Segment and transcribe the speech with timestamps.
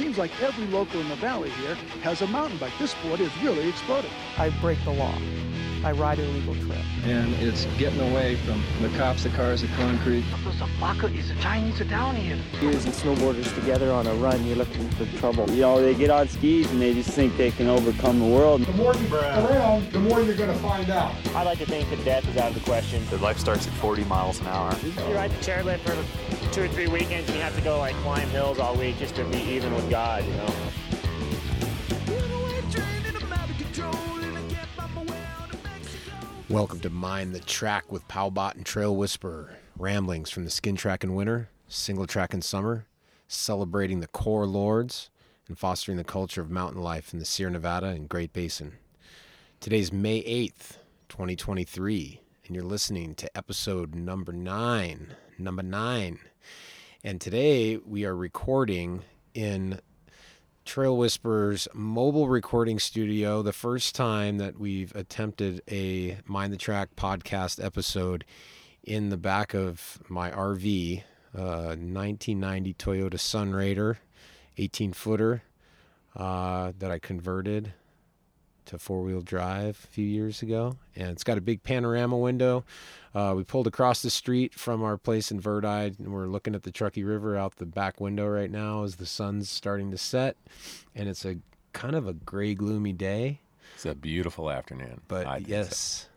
[0.00, 2.72] seems like every local in the valley here has a mountain bike.
[2.78, 4.10] This sport is really exploding.
[4.38, 5.14] I break the law.
[5.84, 6.78] I ride a legal trip.
[7.04, 10.24] And it's getting away from the cops, the cars, the concrete.
[10.44, 12.38] Those Baka is the Chinese are down here.
[12.52, 15.50] Skiers and snowboarders together on a run, you're looking for trouble.
[15.50, 18.62] You know, they get on skis and they just think they can overcome the world.
[18.62, 21.14] The more you around, the more you're going to find out.
[21.34, 23.02] I like to think that death is out of the question.
[23.10, 24.74] The life starts at 40 miles an hour.
[24.82, 27.94] You ride the chairlift for two or three weekends and you have to go like
[27.96, 30.52] climb hills all week just to be even with God, you know?
[36.48, 39.58] Welcome to Mind the Track with Powbot and Trail Whisperer.
[39.78, 42.86] Ramblings from the skin track in winter, single track in summer,
[43.28, 45.08] celebrating the core lords
[45.46, 48.72] and fostering the culture of mountain life in the Sierra Nevada and Great Basin.
[49.60, 55.14] Today's May 8th, 2023, and you're listening to episode number nine.
[55.38, 56.18] Number nine.
[57.02, 59.80] And today we are recording in
[60.66, 66.96] Trail Whisperer's mobile recording studio, the first time that we've attempted a Mind the Track
[66.96, 68.26] podcast episode
[68.84, 71.02] in the back of my RV,
[71.34, 73.96] uh, 1990 Toyota Sunrader,
[74.58, 75.42] 18 footer
[76.14, 77.72] uh, that I converted
[78.66, 80.76] to four wheel drive a few years ago.
[80.94, 82.66] And it's got a big panorama window.
[83.14, 85.66] Uh, we pulled across the street from our place in Verdi,
[85.98, 89.06] and we're looking at the Truckee River out the back window right now as the
[89.06, 90.36] sun's starting to set.
[90.94, 91.36] And it's a
[91.72, 93.40] kind of a gray, gloomy day.
[93.74, 95.00] It's a beautiful afternoon.
[95.08, 96.08] But yes, so.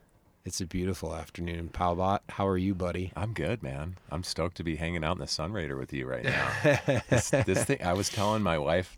[0.46, 1.70] it's a beautiful afternoon.
[1.74, 3.12] Powbot, how are you, buddy?
[3.16, 3.98] I'm good, man.
[4.12, 6.52] I'm stoked to be hanging out in the Sunrader with you right now.
[7.10, 8.98] this, this thing, I was telling my wife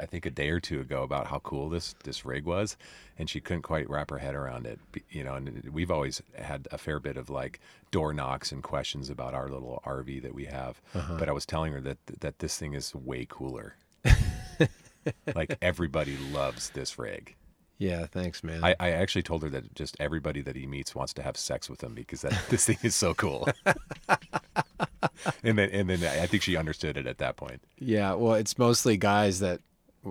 [0.00, 2.76] I think a day or two ago about how cool this this rig was,
[3.18, 4.78] and she couldn't quite wrap her head around it.
[5.10, 9.10] You know, and we've always had a fair bit of like door knocks and questions
[9.10, 10.80] about our little RV that we have.
[10.94, 11.16] Uh-huh.
[11.18, 13.76] But I was telling her that that this thing is way cooler.
[15.34, 17.36] like everybody loves this rig.
[17.80, 18.62] Yeah, thanks, man.
[18.62, 21.70] I, I, actually told her that just everybody that he meets wants to have sex
[21.70, 23.48] with him because that this thing is so cool.
[25.42, 27.62] and then and then I think she understood it at that point.
[27.78, 29.62] Yeah, well, it's mostly guys that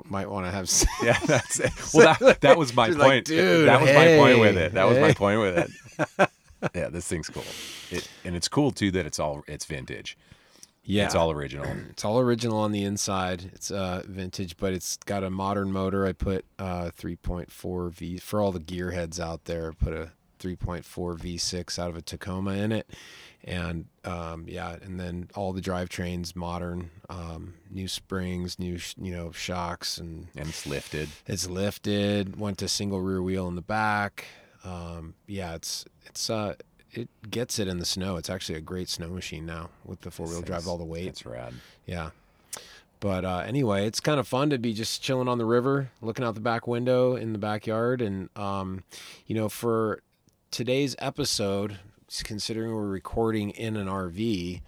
[0.05, 0.69] might want to have.
[0.69, 0.91] Sex.
[1.03, 1.71] Yeah, that's it.
[1.93, 2.99] Well, that, that was my point.
[2.99, 4.73] Like, Dude, that was hey, my point with it.
[4.73, 4.89] That hey.
[4.89, 6.29] was my point with it.
[6.75, 7.43] yeah, this thing's cool.
[7.89, 10.17] It, and it's cool too that it's all it's vintage.
[10.83, 11.65] Yeah, it's all original.
[11.89, 13.51] It's all original on the inside.
[13.53, 16.05] It's uh, vintage, but it's got a modern motor.
[16.05, 19.73] I put uh, 3.4 V for all the gearheads out there.
[19.73, 22.89] Put a 3.4 V6 out of a Tacoma in it,
[23.43, 29.11] and um, yeah, and then all the drivetrains modern, um, new springs, new sh- you
[29.11, 31.09] know shocks, and and it's lifted.
[31.25, 32.39] It's lifted.
[32.39, 34.25] Went to single rear wheel in the back.
[34.63, 36.55] Um, yeah, it's it's uh
[36.91, 38.17] it gets it in the snow.
[38.17, 41.07] It's actually a great snow machine now with the four wheel drive, all the weight.
[41.07, 41.53] It's rad.
[41.85, 42.09] Yeah.
[42.99, 46.25] But uh, anyway, it's kind of fun to be just chilling on the river, looking
[46.25, 48.83] out the back window in the backyard, and um,
[49.25, 50.01] you know, for
[50.51, 51.79] today's episode,
[52.23, 54.61] considering we're recording in an RV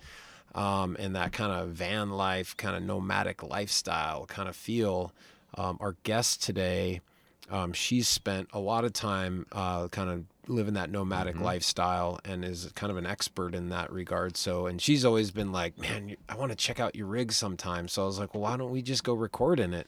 [0.55, 5.13] um, and that kind of van life, kind of nomadic lifestyle kind of feel,
[5.55, 7.01] um, our guest today,
[7.49, 11.43] um, she's spent a lot of time uh, kind of living that nomadic mm-hmm.
[11.43, 14.37] lifestyle and is kind of an expert in that regard.
[14.37, 17.87] So, and she's always been like, man, I want to check out your rig sometime.
[17.87, 19.87] So I was like, well, why don't we just go record in it?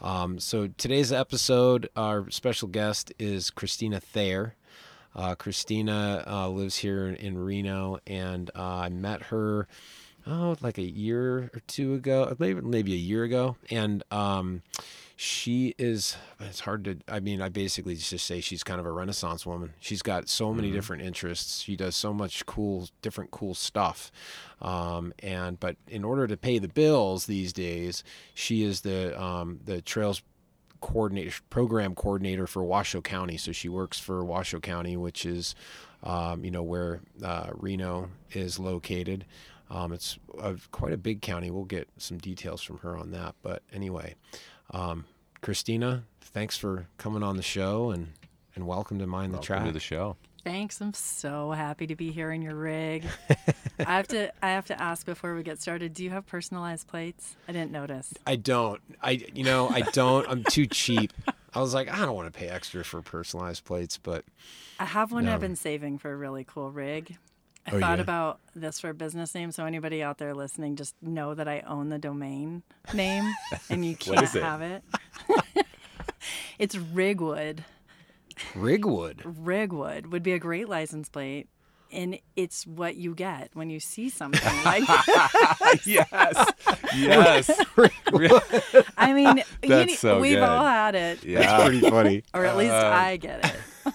[0.00, 4.54] Um, so today's episode, our special guest is Christina Thayer.
[5.14, 9.66] Uh, Christina uh, lives here in, Reno, and uh, I met her
[10.26, 14.62] oh like a year or two ago, maybe maybe a year ago, and um,
[15.16, 16.16] she is.
[16.40, 16.96] It's hard to.
[17.06, 19.74] I mean, I basically just say she's kind of a renaissance woman.
[19.78, 20.76] She's got so many mm-hmm.
[20.76, 21.62] different interests.
[21.62, 24.10] She does so much cool, different cool stuff.
[24.60, 28.02] Um, and but in order to pay the bills these days,
[28.34, 30.22] she is the um, the trails
[30.82, 33.38] coordinator, program coordinator for Washoe County.
[33.38, 35.54] So she works for Washoe County, which is,
[36.02, 39.24] um, you know, where uh, Reno is located.
[39.70, 41.50] Um, it's a, quite a big county.
[41.50, 43.34] We'll get some details from her on that.
[43.42, 44.16] But anyway,
[44.72, 45.06] um,
[45.40, 48.08] Christina, thanks for coming on the show and,
[48.54, 49.64] and welcome to Mind welcome the Track.
[49.64, 50.16] to the show.
[50.44, 50.80] Thanks.
[50.80, 53.04] I'm so happy to be here in your rig.
[53.78, 56.88] I have to I have to ask before we get started, do you have personalized
[56.88, 57.36] plates?
[57.48, 58.12] I didn't notice.
[58.26, 58.80] I don't.
[59.00, 60.28] I you know, I don't.
[60.28, 61.12] I'm too cheap.
[61.54, 64.24] I was like, I don't want to pay extra for personalized plates, but
[64.80, 65.34] I have one no.
[65.34, 67.16] I've been saving for a really cool rig.
[67.66, 68.02] I oh, thought yeah?
[68.02, 71.60] about this for a business name, so anybody out there listening, just know that I
[71.60, 72.62] own the domain
[72.92, 73.32] name,
[73.70, 74.42] and you can't it?
[74.42, 74.82] have it.
[76.58, 77.60] it's Rigwood.
[78.54, 79.22] Rigwood.
[79.22, 81.48] Rigwood would be a great license plate.
[81.94, 84.82] And it's what you get when you see something like
[85.84, 86.52] yes,
[86.96, 87.50] yes.
[87.76, 90.42] I I mean, That's you, so we've good.
[90.42, 91.62] all had it, Yeah.
[91.66, 92.22] Pretty funny.
[92.34, 93.94] or at least Uh, I get it.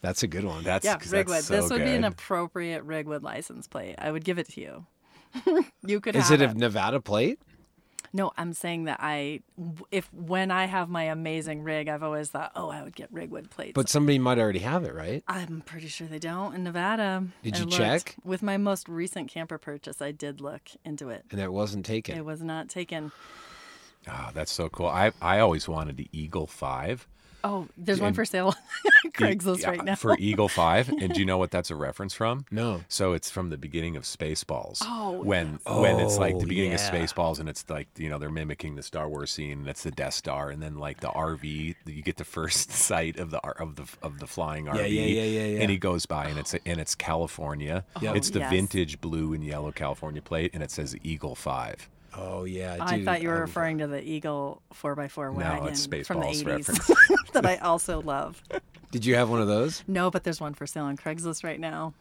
[0.00, 0.64] That's a good one.
[0.64, 1.42] That's yeah, 'cause that's Rigwood.
[1.42, 3.94] so this would be an appropriate Rigwood license plate.
[3.98, 4.86] I would give it to you.
[5.86, 6.16] you could.
[6.16, 7.38] Is have it a Nevada plate?
[8.12, 9.40] No, I'm saying that I,
[9.90, 13.48] if when I have my amazing rig, I've always thought, oh, I would get Rigwood
[13.48, 13.72] plates.
[13.74, 15.24] But somebody might already have it, right?
[15.26, 17.26] I'm pretty sure they don't in Nevada.
[17.42, 17.76] Did I you looked.
[17.76, 18.16] check?
[18.22, 21.24] With my most recent camper purchase, I did look into it.
[21.30, 22.16] And it wasn't taken.
[22.18, 23.12] It was not taken.
[24.08, 24.88] Oh, that's so cool.
[24.88, 27.06] I I always wanted the Eagle Five.
[27.44, 28.48] Oh, there's one for sale
[29.04, 29.94] on Craigslist Yeah, right now.
[29.96, 30.88] for Eagle Five.
[30.88, 32.44] And do you know what that's a reference from?
[32.50, 32.82] No.
[32.88, 34.78] So it's from the beginning of Spaceballs.
[34.82, 36.76] Oh, when when it's like the Oh, beginning yeah.
[36.88, 39.82] of Spaceballs, and it's like you know they're mimicking the Star Wars scene, and it's
[39.82, 43.40] the Death Star, and then like the RV, you get the first sight of the
[43.42, 44.76] R- of the of the flying RV.
[44.76, 45.60] Yeah, yeah, yeah, yeah, yeah.
[45.62, 47.84] And he goes by, and it's and it's California.
[48.00, 48.16] Yep.
[48.16, 48.50] It's the yes.
[48.50, 51.88] vintage blue and yellow California plate, and it says Eagle Five.
[52.16, 52.76] Oh yeah.
[52.80, 57.32] I thought you were I'm- referring to the Eagle 4x4 wagon it's from the 80s
[57.32, 58.42] that I also love.
[58.90, 59.82] Did you have one of those?
[59.88, 61.94] No, but there's one for sale on Craigslist right now.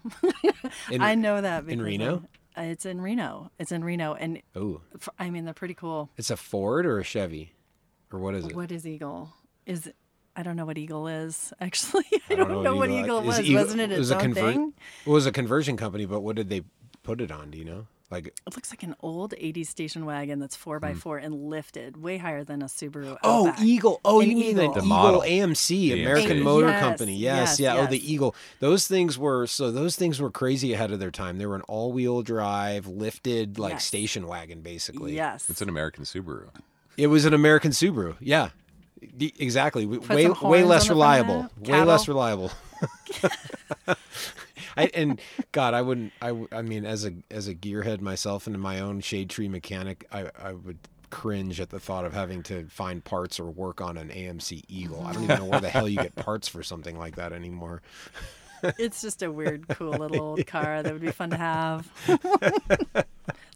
[0.91, 1.67] In- I know that.
[1.69, 2.23] in Reno?
[2.55, 3.49] I- it's in Reno.
[3.59, 4.13] It's in Reno.
[4.13, 6.09] And Oh, f- I mean, they're pretty cool.
[6.17, 7.53] it's a Ford or a Chevy,
[8.11, 8.53] or what is it?
[8.55, 9.31] What is Eagle?
[9.65, 9.89] Is
[10.35, 12.03] I don't know what Eagle is actually.
[12.29, 13.39] I, don't don't, know, what Eagle is was.
[13.39, 14.73] Eagle- Wasn't it it its was a own convert- thing?
[15.05, 16.63] It was a conversion company, but what did they
[17.03, 17.51] put it on?
[17.51, 17.87] Do you know?
[18.11, 21.95] Like, It looks like an old 80s station wagon that's four by four and lifted
[21.95, 23.11] way higher than a Subaru.
[23.11, 23.15] Hmm.
[23.23, 23.63] oh, Outback.
[23.63, 24.01] Eagle.
[24.03, 24.73] Oh, An you mean the Eagle.
[24.75, 25.21] The Eagle.
[25.25, 26.43] AMC, The American AMC.
[26.43, 27.15] Motor Yes, Company.
[27.15, 27.77] Yes, yes, yeah.
[27.81, 28.11] Oh, the.
[28.11, 28.35] Eagle.
[28.59, 29.71] Those things were so.
[29.71, 31.37] Those things were crazy ahead of their time.
[31.37, 33.85] They were an all-wheel drive, lifted like Yes.
[33.85, 35.15] station wagon, basically.
[35.15, 35.49] Yes.
[35.49, 36.49] It's an American Subaru.
[36.97, 38.17] It was an American Subaru.
[38.19, 38.49] Yeah.
[39.17, 39.83] D- Exactly.
[39.85, 41.49] W- Put Way some way horns less on the front of reliable.
[41.63, 41.71] it.
[41.71, 42.13] Way less Cattle.
[42.13, 42.51] reliable.
[44.77, 45.19] I, and
[45.51, 46.13] God, I wouldn't.
[46.21, 50.05] I, I mean, as a as a gearhead myself and my own shade tree mechanic,
[50.11, 50.79] I, I would
[51.09, 55.05] cringe at the thought of having to find parts or work on an AMC Eagle.
[55.05, 57.81] I don't even know where the hell you get parts for something like that anymore.
[58.77, 61.91] It's just a weird, cool little old car that would be fun to have.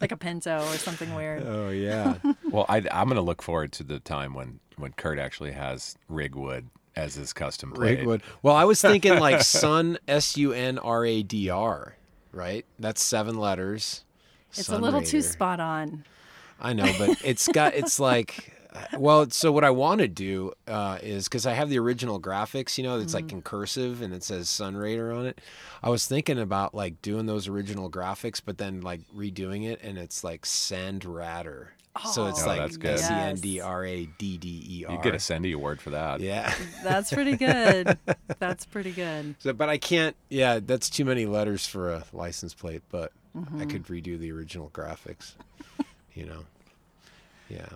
[0.00, 1.44] like a Pinto or something weird.
[1.46, 2.16] Oh yeah.
[2.50, 5.96] Well, I, I'm going to look forward to the time when when Kurt actually has
[6.10, 8.00] Rigwood as his custom plate.
[8.00, 8.22] Rigwood.
[8.42, 11.96] Well, I was thinking like Sun S U N R A D R,
[12.32, 12.64] right?
[12.78, 14.04] That's seven letters.
[14.52, 16.04] It's Sun a little too spot on.
[16.60, 18.56] I know, but it's got it's like
[18.98, 22.76] well, so what I want to do uh, is because I have the original graphics,
[22.78, 25.40] you know, it's like in cursive and it says Sun Raider on it.
[25.82, 29.98] I was thinking about like doing those original graphics, but then like redoing it, and
[29.98, 31.04] it's like Send
[31.98, 32.06] Radder.
[32.12, 32.98] so it's Oh, like that's good.
[32.98, 34.94] S E N D R A D D E R.
[34.94, 36.20] You get a Sendy award for that.
[36.20, 36.54] yeah.
[36.82, 37.98] That's pretty good.
[38.38, 39.34] That's pretty good.
[39.40, 40.14] So, but I can't.
[40.28, 42.82] Yeah, that's too many letters for a license plate.
[42.90, 43.68] But I Mm-hmm.
[43.68, 45.32] could redo the original graphics.
[46.14, 46.44] you know.
[47.48, 47.66] Yeah.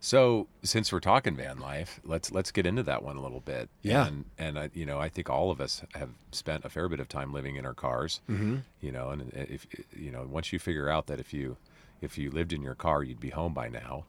[0.00, 3.70] So since we're talking van life, let's let's get into that one a little bit.
[3.82, 4.06] Yeah.
[4.06, 7.00] And and I, you know, I think all of us have spent a fair bit
[7.00, 8.20] of time living in our cars.
[8.28, 8.56] Mm-hmm.
[8.82, 9.66] You know, and if
[9.96, 11.56] you know, once you figure out that if you
[12.04, 14.04] if you lived in your car, you'd be home by now.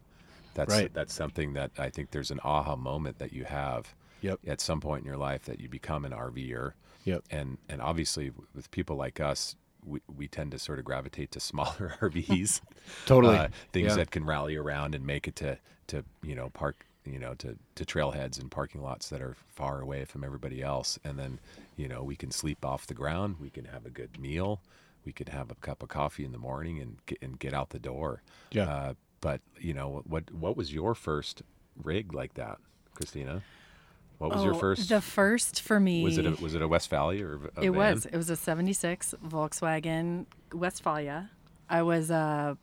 [0.53, 0.93] That's Right.
[0.93, 4.39] that's something that I think there's an aha moment that you have Yep.
[4.47, 6.73] at some point in your life that you become an RVer.
[7.05, 7.23] Yep.
[7.31, 9.55] And and obviously with people like us,
[9.85, 12.61] we, we tend to sort of gravitate to smaller RVs.
[13.05, 13.37] Totally.
[13.37, 13.95] Uh, things Yeah.
[13.97, 15.57] that can rally around and make it to
[15.87, 19.79] to you know park you know to to trailheads and parking lots that are far
[19.81, 21.39] away from everybody else and then
[21.75, 24.59] you know we can sleep off the ground we can have a good meal
[25.05, 27.69] we could have a cup of coffee in the morning and get, and get out
[27.69, 28.21] the door
[28.51, 28.63] Yeah.
[28.69, 31.41] uh, but you know what what was your first
[31.81, 32.57] rig like that
[32.95, 33.41] christina
[34.17, 36.01] what was your Oh, first The first for me.
[36.03, 37.73] was it a, was it a Westfalia or a it van?
[37.75, 38.05] was.
[38.05, 41.29] It was a 76 Volkswagen Westfalia.
[41.69, 42.55] I was, uh,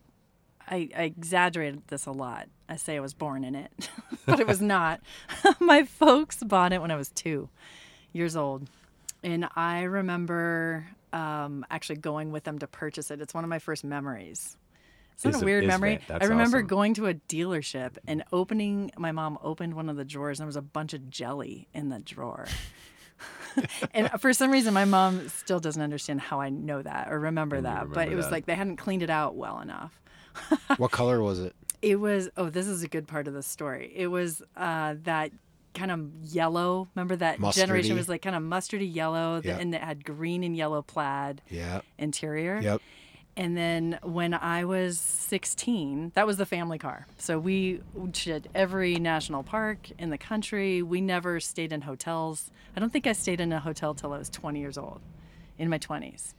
[0.67, 2.49] I, I exaggerated this a lot.
[2.71, 3.71] I say I was born in it,
[4.27, 5.03] but it was not.
[5.61, 7.51] My folks bought it when I was two
[8.15, 8.71] years old.
[9.23, 13.21] And I remember um, actually going with them to purchase it.
[13.21, 14.57] It's one of my first memories.
[15.17, 16.01] Is that Is a weird is memory?
[16.09, 16.67] I remember awesome.
[16.67, 18.91] going to a dealership and opening.
[18.97, 21.91] My mom opened one of the drawers, and there was a bunch of jelly in
[21.91, 22.47] the drawer.
[23.95, 27.57] and for some reason, my mom still doesn't understand how I know that or remember
[27.57, 27.91] And you that.
[27.93, 28.33] but it was that.
[28.33, 30.01] like they hadn't cleaned it out well enough.
[30.79, 31.55] what color was it?
[31.83, 32.31] It was.
[32.37, 33.93] Oh, this is a good part of the story.
[33.95, 35.31] It was uh, that
[35.75, 36.89] kind of yellow.
[36.95, 39.59] Remember that generation was like kind of mustardy yellow, Yeah.
[39.59, 41.81] and it had green and yellow plaid Yeah.
[41.99, 42.61] interior.
[42.61, 42.81] Yep.
[43.35, 47.07] And then when I was 16, that was the family car.
[47.17, 50.83] So we did every national park in the country.
[50.83, 52.51] We never stayed in hotels.
[52.77, 55.01] I don't think I stayed in a hotel till I was 20 years old,
[55.59, 56.35] in my 20s.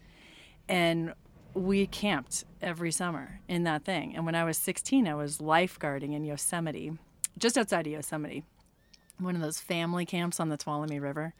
[0.70, 1.13] And
[1.56, 4.16] we camped every summer in that thing.
[4.16, 6.94] And when I was 16, I was lifeguarding in Yosemite,
[7.40, 8.44] just outside of Yosemite,
[9.20, 11.34] one of those family camps on the Tuolumne River.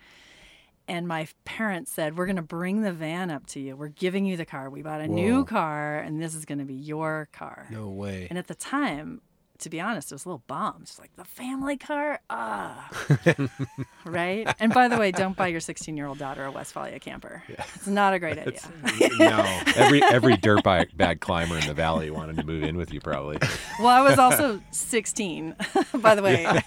[0.88, 3.76] And my parents said, We're going to bring the van up to you.
[3.76, 4.70] We're giving you the car.
[4.70, 5.16] We bought a Whoa.
[5.16, 7.68] new car, and this is going to be your car.
[7.70, 8.28] No way.
[8.30, 9.22] And at the time,
[9.64, 10.84] to be honest, it was a little bummed.
[10.84, 12.90] It's like the family car, ah,
[14.06, 14.54] right.
[14.60, 17.42] And by the way, don't buy your 16 year old daughter a Westfalia camper.
[17.50, 17.64] Yeah.
[17.76, 18.60] It's not a great idea.
[19.18, 22.94] no, every every dirt bag, bag climber in the valley wanted to move in with
[22.94, 23.38] you, probably.
[23.80, 25.56] Well, I was also 16,
[25.96, 26.62] by the way.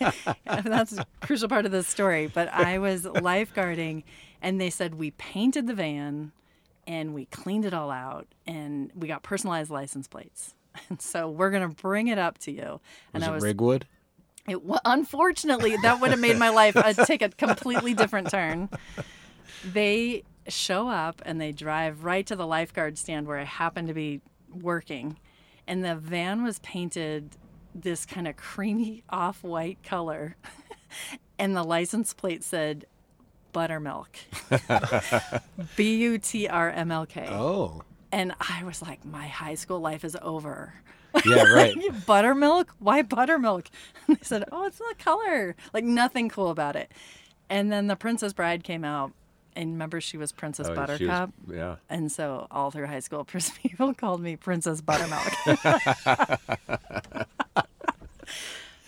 [0.45, 2.26] That's a crucial part of this story.
[2.26, 4.03] But I was lifeguarding,
[4.43, 6.33] and they said we painted the van,
[6.87, 10.55] and we cleaned it all out, and we got personalized license plates.
[10.90, 12.80] And so we're going to bring it up to you.
[13.12, 13.83] And was I was Rigwood?
[14.49, 18.68] It unfortunately that would have made my life a, take a completely different turn.
[19.64, 23.95] They show up and they drive right to the lifeguard stand where I happened to
[23.95, 24.21] be
[24.54, 25.18] working,
[25.66, 27.37] and the van was painted
[27.75, 30.37] this kind of creamy off-white color,
[31.38, 32.87] and the license plate said
[33.52, 34.16] buttermilk.
[35.76, 37.26] B U T R M L K.
[37.28, 37.83] Oh.
[38.12, 40.75] And I was like, my high school life is over.
[41.25, 41.75] Yeah, right.
[42.06, 42.75] buttermilk?
[42.78, 43.68] Why buttermilk?
[44.06, 45.56] And they said, oh, it's the color.
[45.72, 46.90] Like nothing cool about it.
[47.50, 49.12] And then the Princess Bride came out.
[49.54, 51.32] And remember, she was Princess Oh, she was- Buttercup.
[51.50, 51.76] yeah.
[51.88, 53.25] And so all through high school,
[53.62, 55.32] people called me Princess Buttermilk.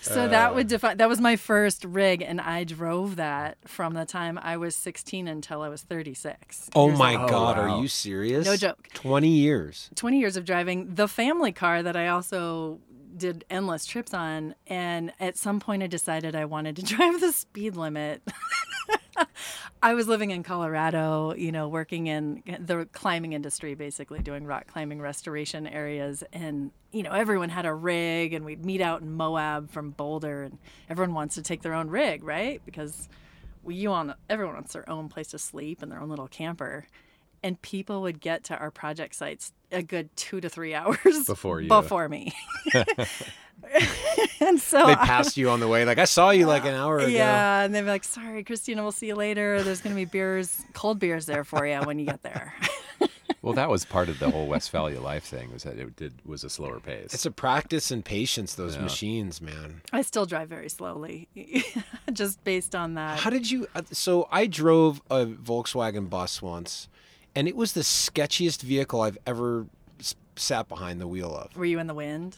[0.01, 0.97] So that uh, would define.
[0.97, 5.29] That was my first rig, and I drove that from the time I was 16
[5.29, 6.71] until I was 36.
[6.75, 7.31] Oh my old.
[7.31, 7.77] God, oh, wow.
[7.77, 8.47] are you serious?
[8.47, 8.89] No joke.
[8.95, 9.91] 20 years.
[9.95, 12.81] 20 years of driving the family car that I also
[13.17, 14.55] did endless trips on.
[14.67, 18.23] And at some point, I decided I wanted to drive the speed limit.
[19.83, 24.67] I was living in Colorado, you know, working in the climbing industry, basically doing rock
[24.67, 26.25] climbing restoration areas.
[26.33, 30.43] And, you know, everyone had a rig, and we'd meet out in Moab from Boulder,
[30.45, 30.59] and
[30.89, 32.61] everyone wants to take their own rig, right?
[32.65, 33.09] Because
[33.63, 36.87] we, you want everyone wants their own place to sleep and their own little camper.
[37.43, 41.61] And people would get to our project sites a good two to three hours Before
[41.61, 41.69] you.
[41.69, 42.33] before me.
[44.41, 45.85] and so They I- passed you on the way.
[45.85, 47.09] Like, I saw you like an hour ago.
[47.09, 49.63] yeah, and they'd be like, "Sorry, Christina, we'll see you later.
[49.63, 52.55] There's going to be beers, cold beers there for you when you get there."
[53.41, 56.43] Well, that was part of the whole Westfalia life thing was that it did was
[56.43, 57.15] a slower pace.
[57.15, 58.83] It's a practice and patience, those Yeah.
[58.83, 59.81] machines, man.
[59.93, 61.29] I still drive very slowly,
[62.13, 63.21] just based on that.
[63.21, 63.69] How did you?
[63.77, 66.89] uh, So I drove a Volkswagen bus once,
[67.37, 69.67] and it was the sketchiest vehicle I've ever
[70.35, 71.57] sat behind the wheel of.
[71.57, 72.37] Were you in the wind?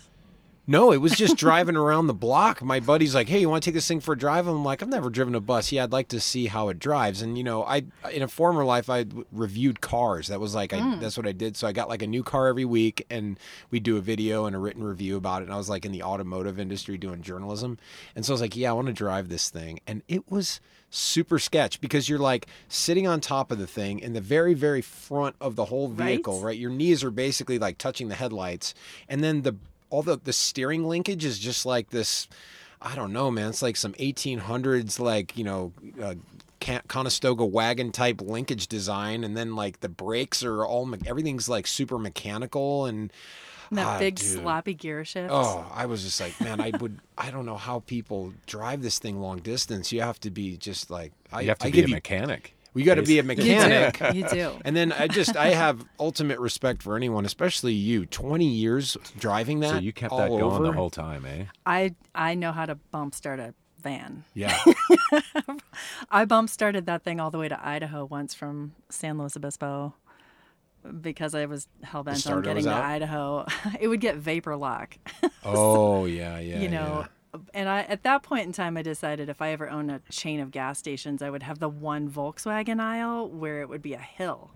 [0.70, 2.62] No, it was just driving around the block.
[2.62, 4.82] My buddy's like, "Hey, you want to take this thing for a drive?" I'm like,
[4.82, 5.72] "I've never driven a bus.
[5.72, 8.64] Yeah, I'd like to see how it drives." And you know, I in a former
[8.64, 10.28] life I reviewed cars.
[10.28, 11.00] That was like, I, mm.
[11.00, 11.56] that's what I did.
[11.56, 13.36] So I got like a new car every week, and
[13.72, 15.46] we do a video and a written review about it.
[15.46, 17.76] And I was like in the automotive industry doing journalism,
[18.14, 20.60] and so I was like, "Yeah, I want to drive this thing," and it was
[20.88, 24.82] super sketch because you're like sitting on top of the thing in the very very
[24.82, 26.46] front of the whole vehicle Right.
[26.46, 28.74] right your knees are basically like touching the headlights
[29.08, 29.54] and then the
[29.90, 32.28] all the the steering linkage is just like this
[32.80, 36.14] i don't know man it's like some 1800s like you know uh,
[36.88, 41.66] Conestoga wagon type linkage design and then like the brakes are all me- everything's like
[41.66, 43.10] super mechanical and
[43.70, 44.40] And that Ah, big dude.
[44.42, 45.30] sloppy gear shift.
[45.32, 48.98] Oh, I was just like, man, I would, I don't know how people drive this
[48.98, 49.92] thing long distance.
[49.92, 52.00] You have to be just like, I you have to I be give a you,
[52.74, 52.74] mechanic.
[52.74, 54.12] You got to be a you mechanic.
[54.12, 54.18] do.
[54.18, 54.60] You do.
[54.64, 58.06] And then I just, I have ultimate respect for anyone, especially you.
[58.06, 59.70] Twenty years driving that.
[59.70, 60.64] So you kept all that going over.
[60.64, 61.44] the whole time, eh?
[61.66, 64.24] I I know how to bump start a van.
[64.34, 64.56] Yeah.
[66.10, 69.94] I bump started that thing all the way to Idaho once from San Luis Obispo
[71.00, 72.74] because I was hell bent on getting to?
[72.74, 73.46] Idaho.
[73.80, 74.96] It would get vapor lock.
[75.44, 76.60] oh yeah, yeah.
[76.60, 77.06] you know
[77.54, 80.40] and i at that point in time i decided if i ever own a chain
[80.40, 83.98] of gas stations i would have the one volkswagen aisle where it would be a
[83.98, 84.50] hill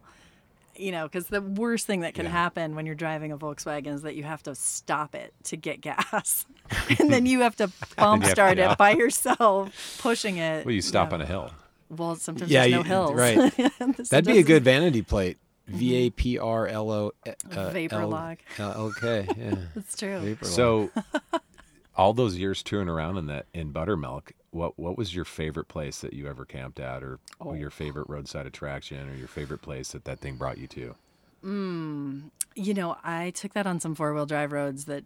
[0.77, 2.33] you know because the worst thing that can Yeah.
[2.33, 5.81] happen when you're driving a volkswagen is that you have to stop it to get
[5.81, 6.47] gas
[6.99, 8.73] and then you have to bump have to- start yeah.
[8.73, 11.15] it by yourself pushing it Well, you stop Yeah.
[11.15, 11.51] on a hill.
[11.91, 14.09] well sometimes Yeah, there's no you- hills right.
[14.11, 15.39] That'd be a good vanity plate.
[15.67, 18.39] V A P R L O uh, Vapor L- lock.
[18.59, 19.55] L- Okay, yeah.
[19.75, 20.55] That's true Vapor lock.
[20.55, 20.91] So,
[21.97, 26.01] all those years touring around in that in Buttermilk, what what was your favorite place
[26.01, 27.55] that you ever camped at, or Oh.
[27.55, 30.95] your favorite roadside attraction, or your favorite place that that thing brought you to?
[32.57, 35.05] You know, I took that on some four wheel drive roads that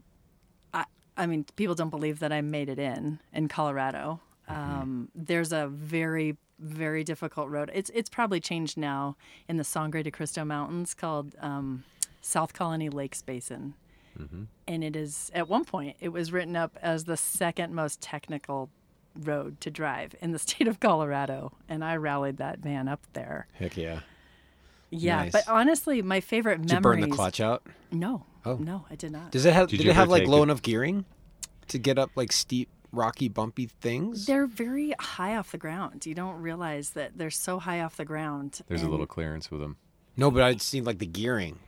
[0.74, 0.84] I
[1.16, 4.20] I mean, people don't believe that I made it in in Colorado.
[4.48, 7.70] Um, there's a very very difficult road.
[7.74, 9.16] It's it's probably changed now
[9.48, 11.84] in the Sangre de Cristo Mountains called um,
[12.20, 13.74] South Colony Lakes Basin.
[14.18, 14.44] Mm-hmm.
[14.66, 18.70] And it is, at one point, it was written up as the second most technical
[19.14, 21.52] road to drive in the state of Colorado.
[21.68, 23.46] And I rallied that van up there.
[23.54, 24.00] Heck yeah.
[24.90, 25.32] Yeah, nice.
[25.32, 27.00] but honestly, my favorite did memories.
[27.00, 27.66] you burn the clutch out?
[27.92, 28.24] No.
[28.44, 28.56] Oh.
[28.56, 29.30] No, I did not.
[29.30, 30.44] Does it have, did, did it have like low it?
[30.44, 31.04] enough gearing
[31.68, 34.24] to get up like steep rocky, bumpy things?
[34.24, 36.06] They're very high off the ground.
[36.06, 38.60] You don't realize that they're so high off the ground.
[38.66, 39.76] There's a little clearance with them.
[40.16, 41.58] No, but I'd seen like the gearing.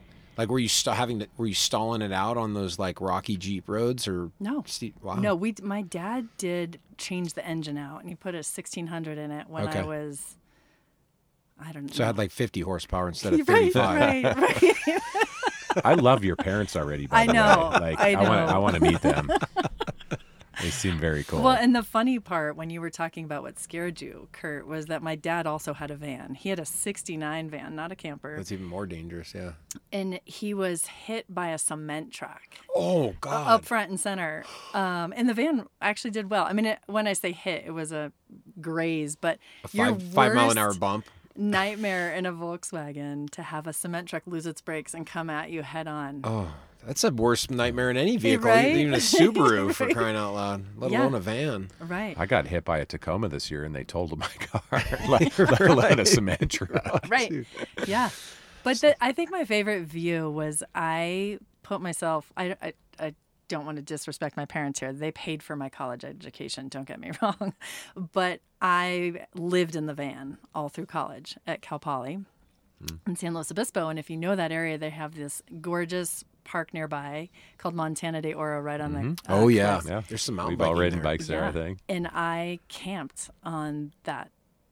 [0.40, 3.36] Like, were you st- having to, were you stalling it out on those like rocky
[3.36, 4.64] Jeep roads or no?
[4.66, 5.16] Steep, wow.
[5.16, 9.32] No, we my dad did change the engine out and he put a 1600 in
[9.32, 9.80] it when okay.
[9.80, 10.38] I was.
[11.62, 11.92] I don't know.
[11.92, 14.00] So it had like 50 horsepower instead of 35.
[14.00, 15.84] right, right, right.
[15.84, 17.06] I love your parents already.
[17.06, 17.70] By I know.
[17.74, 17.80] Way.
[17.80, 18.20] Like I know.
[18.20, 19.30] I want I want to meet them.
[20.62, 21.42] They seem very cool.
[21.42, 24.86] Well, and the funny part when you were talking about what scared you, Kurt, was
[24.86, 26.34] that my dad also had a van.
[26.34, 28.36] He had a 69 van, not a camper.
[28.36, 29.52] That's even more dangerous, yeah.
[29.92, 32.42] And he was hit by a cement truck.
[32.74, 33.50] Oh, God.
[33.50, 34.44] Up front and center.
[34.74, 36.44] Um, and the van actually did well.
[36.44, 38.12] I mean, it, when I say hit, it was a
[38.60, 43.66] graze, but a five, five mile an hour bump nightmare in a Volkswagen to have
[43.66, 46.20] a cement truck lose its brakes and come at you head on.
[46.24, 46.52] Oh,
[46.86, 48.76] that's a worse nightmare in any vehicle, right?
[48.76, 49.76] even a Subaru right.
[49.76, 51.02] for crying out loud, let yeah.
[51.02, 51.68] alone a van.
[51.80, 52.14] Right.
[52.18, 55.60] I got hit by a Tacoma this year and they totaled my car, like, let
[55.60, 57.06] alone a cement truck.
[57.08, 57.46] Right.
[57.86, 58.10] Yeah.
[58.62, 63.14] But the, I think my favorite view was I put myself, I, I, I
[63.48, 64.92] don't want to disrespect my parents here.
[64.92, 67.54] They paid for my college education, don't get me wrong.
[68.12, 72.20] But I lived in the van all through college at Cal Poly
[72.84, 72.98] mm.
[73.06, 73.88] in San Luis Obispo.
[73.88, 77.28] And if you know that area, they have this gorgeous park nearby
[77.58, 79.14] called Montana de Oro right on mm-hmm.
[79.14, 79.32] the.
[79.32, 79.80] Uh, oh, yeah.
[79.86, 80.02] yeah.
[80.08, 81.04] There's some mountain We've all ridden there.
[81.04, 81.78] bikes there, I think.
[81.88, 84.30] And I camped on that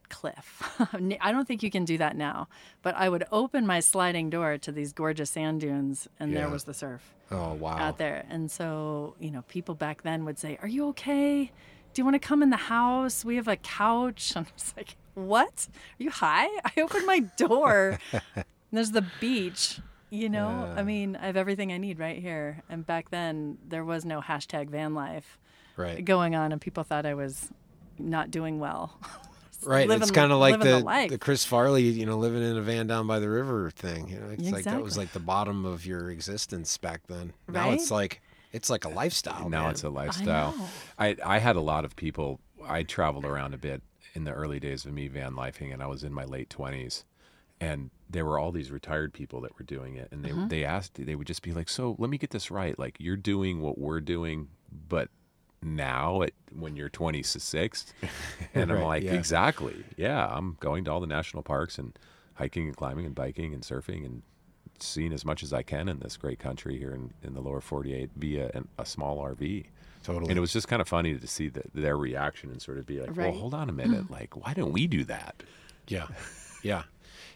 [0.09, 0.63] cliff.
[1.21, 2.49] I don't think you can do that now,
[2.83, 6.41] but I would open my sliding door to these gorgeous sand dunes, and yeah.
[6.41, 7.15] there was the surf.
[7.31, 7.77] Oh wow!
[7.77, 11.51] Out there, and so you know, people back then would say, "Are you okay?
[11.93, 13.25] Do you want to come in the house?
[13.25, 15.69] We have a couch." I'm just like, "What?
[16.01, 17.99] Are you high?" I opened my door.
[18.71, 19.81] And there's the beach.
[20.11, 22.63] You know, I mean, I have everything I need right here.
[22.71, 25.39] And back then, there was no hashtag van life
[25.77, 26.03] right.
[26.05, 27.51] going on, and people thought I was
[27.99, 28.99] not doing well.
[29.65, 29.89] Right.
[29.89, 32.61] Living, it's kind of like the, the, the, Chris Farley, you know, living in a
[32.61, 34.09] van down by the river thing.
[34.09, 34.53] You know, it's exactly.
[34.53, 37.33] like that was like the bottom of your existence back then.
[37.49, 37.55] Right?
[37.55, 39.49] Now it's like it's like a lifestyle.
[39.49, 39.73] Now man.
[39.73, 40.55] it's a lifestyle.
[40.97, 42.41] I, I, I had a lot of people.
[42.65, 43.83] I traveled around a bit
[44.15, 47.05] in the early days of me van lifing, and I was in my late twenties,
[47.61, 50.49] and there were all these retired people that were doing it, and they mm-hmm.
[50.49, 52.79] they asked they would just be like, "So let me get this right.
[52.79, 54.49] Like you're doing what we're doing,
[54.89, 55.11] but
[55.63, 57.93] now at when you're 26
[58.55, 59.13] and i'm like yeah.
[59.13, 61.99] exactly yeah i'm going to all the national parks and
[62.35, 64.23] hiking and climbing and biking and surfing and
[64.79, 67.61] seeing as much as i can in this great country here in, in the lower
[67.61, 69.65] 48 via an, a small rv
[70.05, 72.79] totally and it was just kind of funny to see the, their reaction and sort
[72.79, 73.31] of be like right.
[73.31, 75.43] well hold on a minute like why don't we do that
[75.89, 76.07] yeah
[76.63, 76.85] yeah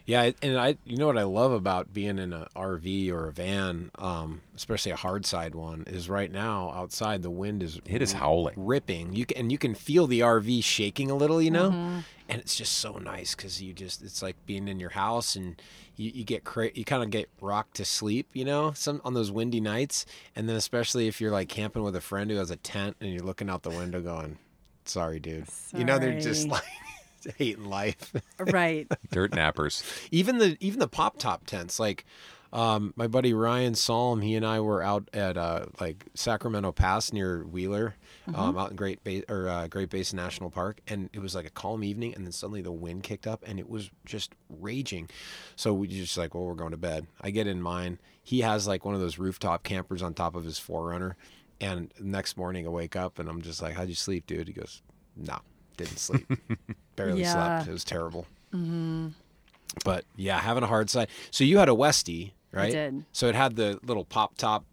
[0.04, 3.32] yeah, and I, you know what I love about being in an RV or a
[3.32, 8.02] van, um, especially a hard side one, is right now outside the wind is it
[8.02, 9.12] is howling, ripping.
[9.12, 11.98] You can and you can feel the RV shaking a little, you know, mm-hmm.
[12.28, 15.60] and it's just so nice because you just it's like being in your house and
[15.96, 19.14] you, you get cra- you kind of get rocked to sleep, you know, some on
[19.14, 22.50] those windy nights, and then especially if you're like camping with a friend who has
[22.50, 24.38] a tent and you're looking out the window going,
[24.84, 25.80] "Sorry, dude," Sorry.
[25.80, 26.64] you know, they're just like
[27.38, 28.12] hating life.
[28.38, 28.90] right.
[29.10, 29.82] Dirt nappers.
[30.10, 32.04] even the even the pop top tents, like
[32.52, 37.10] um, my buddy Ryan Salm, he and I were out at uh, like Sacramento Pass
[37.10, 37.94] near Wheeler,
[38.28, 38.38] mm-hmm.
[38.38, 41.46] um, out in Great Bay or uh, Great Basin National Park, and it was like
[41.46, 45.08] a calm evening, and then suddenly the wind kicked up, and it was just raging.
[45.56, 47.06] So we just like, well, we're going to bed.
[47.22, 47.98] I get in mine.
[48.22, 51.14] He has like one of those rooftop campers on top of his 4Runner,
[51.58, 54.52] and next morning I wake up and I'm just like, "How'd you sleep, dude?" He
[54.52, 54.82] goes,
[55.16, 55.38] "No,
[55.84, 56.30] didn't sleep."
[56.96, 57.32] barely yeah.
[57.32, 57.68] slept.
[57.68, 58.26] It was terrible.
[58.52, 59.08] Mm-hmm.
[59.84, 61.08] But yeah, having a hard side.
[61.30, 62.68] So you had a Westie, right?
[62.68, 63.04] I did.
[63.12, 64.64] So it had the little pop top,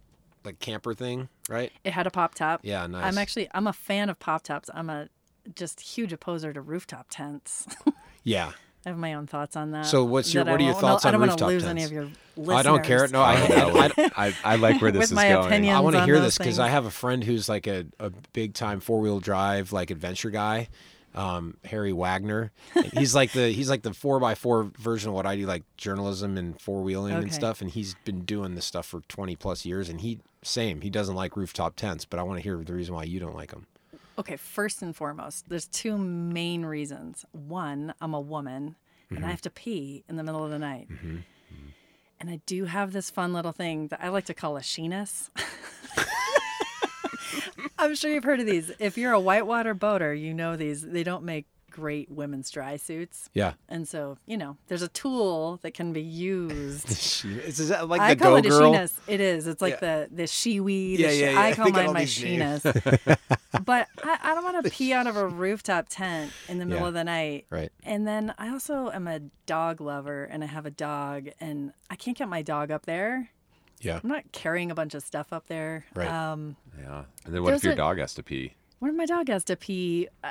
[0.43, 1.71] like camper thing, right?
[1.83, 2.61] It had a pop top.
[2.63, 3.05] Yeah, nice.
[3.05, 4.69] I'm actually I'm a fan of pop tops.
[4.73, 5.09] I'm a
[5.55, 7.67] just huge opposer to rooftop tents.
[8.23, 8.51] yeah.
[8.85, 9.85] I have my own thoughts on that.
[9.85, 11.21] So what's your what are your thoughts on rooftop tents?
[11.25, 12.57] I don't want to lose any of your listeners.
[12.57, 13.07] I don't care.
[13.09, 15.69] No, I I, I, I like where this With is my going.
[15.69, 18.53] I want to hear this because I have a friend who's like a, a big
[18.53, 20.69] time four wheel drive like adventure guy,
[21.15, 22.51] um, Harry Wagner.
[22.93, 25.63] he's like the he's like the four by four version of what I do, like
[25.77, 27.23] journalism and four wheeling okay.
[27.23, 27.61] and stuff.
[27.61, 29.89] And he's been doing this stuff for twenty plus years.
[29.89, 32.93] And he same he doesn't like rooftop tents, but I want to hear the reason
[32.93, 33.65] why you don't like them.
[34.17, 37.25] Okay, first and foremost, there's two main reasons.
[37.31, 39.15] One, I'm a woman, mm-hmm.
[39.15, 39.31] and I mm-hmm.
[39.31, 40.89] have to pee in the middle of the night.
[40.89, 41.17] Mm-hmm.
[42.21, 45.29] And I do have this fun little thing that I like to call a sheenus.
[47.77, 48.71] I'm sure you've heard of these.
[48.79, 50.81] If you're a whitewater boater, you know these.
[50.81, 53.29] They don't make great women's dry suits.
[53.33, 53.53] Yeah.
[53.69, 56.89] And so, you know, there's a tool that can be used.
[57.25, 58.73] is that like I the call Go it a Girl?
[58.73, 58.93] sheenus.
[59.07, 59.47] It is.
[59.47, 60.05] It's like Yeah.
[60.07, 60.97] the the shiwi.
[60.97, 61.39] Yeah, the shi- yeah, yeah.
[61.41, 62.63] I call mine my sheenus.
[63.65, 66.81] but I, I don't want to pee out of a rooftop tent in the middle
[66.83, 66.87] Yeah.
[66.89, 67.45] of the night.
[67.49, 67.71] Right.
[67.83, 71.95] And then I also am a dog lover and I have a dog and I
[71.95, 73.29] can't get my dog up there.
[73.81, 73.99] Yeah.
[74.03, 75.85] I'm not carrying a bunch of stuff up there.
[75.95, 76.07] Right.
[76.09, 77.03] Um, Yeah.
[77.25, 78.53] And then what if your a- dog has to pee?
[78.79, 80.07] what if my dog has to pee?
[80.23, 80.29] I,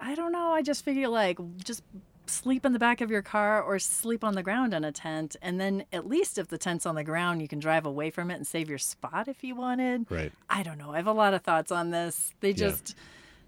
[0.00, 0.48] I I don't know.
[0.50, 1.82] I just figure like just
[2.26, 5.36] sleep in the back of your car or sleep on the ground in a tent.
[5.42, 8.30] And then at least if the tent's on the ground, you can drive away from
[8.30, 10.10] it and save your spot if you wanted.
[10.10, 10.32] Right.
[10.48, 10.92] I don't know.
[10.92, 12.32] I have a lot of thoughts on this.
[12.40, 12.94] They just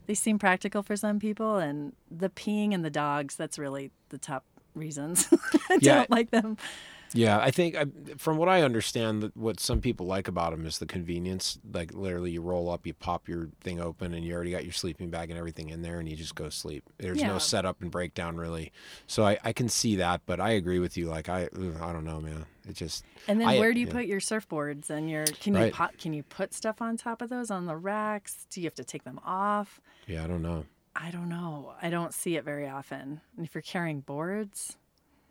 [0.06, 4.18] they seem practical for some people and the peeing and the dogs, that's really the
[4.18, 5.26] top reasons.
[5.70, 5.94] I Yeah.
[5.96, 6.56] don't like them.
[7.16, 7.86] Yeah, I think I,
[8.18, 11.58] from what I understand, that what some people like about them is the convenience.
[11.72, 14.72] Like literally, you roll up, you pop your thing open, and you already got your
[14.72, 16.84] sleeping bag and everything in there, and you just go sleep.
[16.98, 17.28] There's Yeah.
[17.28, 18.72] no setup and breakdown really.
[19.06, 21.06] So I, I can see that, but I agree with you.
[21.06, 22.46] Like I, I don't know, man.
[22.68, 23.92] It just And then I- where do you yeah.
[23.92, 25.72] put your surfboards and your can you Right.
[25.72, 28.46] pop, can you put stuff on top of those on the racks?
[28.50, 29.80] Do you have to take them off?
[30.06, 30.64] yeah, I don't know.
[30.94, 31.74] I don't know.
[31.82, 33.20] I don't see it very often.
[33.36, 34.76] And if you're carrying boards,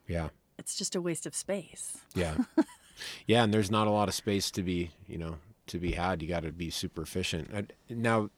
[0.07, 1.97] Yeah, it's just a waste of space.
[2.13, 2.35] yeah,
[3.27, 3.43] yeah.
[3.43, 5.37] And there's not a lot of space to be, you know,
[5.67, 6.21] to be had.
[6.21, 7.71] You got to be super efficient.
[7.89, 8.29] Now,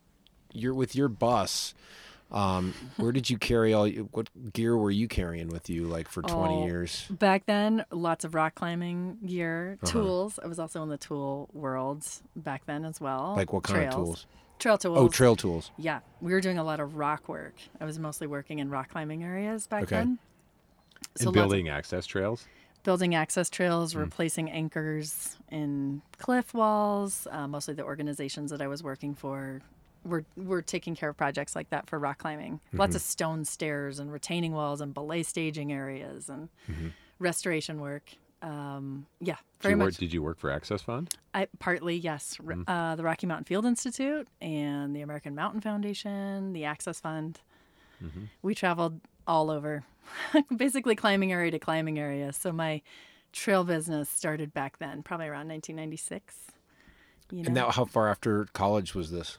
[0.54, 1.74] you're with your bus.
[2.30, 3.88] Um, where did you carry all?
[3.88, 7.06] What gear were you carrying with you, like for 20 Oh, years?
[7.10, 9.92] Back then, lots of rock climbing gear, Uh-huh.
[9.92, 10.40] tools.
[10.44, 13.34] I was also in the tool world back then as well.
[13.38, 13.96] Like what kind Trails.
[13.96, 14.26] of tools?
[14.60, 14.98] Trail tools.
[14.98, 15.72] Oh, trail tools.
[15.78, 17.54] Yeah, we were doing a lot of rock work.
[17.80, 19.98] I was mostly working in rock climbing areas back Okay.
[19.98, 20.18] then.
[21.22, 22.46] And lots of- building access trails?
[22.84, 24.00] building access trails, Hmm.
[24.00, 27.28] replacing anchors in cliff walls.
[27.30, 29.62] Uh, mostly the organizations that I was working for
[30.06, 32.62] were were taking care of projects like that for rock climbing.
[32.72, 32.96] Lots Mm-hmm.
[32.96, 36.88] of stone stairs and retaining walls and belay staging areas and Mm-hmm.
[37.20, 38.14] restoration work.
[38.42, 39.98] Um, yeah, Did very work, much.
[39.98, 41.14] did you work for Access Fund?
[41.34, 42.70] I partly yes, Mm-hmm.
[42.70, 47.42] uh, the Rocky Mountain Field Institute and the American Mountain Foundation, the Access Fund.
[48.02, 48.26] Mm-hmm.
[48.44, 49.84] We traveled all over,
[50.56, 52.34] basically climbing area to climbing area.
[52.34, 52.82] So my
[53.34, 56.36] trail business started back then, probably around 1996.
[57.30, 59.38] You know, And now, how far after college was this?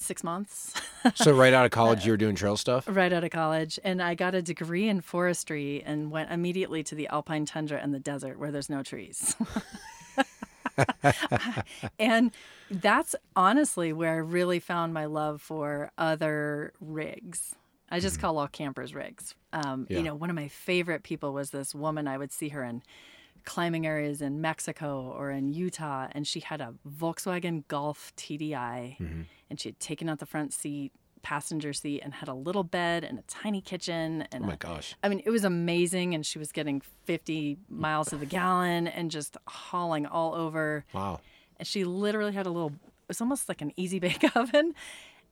[0.00, 0.80] six months
[1.16, 2.86] So right out of college, you were doing trail stuff.
[2.88, 6.94] right out of college, and I got a degree in forestry and went immediately to
[6.94, 9.36] the alpine tundra and the desert where there's no trees.
[11.98, 12.32] and
[12.70, 17.54] that's honestly where I really found my love for other rigs.
[17.90, 19.34] I just call all campers rigs.
[19.52, 19.98] Um, Yeah.
[19.98, 22.06] You know, one of my favorite people was this woman.
[22.06, 22.82] I would see her in
[23.44, 28.96] climbing areas in Mexico or in Utah, and she had a Volkswagen Golf TDI,
[29.48, 33.04] and she had taken out the front seat, passenger seat, and had a little bed
[33.04, 34.22] and a tiny kitchen.
[34.32, 34.94] And Oh my a- gosh.
[35.02, 39.10] I mean, it was amazing, and she was getting 50 miles to the gallon and
[39.10, 40.84] just hauling all over.
[40.92, 41.20] Wow.
[41.58, 44.74] And she literally had a little, it was almost like an easy bake oven.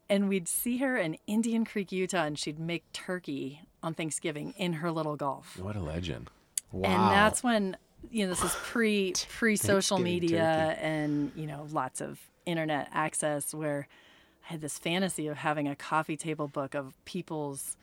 [0.08, 4.74] And we'd see her in Indian Creek, Utah, and she'd make turkey on Thanksgiving in
[4.74, 5.58] her little golf.
[5.58, 6.30] What a legend.
[6.72, 6.88] Wow.
[6.88, 7.76] And that's when,
[8.10, 13.52] you know, this is pre pre social media and, you know, lots of internet access
[13.52, 13.88] where
[14.48, 17.76] I had this fantasy of having a coffee table book of people's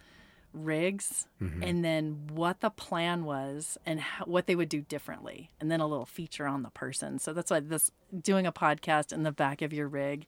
[0.54, 1.64] rigs mm-hmm.
[1.64, 5.80] and then what the plan was and how, what they would do differently and then
[5.80, 7.20] a little feature on the person.
[7.20, 10.28] So that's why this doing a podcast in the back of your rig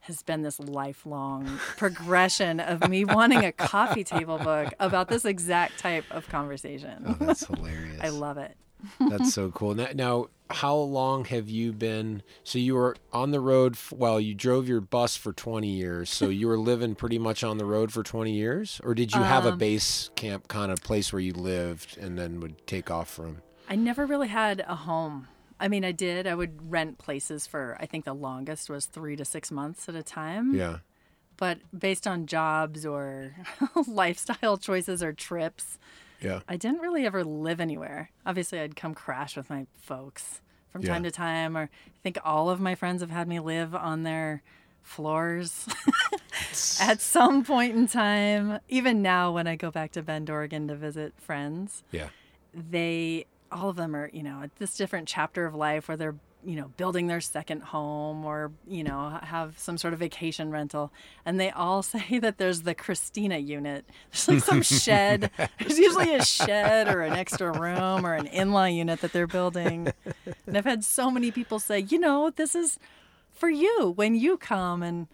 [0.00, 5.78] has been this lifelong progression of me wanting a coffee table book about this exact
[5.78, 7.04] type of conversation.
[7.06, 7.98] Oh, that's hilarious.
[8.02, 8.56] I love it.
[8.98, 9.74] That's so cool.
[9.74, 12.22] Now, now, how long have you been?
[12.44, 13.74] So you were on the road.
[13.74, 16.08] f- Well, you drove your bus for 20 years.
[16.08, 19.20] So you were living pretty much on the road for 20 years, or did you
[19.22, 22.90] have Um, a base camp kind of place where you lived and then would take
[22.90, 23.42] off from?
[23.68, 25.28] I never really had a home.
[25.60, 26.26] I mean, I did.
[26.26, 29.94] I would rent places for, I think the longest was three to six months at
[29.94, 30.54] a time.
[30.54, 30.78] Yeah.
[31.36, 33.36] But based on jobs or
[33.86, 35.78] lifestyle choices or trips,
[36.20, 36.40] Yeah.
[36.48, 38.10] I didn't really ever live anywhere.
[38.26, 40.92] Obviously, I'd come crash with my folks from Yeah.
[40.94, 44.02] time to time, or I think all of my friends have had me live on
[44.02, 44.42] their
[44.82, 45.68] floors
[46.80, 48.60] at some point in time.
[48.68, 52.08] Even now, when I go back to Bend, Oregon to visit friends, Yeah.
[52.54, 56.16] they all of them are you know at this different chapter of life where they're
[56.44, 60.92] you know, building their second home or, you know, have some sort of vacation rental.
[61.24, 63.84] And they all say that there's the Christina unit.
[64.10, 65.30] There's like some shed.
[65.58, 69.26] There's usually a shed or an extra room or an in law unit that they're
[69.26, 69.92] building.
[70.46, 72.78] And I've had so many people say, you know, this is
[73.32, 74.82] for you when you come.
[74.82, 75.08] And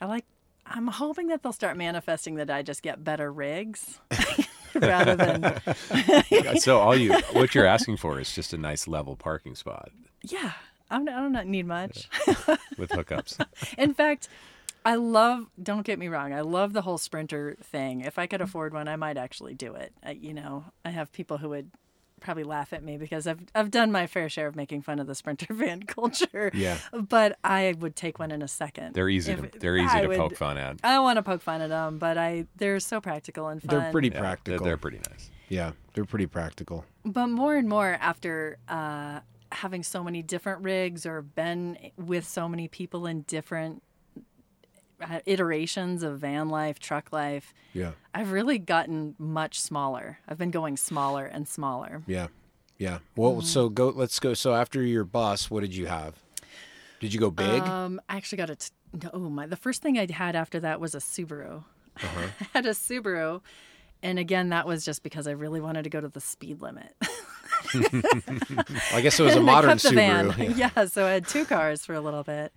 [0.00, 0.24] I like,
[0.66, 4.00] I'm hoping that they'll start manifesting that I just get better rigs.
[4.80, 9.54] rather than so all you what you're asking for is just a nice level parking
[9.54, 9.90] spot
[10.24, 10.52] yeah,
[10.90, 12.08] I'm, I don't need much.
[12.78, 13.44] With hookups.
[13.76, 14.28] In fact,
[14.84, 18.00] I love, don't get me wrong, I love the whole sprinter thing.
[18.00, 18.48] If I could mm-hmm.
[18.48, 19.92] afford one, I might actually do it.
[20.02, 21.70] I, you know, I have people who would
[22.24, 25.06] probably laugh at me because I've I've done my fair share of making fun of
[25.06, 26.50] the sprinter van culture.
[26.54, 26.78] Yeah.
[26.92, 28.94] But I would take one in a second.
[28.94, 30.78] They're easy If- to they're easy I to would- poke fun at.
[30.82, 33.78] I don't want to poke fun at them, but I they're so practical and fun.
[33.78, 34.58] They're pretty Yeah, practical.
[34.64, 35.30] They're, they're pretty nice.
[35.48, 36.84] yeah, they're pretty practical.
[37.04, 39.20] But more and more after uh,
[39.52, 43.82] having so many different rigs or been with so many people in different
[45.26, 47.92] iterations of van life, truck life, Yeah.
[48.14, 50.18] I've really gotten much smaller.
[50.28, 52.02] I've been going smaller and smaller.
[52.06, 52.28] Yeah.
[52.78, 52.98] Yeah.
[53.16, 53.46] Well, Mm-hmm.
[53.46, 53.88] so go.
[53.88, 54.34] Let's go.
[54.34, 56.14] So after your bus, what did you have?
[57.00, 57.62] Did you go big?
[57.62, 58.70] Um, I actually got a t-
[59.02, 59.46] no, oh my.
[59.46, 61.64] The first thing I had after that was a Subaru.
[61.96, 62.20] Uh-huh.
[62.40, 63.40] I had a Subaru,
[64.02, 66.94] and again, that was just because I really wanted to go to the speed limit.
[67.74, 70.30] I guess it was a modern kept the van.
[70.30, 70.56] Subaru.
[70.56, 72.52] Yeah, so I had two cars for a little bit.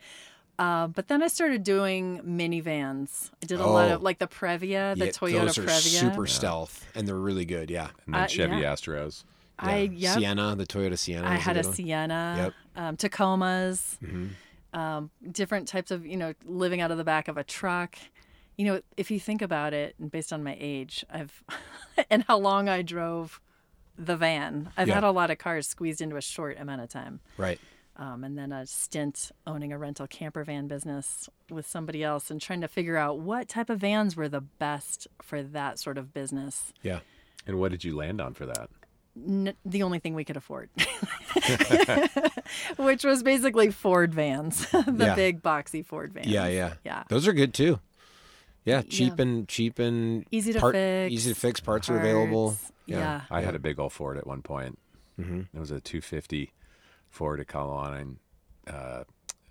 [0.60, 3.30] Uh, but then I started doing minivans.
[3.44, 3.96] I did a lot Oh.
[3.96, 6.00] of like the Previa, the Yeah, Toyota those are Previa.
[6.00, 7.70] super stealth, and they're really good.
[7.70, 7.90] Yeah.
[8.06, 8.74] And then Uh, Chevy yeah.
[8.74, 9.24] Astros.
[9.60, 9.90] I Yeah.
[10.14, 10.18] yep.
[10.20, 11.28] Sienna, the Toyota Sienna.
[11.28, 11.76] I had a good one.
[11.76, 12.54] Sienna, Yep.
[12.84, 14.30] um, Tacomas, Mhm.
[14.78, 17.96] um, different types of you know living out of the back of a truck.
[18.58, 21.44] You know, if you think about it, and based on my age, I've
[22.10, 23.40] and how long I drove
[23.96, 24.96] the van, I've Yeah.
[24.96, 27.20] had a lot of cars squeezed into a short amount of time.
[27.38, 27.60] Right.
[27.98, 32.40] Um, and then a stint owning a rental camper van business with somebody else and
[32.40, 36.14] trying to figure out what type of vans were the best for that sort of
[36.14, 36.74] business.
[36.82, 37.00] Yeah.
[37.46, 38.70] And what did you land on for that?
[39.18, 40.70] N- the only thing we could afford,
[42.78, 45.16] which was basically Ford vans, the Yeah.
[45.16, 46.28] big boxy Ford vans.
[46.28, 46.48] Yeah.
[46.48, 46.74] Yeah.
[46.86, 47.04] Yeah.
[47.10, 47.80] Those are good too.
[48.66, 48.82] Yeah.
[48.84, 49.22] Cheap Yeah.
[49.24, 51.14] and cheap and Easy to part, fix.
[51.14, 51.60] Easy to fix.
[51.60, 52.58] Parts, are available.
[52.86, 53.00] Yeah.
[53.00, 53.22] Yeah.
[53.32, 54.78] I had a big old Ford at one point.
[55.20, 55.42] Mm-hmm.
[55.56, 56.52] It was a 250
[57.10, 58.18] Ford Econoline
[58.68, 59.04] uh,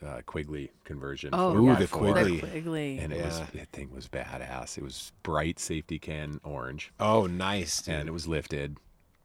[0.04, 1.30] uh, Quigley conversion.
[1.32, 2.40] Oh, Ooh, the Quigley.
[2.40, 2.98] The Quigley.
[2.98, 3.46] And it was Yeah.
[3.54, 4.76] that thing was badass.
[4.76, 7.82] It was bright safety can orange, Oh, nice.
[7.82, 7.94] Dude.
[7.94, 8.76] and it was lifted.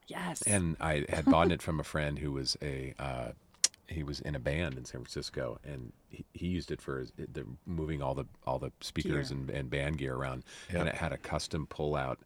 [0.08, 0.41] yes.
[0.44, 3.32] And I had bought it from a friend who was a uh,
[3.88, 7.12] he was in a band in San Francisco, and he, he used it for his,
[7.17, 10.46] the, moving all the all the speakers and, and band gear around.
[10.72, 10.80] Yeah.
[10.80, 12.20] And it had a custom pull out,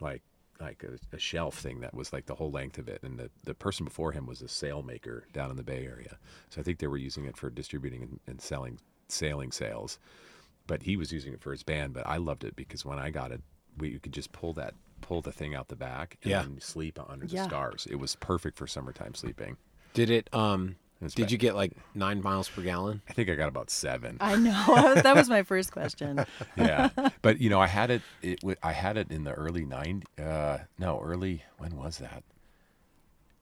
[0.00, 0.20] like
[0.60, 3.02] like a, a shelf thing that was like the whole length of it.
[3.02, 6.18] And the, the person before him was a sail maker down in the Bay Area,
[6.50, 9.98] so I think they were using it for distributing and, and selling sailing sails.
[10.66, 11.92] But he was using it for his band.
[11.94, 13.40] But I loved it because when I got it,
[13.78, 16.44] we you could just pull that pull the thing out the back and Yeah.
[16.58, 17.42] sleep under Yeah.
[17.42, 17.86] the stars.
[17.90, 19.56] It was perfect for summertime sleeping.
[19.94, 20.28] Did it?
[20.34, 20.76] Um.
[21.02, 23.02] It's Did ba- you get like nine miles per gallon?
[23.08, 24.16] I think I got about seven.
[24.20, 24.94] I know.
[25.02, 26.24] that was my first question.
[26.56, 26.88] yeah,
[27.22, 28.02] but you know, I had it.
[28.22, 30.04] It I had it in the early nine.
[30.18, 31.42] Uh, no, early.
[31.58, 32.22] When was that?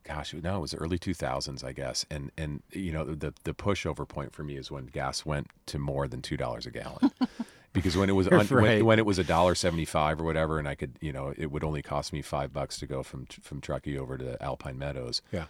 [0.02, 2.04] Gosh, no, it was early two thousands, I guess.
[2.10, 5.78] And and you know, the the pushover point for me is when gas went to
[5.78, 7.10] more than two dollars a gallon.
[7.72, 8.50] Because when it was un, Right.
[8.52, 11.34] when, when it was a dollar seventy five or whatever, and I could, you know,
[11.36, 14.78] it would only cost me five bucks to go from from Truckee over to Alpine
[14.78, 15.22] Meadows.
[15.32, 15.46] Yeah.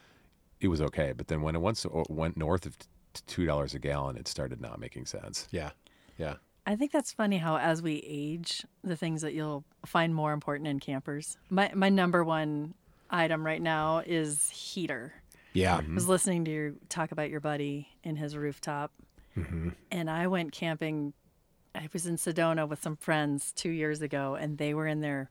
[0.64, 1.12] It was okay.
[1.16, 2.76] But then when it once uh, went north of
[3.26, 5.46] two dollars a gallon, it started not making sense.
[5.50, 5.70] Yeah.
[6.18, 6.36] Yeah.
[6.66, 10.66] I think that's funny how as we age, the things that you'll find more important
[10.66, 11.36] in campers.
[11.50, 12.74] My my number one
[13.10, 15.12] item right now is heater.
[15.52, 15.78] Yeah.
[15.78, 15.92] Mm-hmm.
[15.92, 18.92] I was listening to you talk about your buddy in his rooftop,
[19.36, 19.70] mm-hmm.
[19.90, 21.12] and I went camping.
[21.74, 25.28] I was in Sedona with some friends two years ago, and they were in their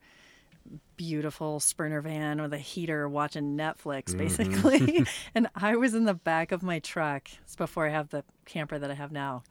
[0.95, 4.17] beautiful sprinter van with a heater watching Netflix, mm-hmm.
[4.17, 5.06] basically.
[5.36, 7.30] and I was in the back of my truck.
[7.43, 9.43] It's before I have the camper that I have now,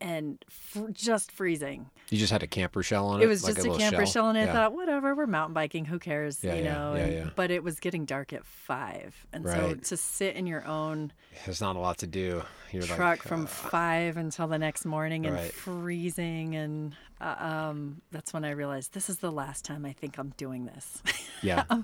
[0.00, 1.90] and fr- just freezing.
[2.10, 3.24] You just had a camper shell on it.
[3.24, 4.52] It was like just a, little camper shell, and I Yeah.
[4.52, 5.84] thought, whatever, we're mountain biking.
[5.86, 6.42] Who cares?
[6.42, 6.92] Yeah, you yeah, know.
[6.94, 7.32] and-.
[7.34, 11.12] But it was getting dark at five, and so to sit in your own
[11.44, 12.42] There's not a lot to do.
[12.72, 15.52] You're truck like, from uh, five until the next morning and Right.
[15.52, 20.18] freezing, and uh, um, that's when I realized this is the last time I think
[20.18, 21.02] I'm doing this.
[21.42, 21.64] Yeah.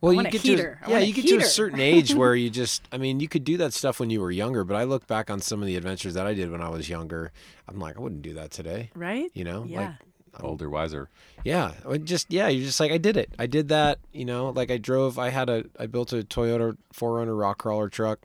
[0.00, 0.78] Well, you a get heater.
[0.82, 3.20] I to yeah, a you get to a certain age where you just I mean,
[3.20, 5.60] you could do that stuff when you were younger, but I look back on some
[5.60, 7.32] of the adventures that I did when I was younger.
[7.68, 8.90] I'm like, I wouldn't do that today.
[8.94, 9.30] right?
[9.34, 9.94] You know, like Yeah.
[10.40, 11.08] older, wiser.
[11.44, 11.72] Yeah,
[12.04, 13.30] just yeah, you're just like I did it.
[13.38, 13.98] I did that.
[14.12, 15.18] You know, like I drove.
[15.18, 18.20] I had a I built a Toyota 4Runner rock crawler truck,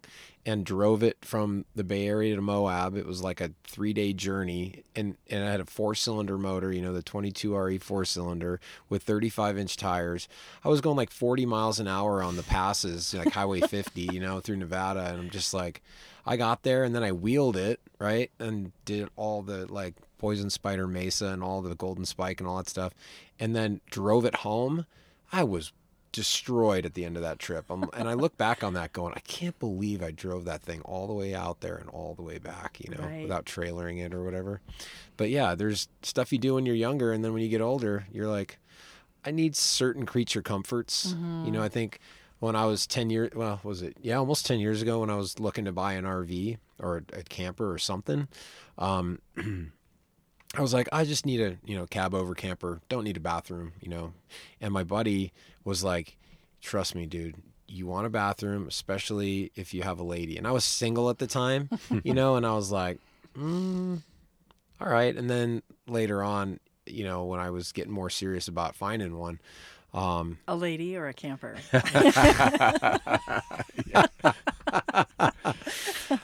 [0.46, 2.98] and drove it from the Bay Area to Moab.
[2.98, 6.72] It was like a three day journey, and and I had a four cylinder motor.
[6.72, 10.28] You know, the 22 RE four cylinder with 35 inch tires.
[10.64, 14.02] I was going like 40 miles an hour on the passes, like Highway 50.
[14.02, 15.82] You know, through Nevada, and I'm just like.
[16.26, 18.32] I got there and then I wheeled it, right?
[18.40, 22.56] And did all the like Poison Spider Mesa and all the Golden Spike and all
[22.56, 22.94] that stuff.
[23.42, 24.86] And then drove it home.
[25.34, 25.74] I was
[26.14, 27.70] destroyed at the end of that trip.
[27.70, 30.80] Um, and I look back on that going, I can't believe I drove that thing
[30.82, 33.24] all the way out there and all the way back, you know, right.
[33.24, 34.62] without trailering it or whatever.
[35.18, 37.12] But yeah, there's stuff you do when you're younger.
[37.12, 38.60] And then when you get older, you're like,
[39.26, 41.14] I need certain creature comforts.
[41.14, 41.46] Mm-hmm.
[41.46, 42.00] You know, I think
[42.40, 43.98] when I was 10 years, well, was it?
[44.02, 47.20] Yeah, almost 10 years ago when I was looking to buy an RV or a,
[47.20, 48.28] a camper or something.
[48.78, 49.20] Um,
[50.56, 52.82] I was like, I just need a, you know, cab over camper.
[52.88, 54.14] Don't need a bathroom, you know.
[54.62, 56.16] And my buddy was like,
[56.62, 57.36] trust me, dude,
[57.68, 60.38] you want a bathroom, especially if you have a lady.
[60.38, 61.70] And I was single at the time,
[62.04, 63.00] you know, and I was like,
[63.36, 64.02] mm,
[64.80, 65.16] all right.
[65.16, 69.40] And then later on, you know, when I was getting more serious about finding one,
[69.94, 71.56] um, a lady or a camper?
[71.74, 71.82] yeah.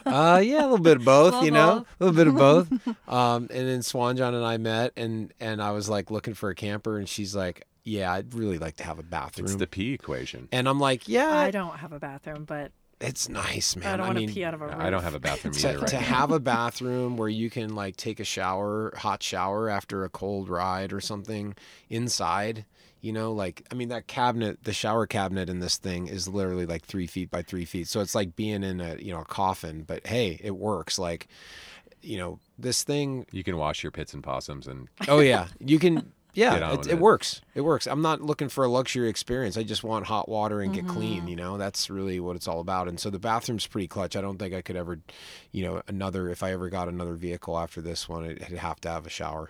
[0.05, 2.71] uh, yeah, a little bit of both, you know, a little bit of both.
[3.07, 6.49] Um, and then Swan John and I met, and and I was like looking for
[6.49, 9.65] a camper, and she's like, "Yeah, I'd really like to have a bathroom." It's the
[9.65, 10.47] P equation.
[10.51, 13.93] And I'm like, "Yeah, I don't have a bathroom, but it's nice, man.
[13.93, 14.75] I don't I want to pee out of a roof.
[14.77, 15.85] I don't have a bathroom to, either.
[15.87, 20.09] to have a bathroom where you can like take a shower, hot shower after a
[20.09, 21.55] cold ride or something
[21.89, 22.65] inside
[23.01, 26.65] you know, like I mean that cabinet, the shower cabinet in this thing is literally
[26.65, 27.87] like three feet by three feet.
[27.87, 29.83] So it's like being in a you know a coffin.
[29.83, 30.99] But hey, it works.
[30.99, 31.27] Like,
[32.01, 33.25] you know, this thing.
[33.31, 34.89] You can wash your pits and possums and.
[35.07, 36.11] Oh yeah, you can.
[36.31, 37.41] Yeah, it, it, it, works.
[37.55, 37.87] It works.
[37.87, 39.57] I'm not looking for a luxury experience.
[39.57, 40.95] I just want hot water and get mm-hmm.
[40.95, 41.27] clean.
[41.27, 42.87] You know, that's really what it's all about.
[42.87, 44.15] And so the bathroom's pretty clutch.
[44.15, 44.99] I don't think I could ever,
[45.51, 46.29] you know, another.
[46.29, 49.49] If I ever got another vehicle after this one, it'd have to have a shower,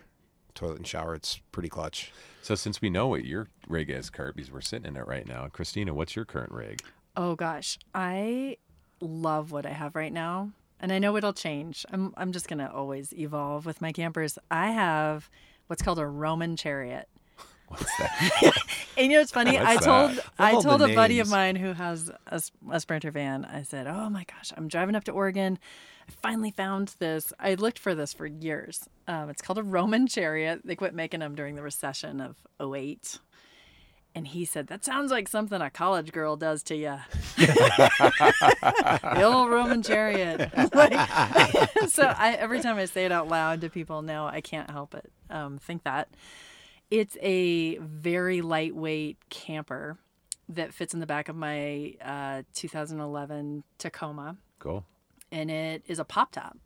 [0.56, 1.16] toilet and shower.
[1.16, 2.14] It's pretty clutch.
[2.42, 5.28] So since we know what your rig is, Kurt, because we're sitting in it right
[5.28, 6.82] now, Christina, what's your current rig?
[7.16, 8.58] Oh gosh, I
[9.02, 11.86] love what I have right now, and I know it'll change.
[11.92, 14.38] I'm I'm just gonna always evolve with my campers.
[14.50, 15.30] I have
[15.68, 17.08] what's called a Roman chariot.
[17.68, 18.54] What's that?
[18.98, 19.54] and you know it's funny.
[19.54, 20.96] What's I told I told a names.
[20.96, 23.46] buddy of mine who has a, a Sprinter van.
[23.46, 25.60] I said, "Oh my gosh, I'm driving up to Oregon.
[26.10, 27.32] I finally found this.
[27.40, 28.90] I looked for this for years.
[29.08, 30.62] Um, it's called a Roman chariot.
[30.66, 33.20] They quit making them during the recession of 08.
[34.16, 36.98] And he said, That sounds like something a college girl does to you.
[37.38, 40.50] the old Roman chariot.
[41.90, 44.96] so I, every time I say it out loud to people now, I can't help
[44.96, 45.12] it.
[45.30, 46.10] Um, think that.
[46.90, 50.00] It's a very lightweight camper
[50.50, 54.38] that fits in the back of my uh, 2011 Tacoma.
[54.58, 54.84] Cool
[55.32, 56.58] and it is a pop top.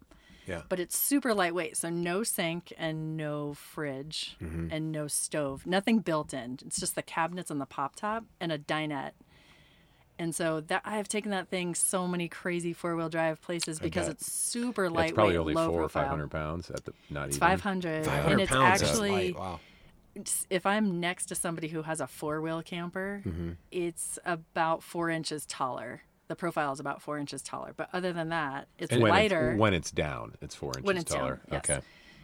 [0.45, 0.63] Yeah.
[0.67, 4.67] But it's super lightweight, so no sink and no fridge mm-hmm.
[4.71, 5.65] and no stove.
[5.65, 6.59] Nothing built in.
[6.65, 9.11] It's just the cabinets and the pop top and a dinette.
[10.19, 13.79] And so that I have taken that thing so many crazy four wheel drive places
[13.79, 15.09] because it's super lightweight.
[15.09, 18.07] It's probably only four or five hundred pounds at the not it's even five hundred.
[18.07, 19.59] And it's actually wow.
[20.51, 23.53] If I'm next to somebody who has a four wheel camper, mm-hmm.
[23.71, 27.73] it's about four inches taller the profile is about four inches taller.
[27.77, 29.45] But other than that, it's and lighter.
[29.45, 31.35] When it's, when it's down, it's four inches when it's taller.
[31.35, 31.69] Down, yes.
[31.69, 31.79] Okay.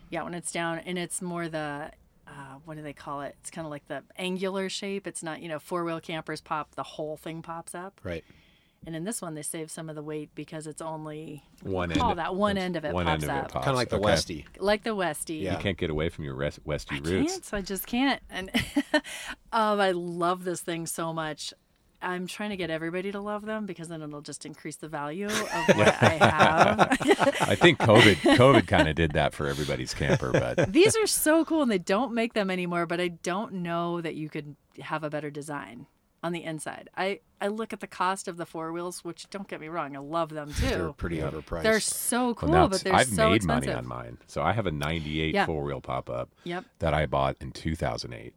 [0.09, 1.91] Yeah, when it's down, and it's more the
[2.27, 2.31] uh,
[2.65, 3.35] what do they call it?
[3.41, 5.05] It's kind of like the angular shape.
[5.05, 8.01] It's not you know four wheel campers pop the whole thing pops up.
[8.03, 8.23] Right.
[8.87, 12.01] And in this one, they save some of the weight because it's only one end.
[12.01, 13.65] All that one end of it one pops end of it pops.
[13.65, 14.09] Kind of like the okay.
[14.09, 14.45] Westie.
[14.57, 15.41] Like the Westie.
[15.41, 15.53] Yeah.
[15.53, 17.33] You can't get away from your rest, Westie I roots.
[17.33, 18.21] Can't, so I just can't.
[18.29, 18.49] And
[19.51, 21.53] um, I love this thing so much.
[22.01, 25.27] I'm trying to get everybody to love them because then it'll just increase the value
[25.27, 26.79] of what I have.
[27.41, 31.43] I think COVID COVID kind of did that for everybody's camper, but these are so
[31.45, 35.03] cool and they don't make them anymore, but I don't know that you could have
[35.03, 35.87] a better design
[36.23, 36.89] on the inside.
[36.95, 39.95] I I look at the cost of the four wheels, which don't get me wrong,
[39.95, 40.67] I love them too.
[40.67, 41.63] They're pretty overpriced.
[41.63, 43.67] They're so cool, well, but they're I've so made expensive.
[43.67, 44.17] money on mine.
[44.27, 45.45] So I have a 98 yeah.
[45.45, 46.65] four wheel pop up yep.
[46.79, 48.33] that I bought in 2008.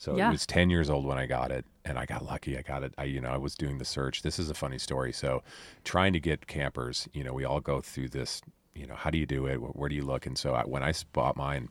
[0.00, 0.28] So yeah.
[0.28, 2.56] it was 10 years old when I got it and I got lucky.
[2.56, 2.94] I got it.
[2.96, 4.22] I, you know, I was doing the search.
[4.22, 5.12] This is a funny story.
[5.12, 5.42] So
[5.84, 8.40] trying to get campers, you know, we all go through this,
[8.74, 9.56] you know, how do you do it?
[9.56, 10.24] Where do you look?
[10.24, 11.68] And so I, when I bought mine,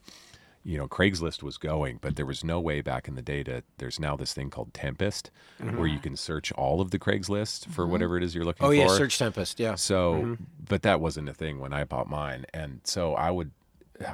[0.64, 3.64] you know, Craigslist was going, but there was no way back in the day to,
[3.80, 5.80] there's now this thing called Tempest mm-hmm.
[5.80, 7.94] where you can search all of the Craigslist for mm-hmm.
[7.94, 8.76] whatever it is you're looking oh, for.
[8.76, 8.88] Oh yeah.
[8.90, 9.60] Search Tempest.
[9.60, 9.74] Yeah.
[9.74, 10.44] So, mm-hmm.
[10.68, 12.46] but that wasn't a thing when I bought mine.
[12.54, 13.50] And so I would,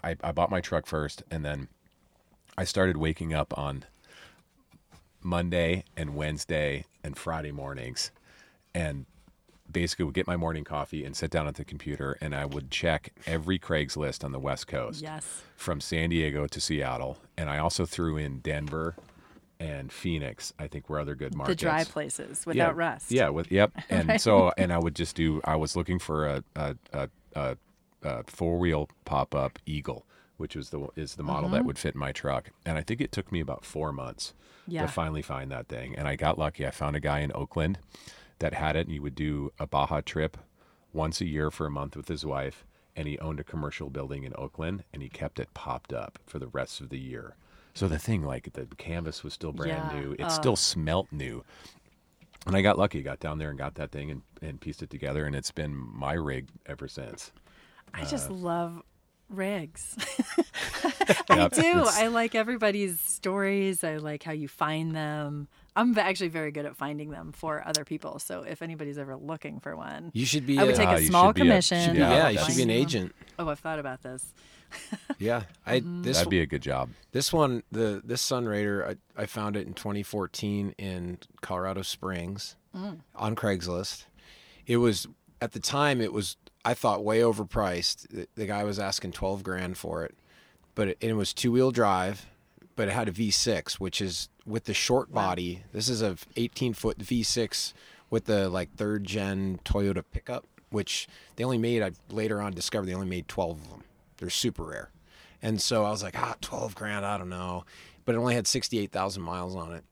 [0.05, 1.68] I, I bought my truck first and then
[2.57, 3.84] I started waking up on
[5.26, 8.11] Monday and Wednesday and Friday mornings,
[8.73, 9.05] and
[9.71, 12.69] basically would get my morning coffee and sit down at the computer and I would
[12.69, 15.01] check every Craigslist on the West Coast.
[15.01, 15.41] Yes.
[15.55, 17.17] From San Diego to Seattle.
[17.36, 18.95] And I also threw in Denver
[19.59, 21.61] and Phoenix, I think were other good markets.
[21.61, 23.11] The dry places without yeah, rust.
[23.11, 23.71] Yeah, with yep.
[23.89, 24.21] And right.
[24.21, 27.57] so and I would just do I was looking for a a, a, a,
[28.03, 30.05] a four wheel pop up Eagle,
[30.38, 32.52] which was the is the model that would fit my truck.
[32.66, 34.34] And I think it took me about four months
[34.68, 34.82] yeah.
[34.82, 35.96] to finally find that thing.
[35.96, 36.66] And I got lucky.
[36.66, 37.80] I found a guy in Oakland
[38.40, 40.38] that had it, and he would do a Baja trip
[40.94, 42.66] once a year for a month with his wife.
[42.98, 46.40] And he owned a commercial building in Oakland, and he kept it popped up for
[46.40, 47.36] the rest of the year.
[47.74, 50.00] So the thing, like the canvas was still brand Yeah.
[50.00, 50.30] new, it Oh.
[50.30, 51.44] still smelt new.
[52.48, 54.90] And I got lucky, got down there and got that thing and, and pieced it
[54.90, 57.32] together, and it's been my rig ever since.
[57.94, 58.82] I Uh, just love
[59.30, 59.95] rigs.
[61.30, 61.61] I do.
[61.61, 63.84] it's- I like everybody's stories.
[63.84, 65.47] I like how you find them.
[65.76, 68.19] I'm actually very good at finding them for other people.
[68.19, 70.57] So if anybody's ever looking for one, You should be.
[70.57, 71.95] I would a- take Ah, a you small should be a- commission.
[71.95, 72.78] yeah, you should be an them.
[72.78, 73.15] agent.
[73.38, 74.34] Oh, I've thought about this.
[75.19, 76.01] Yeah, I Mm-hmm.
[76.03, 76.89] this That'd be a good job.
[77.13, 82.99] This one, the this Sunrader, I, I found it in 2014 in Colorado Springs Mm.
[83.15, 84.05] on Craigslist.
[84.67, 85.07] It was
[85.39, 86.36] at the time it was
[86.66, 88.07] I thought way overpriced.
[88.09, 90.16] The, the guy was asking 12 grand for it,
[90.74, 92.26] but it, it was two wheel drive,
[92.76, 95.63] but it had a V6, which is with the short body.
[95.72, 97.74] This is a 18 foot V6
[98.09, 101.84] with the like third gen Toyota pickup, which they only made.
[101.84, 103.84] I later on discovered they only made 12 of them.
[104.18, 104.89] They're super rare.
[105.41, 107.66] And so I was like, ah, 12 grand, I don't know.
[108.03, 109.84] But it only had 68,000 miles on it.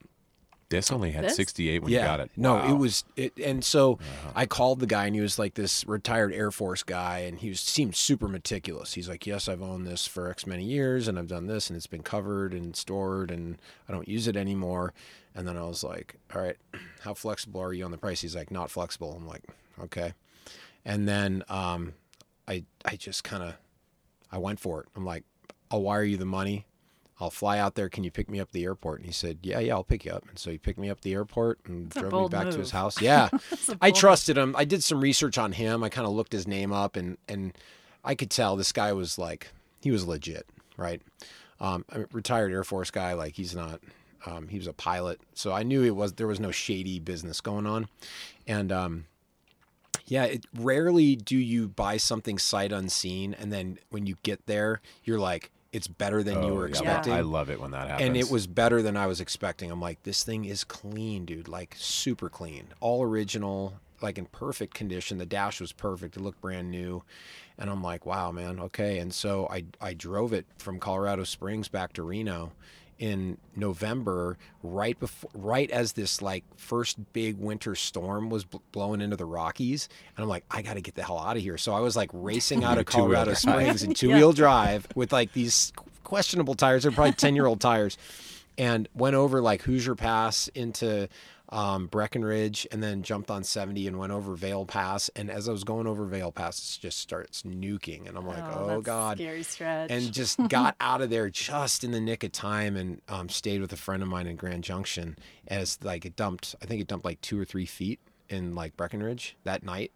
[0.74, 1.36] This only had This?
[1.36, 2.32] 68 when you got it.
[2.36, 2.72] No, Wow.
[2.72, 4.32] it was it and so Uh-huh.
[4.36, 7.50] I called the guy and he was like this retired Air Force guy and he
[7.50, 8.94] was seemed super meticulous.
[8.94, 11.78] He's like, "Yes, I've owned this for X many years and I've done this and
[11.78, 13.58] it's been covered and stored and
[13.88, 14.94] I don't use it anymore."
[15.36, 16.58] And then I was like, "All right,
[17.02, 19.44] how flexible are you on the price?" He's like, "Not flexible." I'm like,
[19.82, 20.14] "Okay."
[20.86, 21.94] And then um
[22.48, 23.54] I I just kind of
[24.32, 24.88] I went for it.
[24.96, 25.24] I'm like,
[25.70, 26.66] I'll wire you the money.
[27.24, 27.88] I'll fly out there.
[27.88, 29.00] Can you pick me up at the airport?
[29.00, 30.28] And he said, Yeah, yeah, I'll pick you up.
[30.28, 32.58] And so he picked me up at the airport and That's drove me back to
[32.58, 33.02] his house.
[33.02, 33.30] Yeah.
[33.82, 34.56] I I trusted him.
[34.58, 35.84] I did some research on him.
[35.84, 37.58] I kind of looked his name up and and
[38.04, 39.48] I could tell this guy was like
[39.80, 40.46] he was legit,
[40.78, 41.02] right?
[41.60, 43.80] Um, a retired Air Force guy, like he's not.
[44.26, 47.42] Um, he was a pilot, so I knew it was there was no shady business
[47.42, 47.90] going on,
[48.48, 49.06] and um,
[50.06, 54.82] yeah, it, rarely do you buy something sight unseen, and then when you get there,
[55.04, 57.12] you're like, it's better than you Oh, were yeah, expecting.
[57.14, 58.08] I love it when that happens.
[58.08, 59.70] And it was better than I was expecting.
[59.72, 61.48] I'm like, this thing is clean, dude.
[61.50, 65.18] Like super clean, all original, like in perfect condition.
[65.18, 66.16] The dash was perfect.
[66.16, 67.04] It looked brand new,
[67.58, 69.00] and I'm like, wow, man, okay.
[69.00, 72.54] And so I I drove it from Colorado Springs back to Reno
[73.00, 79.02] in November, right before, right as this like first big winter storm was bl- blowing
[79.02, 81.58] into the Rockies, and I'm like, I got to get the hell out of here.
[81.58, 83.34] So I was like racing out of Colorado.
[83.34, 85.74] Springs in two wheel drive with like these
[86.04, 86.84] questionable tires.
[86.84, 87.98] They're probably 10 year old tires.
[88.56, 91.10] And went over like Hoosier Pass into
[91.54, 95.10] um, Breckenridge and then jumped on 70 and went over Vail Pass.
[95.16, 98.08] And as I was going over Vail Pass, it just starts nuking.
[98.10, 99.18] And I'm like, oh, that's God.
[99.20, 99.92] Scary stretch.
[99.92, 103.62] And just got out of there just in the nick of time and um, stayed
[103.62, 105.16] with a friend of mine in Grand Junction
[105.48, 108.00] as like it dumped, I think it dumped like two or three feet
[108.30, 109.92] in like Breckenridge that night.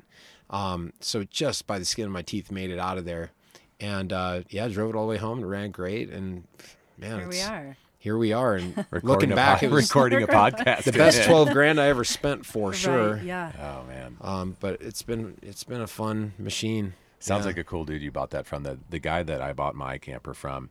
[0.52, 3.32] Um, so just by the skin of my teeth made it out of there.
[3.80, 6.10] And uh, yeah, drove it all the way home and ran great.
[6.12, 6.44] And
[7.00, 7.78] man, Here we it's- are.
[8.08, 8.56] Here we are.
[8.56, 10.84] And looking back, pod- it was recording a podcast.
[10.86, 13.18] the best 12 grand I ever spent for sure.
[13.18, 13.52] Yeah.
[13.60, 16.94] Oh man, Um, but it's been it's been a fun machine.
[17.20, 17.48] sounds Yeah.
[17.48, 18.64] like a cool dude you bought that from.
[18.64, 20.70] The the guy that I bought my camper from,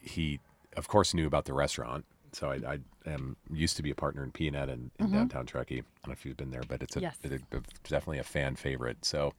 [0.00, 0.40] he
[0.78, 2.06] of course knew about the restaurant.
[2.32, 5.80] So I, I am used to be a partner in Pianeta in, in downtown Truckee.
[5.80, 7.18] I don't know if you've been there, but it's a, Yes.
[7.22, 9.04] it- it's definitely a fan favorite.
[9.04, 9.34] So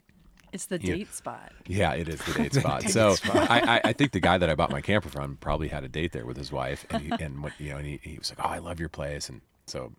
[0.52, 0.96] It's the Yeah.
[0.96, 1.52] date spot.
[1.68, 2.90] Yeah, it is the date spot.
[2.90, 5.84] so I, I, I think the guy that I bought my camper from probably had
[5.84, 8.18] a date there with his wife, and he, and what, you know, and he, he
[8.18, 9.94] was like, "Oh, I love your place," and so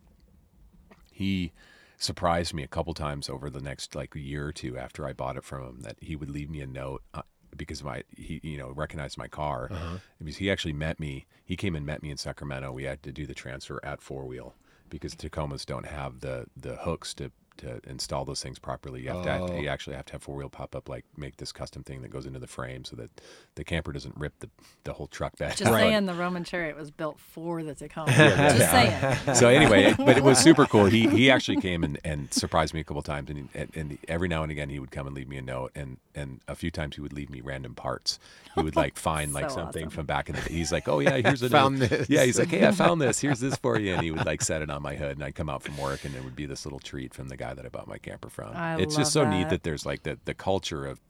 [1.11, 1.53] he
[1.99, 5.37] surprised me a couple times over the next like year or two after I bought
[5.37, 7.03] it from him that he would leave me a note.
[7.15, 7.23] Uh,
[7.55, 9.71] because my he you know recognized my car
[10.19, 13.13] because he actually met me he came and met me in Sacramento we had to
[13.13, 14.55] do the transfer at four wheel
[14.89, 19.03] because Tacomas don't have the the hooks to to install those things properly.
[19.03, 19.47] You have Oh.
[19.49, 22.03] to you actually have to have four wheel pop up like make this custom thing
[22.03, 23.11] that goes into the frame so that
[23.55, 24.49] the camper doesn't rip the,
[24.85, 25.57] the whole truck bed.
[25.57, 28.13] Just saying, the Roman chariot was built for the Tacoma.
[28.17, 29.35] Just saying.
[29.35, 30.87] so anyway, but it was super cool.
[30.87, 33.99] He he actually came and, and surprised me a couple times, and, he, and and
[34.09, 36.55] every now and again he would come and leave me a note, and and a
[36.55, 38.19] few times he would leave me random parts.
[38.55, 39.91] He would like find like something awesome.
[39.91, 40.55] from back in the day.
[40.55, 41.89] He's like, oh yeah, here's a Found note.
[41.91, 42.11] this.
[42.11, 43.21] Yeah, he's like, hey, I found this.
[43.21, 45.35] Here's this for you, and he would like set it on my hood, and I'd
[45.35, 47.65] come out from work, and it would be this little treat from the guy that
[47.67, 48.51] I bought my camper from.
[48.55, 49.51] I it's just so love neat that.
[49.51, 51.01] that there's like the the culture of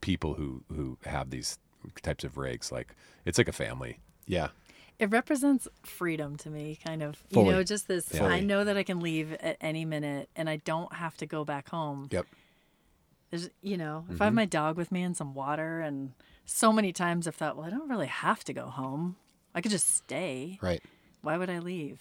[0.00, 1.58] people who who have these
[2.02, 2.70] types of rigs.
[2.72, 2.88] Like
[3.24, 3.98] it's like a family.
[4.26, 4.48] Yeah.
[4.98, 7.16] It represents freedom to me, kind of.
[7.32, 7.46] Fully.
[7.46, 8.34] You know, just this Fully.
[8.34, 11.42] I know that I can leave at any minute and I don't have to go
[11.44, 12.08] back home.
[12.10, 12.26] Yep.
[13.30, 14.22] There's, you know, if Mm-hmm.
[14.22, 16.12] I have my dog with me and some water, and
[16.44, 19.16] so many times I've thought, well, I don't really have to go home.
[19.54, 20.58] I could just stay.
[20.60, 20.82] Right.
[21.22, 22.00] Why would I leave?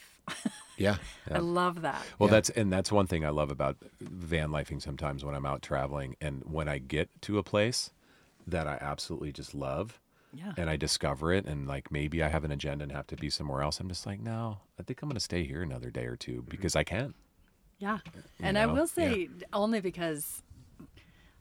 [0.77, 0.97] Yeah.
[1.31, 2.01] I love that.
[2.17, 2.35] Well, Yeah.
[2.35, 4.81] that's and that's one thing I love about van lifing.
[4.81, 7.91] Sometimes when I'm out traveling, and when I get to a place
[8.47, 9.99] that I absolutely just love,
[10.33, 10.53] Yeah.
[10.57, 13.29] and I discover it, and like maybe I have an agenda and have to be
[13.29, 16.05] somewhere else, I'm just like, no, I think I'm going to stay here another day
[16.05, 16.49] or two mm-hmm.
[16.49, 17.13] because I can.
[17.79, 17.99] Yeah.
[18.41, 20.43] And I will say only because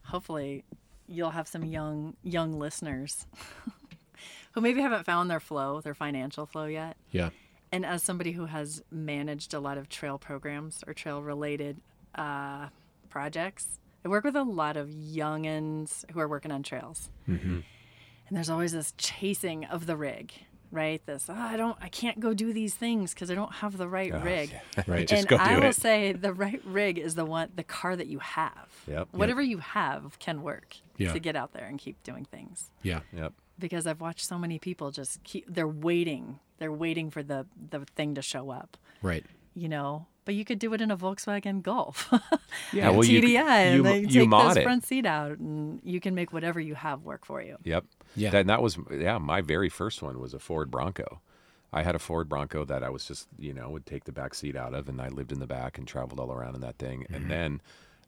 [0.05, 0.64] hopefully
[1.09, 3.26] you'll have some young young listeners
[4.53, 6.97] who maybe haven't found their flow, their financial flow yet.
[7.11, 7.31] Yeah.
[7.73, 11.77] And as somebody who has managed a lot of trail programs or trail related
[12.14, 12.69] uh,
[13.11, 17.11] projects, I work with a lot of youngins who are working on trails.
[17.29, 17.61] Mm-hmm.
[18.29, 20.33] And there's always this chasing of the rig,
[20.71, 21.05] right?
[21.07, 23.89] This, oh, I don't, I can't go do these things because I don't have the
[23.89, 24.51] right Oh, rig.
[24.87, 25.07] Right.
[25.09, 25.75] Just and go I do will it.
[25.77, 28.69] say the right rig is the one, the car that you have.
[28.87, 29.09] Yep.
[29.12, 31.12] Whatever you have can work Yeah.
[31.12, 32.71] to get out there and keep doing things.
[32.83, 33.01] Yeah.
[33.14, 33.33] Yep.
[33.59, 36.39] Because I've watched so many people just keep, they're waiting.
[36.59, 39.25] They're waiting for the, the thing to show up, Right.
[39.55, 40.07] you know?
[40.25, 42.13] But you could do it in a Volkswagen Golf.
[42.73, 42.89] Yeah.
[42.89, 44.63] a Well, you TDI, and you, they you take mod this it.
[44.65, 47.57] front seat out, and you can make whatever you have work for you.
[47.65, 47.85] Yep.
[48.15, 48.31] Yeah.
[48.31, 49.17] That, and that was yeah.
[49.17, 51.21] My very first one was a Ford Bronco.
[51.73, 54.35] I had a Ford Bronco that I was just you know would take the back
[54.35, 56.79] seat out of, and I lived in the back and traveled all around in that
[56.79, 57.07] thing.
[57.09, 57.31] And mm-hmm.
[57.31, 57.63] then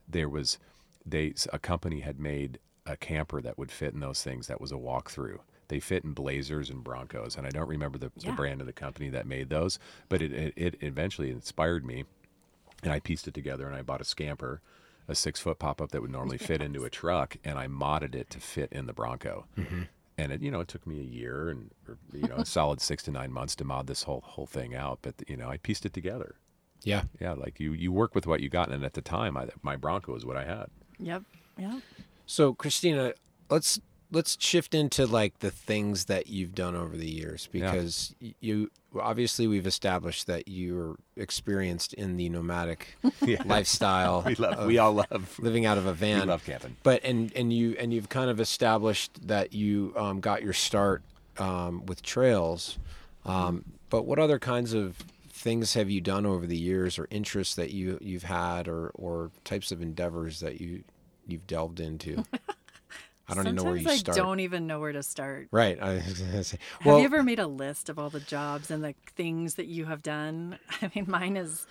[0.06, 0.58] there was
[1.06, 4.46] they a company had made a camper that would fit in those things.
[4.48, 5.38] That was a walkthrough.
[5.70, 8.74] They fit in Blazers and Broncos, and I don't remember the, the brand of the
[8.74, 9.78] company that made those,
[10.10, 12.04] but it, it it eventually inspired me,
[12.82, 14.60] and I pieced it together, and I bought a Scamper.
[15.08, 18.14] A six foot pop up that would normally fit into a truck, and I modded
[18.14, 19.82] it to fit in the Bronco mm-hmm.
[20.16, 22.80] and it you know it took me a year and or, you know a solid
[22.80, 25.56] six to nine months to mod this whole whole thing out but you know i
[25.56, 26.36] pieced it together
[26.84, 27.04] Yeah.
[27.20, 29.74] yeah like you you work with what you got and at the time I, my
[29.76, 30.66] bronco is what i had
[31.00, 31.22] Yep.
[31.58, 31.80] Yep.
[32.26, 33.14] So Christina,
[33.48, 33.80] let's
[34.12, 38.70] let's shift into like the things that you've done over the years because y you
[39.00, 42.96] obviously we've established that you're experienced in the nomadic
[43.44, 44.22] lifestyle.
[44.26, 46.28] we love we all love living out of a we van.
[46.28, 50.42] love camping But and and you and you've kind of established that you um, got
[50.42, 51.02] your start
[51.38, 52.78] um, with trails.
[53.24, 54.96] Um, but what other kinds of
[55.28, 59.30] things have you done over the years, or interests that you you've had, or or
[59.44, 60.84] types of endeavors that you
[61.26, 62.24] you've delved into?
[63.30, 64.18] I don't even know where you Sometimes start.
[64.18, 65.48] I don't even know where to start.
[65.50, 65.78] Right.
[65.80, 65.94] I.
[65.94, 69.66] Have Well, you ever made a list of all the jobs and the things that
[69.66, 70.58] you have done?
[70.82, 71.66] I mean, mine is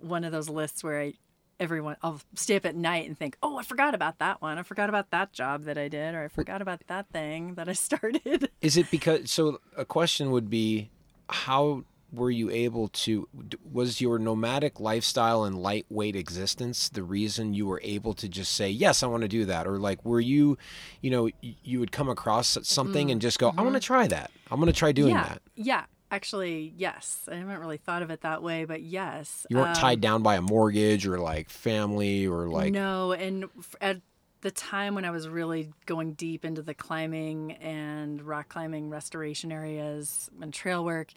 [0.00, 1.14] one of those lists where I,
[1.58, 4.58] everyone, I'll stay up at night and think, oh, I forgot about that one.
[4.58, 7.68] I forgot about that job that I did, or I forgot about that thing that
[7.68, 8.50] I started.
[8.60, 10.90] Is it because so a question would be
[11.28, 13.28] how were you able to
[13.70, 18.68] was your nomadic lifestyle and lightweight existence the reason you were able to just say
[18.68, 20.58] yes I want to do that or like were you
[21.00, 24.30] you know you would come across something and just go I want to try that
[24.50, 25.24] I'm going to try doing yeah.
[25.24, 25.84] that Yeah.
[26.12, 27.28] Actually, yes.
[27.30, 29.46] I haven't really thought of it that way, but yes.
[29.48, 33.44] you weren't Um, tied down by a mortgage or like family or like no, and
[33.80, 34.00] at
[34.40, 39.52] the time when I was really going deep into the climbing and rock climbing restoration
[39.52, 41.12] areas and trail work,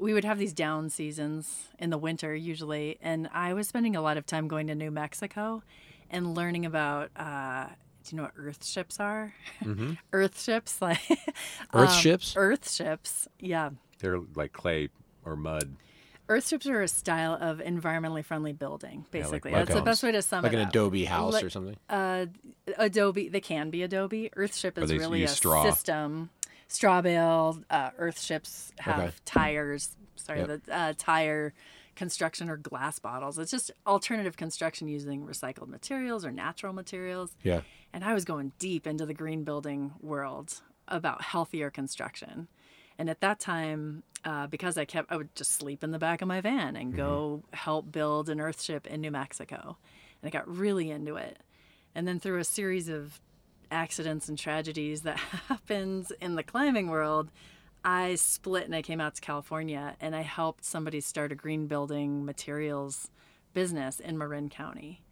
[0.00, 4.00] we would have these down seasons in the winter usually, and I was spending a
[4.00, 5.62] lot of time going to New Mexico
[6.10, 7.10] and learning about.
[7.16, 7.66] Uh,
[8.02, 9.34] do you know what earth ships are?
[10.12, 11.00] earth ships, like
[11.74, 12.34] Earth um, ships?
[12.36, 13.70] Earth ships, yeah.
[13.98, 14.88] they're like clay
[15.24, 15.76] or mud
[16.30, 19.50] Earth ships are a style of environmentally friendly building, like basically.
[19.50, 20.72] mud That's the best way to sum like it Like an up.
[20.72, 22.26] Adobe house Like- or something Uh,
[22.78, 24.30] Adobe, they can be Adobe.
[24.36, 25.64] Earthship is really a straw.
[25.64, 26.30] system.
[26.70, 27.58] Straw bale.
[27.68, 29.12] Uh, Earthships have Okay.
[29.24, 29.96] tires.
[30.16, 30.62] Sorry, Yep.
[30.66, 31.52] the uh, tire
[31.96, 33.38] construction or glass bottles.
[33.38, 37.36] It's just alternative construction using recycled materials or natural materials.
[37.42, 37.62] yeah
[37.92, 42.46] And I was going deep into the green building world about healthier construction.
[42.98, 46.22] And at that time, uh, because I kept, I would just sleep in the back
[46.22, 49.76] of my van and go help build an earthship in New Mexico.
[50.22, 51.38] and I got really into it.
[51.94, 53.20] And then through a series of
[53.70, 55.18] accidents and tragedies that
[55.48, 57.30] happens in the climbing world,
[57.84, 61.66] I split and I came out to California and I helped somebody start a green
[61.66, 63.10] building materials
[63.52, 65.02] business in Marin County,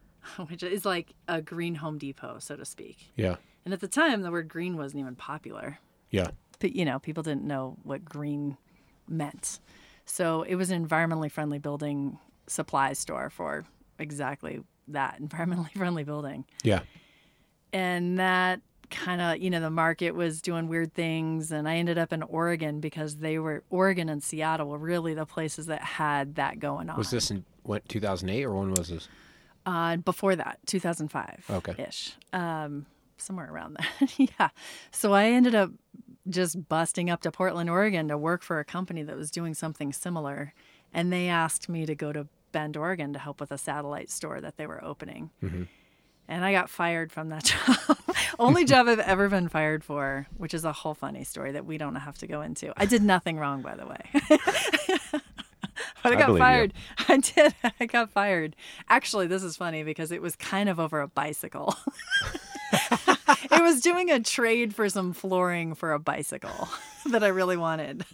[0.48, 3.10] which is like a green Home Depot, so to speak.
[3.16, 3.36] Yeah.
[3.64, 5.78] And at the time, the word green wasn't even popular.
[6.10, 6.28] Yeah.
[6.58, 8.56] But, you know, people didn't know what green
[9.08, 9.60] meant.
[10.04, 13.64] So it was an environmentally friendly building supply store for
[13.98, 16.44] exactly that environmentally friendly building.
[16.62, 16.80] Yeah.
[17.72, 18.60] And that
[18.90, 21.52] kind of, you know, the market was doing weird things.
[21.52, 25.26] And I ended up in Oregon because they were, Oregon and Seattle were really the
[25.26, 26.96] places that had that going on.
[26.96, 29.08] Was this in what, 2008 or when was this?
[29.66, 31.74] Uh, before that, 2005 okay.
[31.82, 32.14] ish.
[32.32, 32.86] Um,
[33.18, 34.18] somewhere around that.
[34.38, 34.48] yeah.
[34.90, 35.70] So I ended up
[36.28, 39.92] just busting up to Portland, Oregon to work for a company that was doing something
[39.92, 40.54] similar.
[40.92, 44.40] And they asked me to go to Bend, Oregon to help with a satellite store
[44.40, 45.30] that they were opening.
[45.42, 45.64] Mm-hmm.
[46.28, 47.98] And I got fired from that job.
[48.38, 51.78] Only job I've ever been fired for, which is a whole funny story that we
[51.78, 52.72] don't have to go into.
[52.76, 53.98] I did nothing wrong, by the way.
[56.02, 56.74] but I got I fired.
[56.98, 57.04] You.
[57.14, 57.54] I did.
[57.80, 58.54] I got fired.
[58.88, 61.74] Actually, this is funny because it was kind of over a bicycle.
[62.72, 66.68] it was doing a trade for some flooring for a bicycle
[67.10, 68.04] that I really wanted.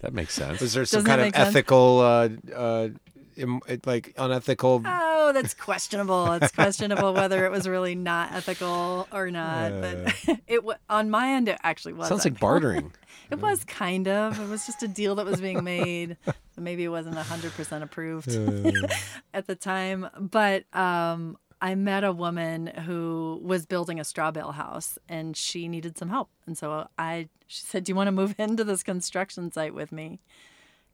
[0.00, 0.60] That makes sense.
[0.60, 2.88] Was there some Doesn't kind of ethical, uh, uh,
[3.84, 4.82] like unethical?
[5.30, 6.32] Oh, that's questionable.
[6.32, 9.70] It's questionable whether it was really not ethical or not.
[9.70, 12.08] Uh, but it on my end, it actually was.
[12.08, 12.92] Sounds like bartering.
[13.30, 14.40] it was kind of.
[14.40, 16.16] It was just a deal that was being made.
[16.58, 18.88] Maybe it wasn't hundred percent approved uh.
[19.32, 24.50] at the time, but um, I met a woman who was building a straw bale
[24.50, 26.28] house and she needed some help.
[26.44, 29.92] And so I she said, "Do you want to move into this construction site with
[29.92, 30.18] me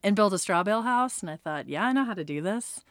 [0.02, 2.42] and build a straw bale house?" And I thought, "Yeah, I know how to do
[2.42, 2.84] this."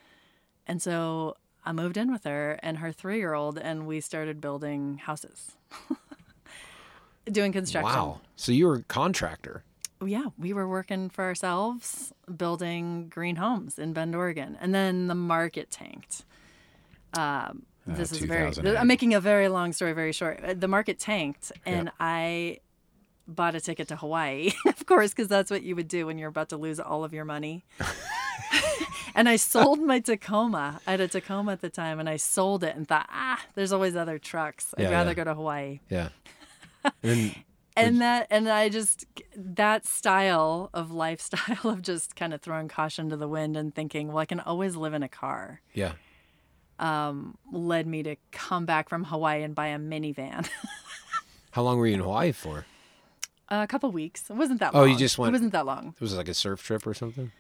[0.68, 5.54] And so I moved in with her and her 3-year-old and we started building houses.
[7.32, 7.92] Doing construction.
[7.92, 8.22] Wow.
[8.36, 9.64] So you were a contractor.
[10.06, 14.58] Yeah, we were working for ourselves, building green homes in Bend, Oregon.
[14.60, 16.26] And then the market tanked.
[17.14, 18.52] Um, uh, this is very.
[18.78, 20.44] I'm making a very long story very short.
[20.44, 22.60] Uh, the market tanked, and I
[23.28, 26.30] bought a ticket to Hawaii, of course, because that's what you would do when you're
[26.30, 27.64] about to lose all of your money.
[29.16, 30.80] and I sold my Tacoma.
[30.86, 33.72] I had a Tacoma at the time, and I sold it and thought, ah, there's
[33.72, 34.74] always other trucks.
[34.78, 35.16] I'd yeah, rather yeah.
[35.16, 35.80] go to Hawaii.
[35.90, 36.10] Yeah.
[37.02, 37.36] And,
[37.76, 39.06] and that, and I just
[39.36, 44.10] that style of lifestyle of just kind of throwing caution to the wind and thinking,
[44.10, 45.62] well, I can always live in a car.
[45.74, 45.94] Yeah
[46.80, 50.48] um, led me to come back from Hawaii and buy a minivan.
[51.52, 52.66] How long were you in Hawaii for?
[53.48, 54.30] a couple weeks.
[54.30, 54.84] It wasn't that long.
[54.84, 55.30] Oh, you just went.
[55.30, 55.90] It wasn't that long.
[55.96, 57.32] It was like a surf trip or something.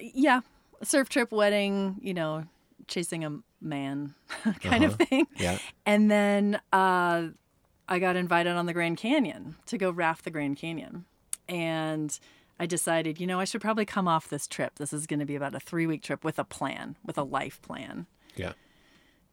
[0.00, 0.40] Yeah,
[0.82, 1.96] surf trip, wedding.
[2.00, 2.44] You know,
[2.86, 4.14] chasing a man,
[4.60, 4.86] kind uh-huh.
[4.86, 5.26] of thing.
[5.36, 5.58] Yeah.
[5.86, 7.28] And then uh,
[7.88, 11.04] I got invited on the Grand Canyon to go raft the Grand Canyon,
[11.48, 12.18] and
[12.60, 14.76] I decided, you know, I should probably come off this trip.
[14.76, 17.22] This is going to be about a three week trip with a plan, with a
[17.22, 18.06] life plan.
[18.34, 18.52] Yeah.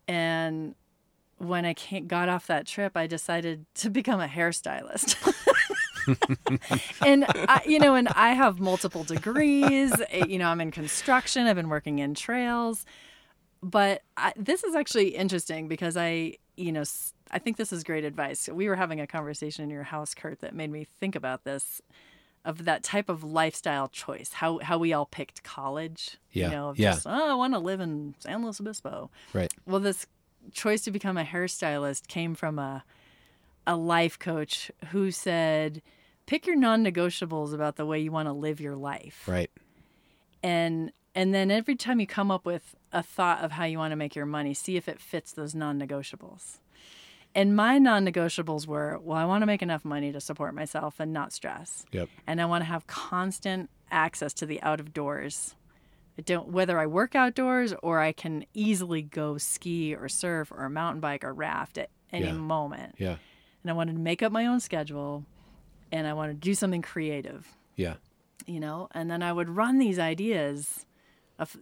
[0.07, 0.75] And
[1.37, 1.73] when I
[2.07, 5.33] got off that trip, I decided to become a hairstylist.
[7.05, 9.93] and I, you know, and I have multiple degrees.
[10.09, 11.47] Eh, you know, I'm in construction.
[11.47, 12.85] I've been working in trails,
[13.61, 16.83] but I, this is actually interesting because I, you know,
[17.31, 18.47] I think this is great advice.
[18.47, 21.81] We were having a conversation in your house, Kurt, that made me think about this
[22.45, 24.31] of that type of lifestyle choice.
[24.33, 26.17] How how we all picked college.
[26.31, 26.45] Yeah.
[26.45, 26.93] You know, yeah.
[26.93, 29.09] Just, oh, I want to live in San Luis Obispo.
[29.33, 29.51] Right.
[29.65, 30.05] Well, this
[30.51, 32.83] choice to become a hairstylist came from a
[33.67, 35.81] a life coach who said,
[36.25, 39.27] pick your non-negotiables about the way you want to live your life.
[39.27, 39.51] Right.
[40.43, 43.91] And and then every time you come up with a thought of how you want
[43.93, 46.59] to make your money, see if it fits those non-negotiables.
[47.33, 51.13] And my non-negotiables were, well, I want to make enough money to support myself and
[51.13, 51.85] not stress.
[51.91, 52.09] Yep.
[52.27, 55.55] And I want to have constant access to the out of doors.
[56.17, 60.69] I don't whether I work outdoors or I can easily go ski or surf or
[60.69, 62.33] mountain bike or raft at any yeah.
[62.33, 62.95] moment.
[62.97, 63.17] Yeah.
[63.63, 65.25] And I wanted to make up my own schedule
[65.91, 67.47] and I wanted to do something creative.
[67.75, 67.95] Yeah.
[68.45, 70.85] You know, and then I would run these ideas
[71.39, 71.55] of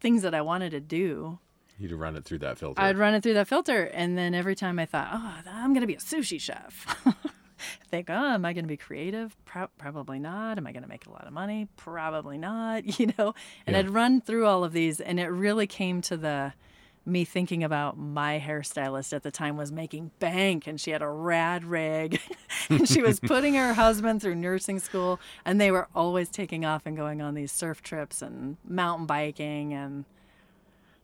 [0.00, 1.38] things that I wanted to do
[1.78, 2.80] You'd run it through that filter.
[2.80, 5.82] I'd run it through that filter, and then every time I thought, "Oh, I'm going
[5.82, 7.12] to be a sushi chef," I
[7.90, 9.36] think, "Oh, am I going to be creative?
[9.44, 10.56] Pro- probably not.
[10.56, 11.68] Am I going to make a lot of money?
[11.76, 13.34] Probably not." You know,
[13.66, 13.80] and yeah.
[13.80, 16.54] I'd run through all of these, and it really came to the
[17.06, 21.08] me thinking about my hairstylist at the time was making bank and she had a
[21.08, 22.20] rad rig
[22.68, 26.82] and she was putting her husband through nursing school and they were always taking off
[26.84, 30.04] and going on these surf trips and mountain biking and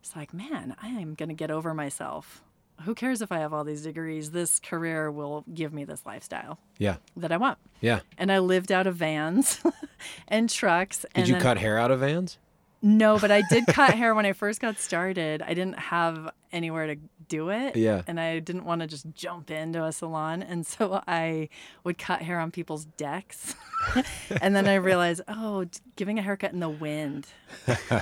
[0.02, 2.42] it's like, man, I am going to get over myself.
[2.82, 4.32] Who cares if I have all these degrees?
[4.32, 6.58] This career will give me this lifestyle.
[6.78, 6.96] Yeah.
[7.16, 7.58] That I want.
[7.80, 8.00] Yeah.
[8.18, 9.62] And I lived out of vans
[10.28, 11.06] and trucks.
[11.14, 12.38] Did you then, cut hair out of vans?
[12.84, 15.40] No, but I did cut hair when I first got started.
[15.40, 16.96] I didn't have anywhere to
[17.28, 17.76] do it.
[17.76, 18.02] Yeah.
[18.08, 20.42] And I didn't want to just jump into a salon.
[20.42, 21.48] And so I
[21.84, 23.54] would cut hair on people's decks.
[24.42, 25.64] and then I realized, oh,
[25.94, 27.28] giving a haircut in the wind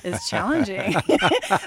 [0.03, 0.95] is challenging.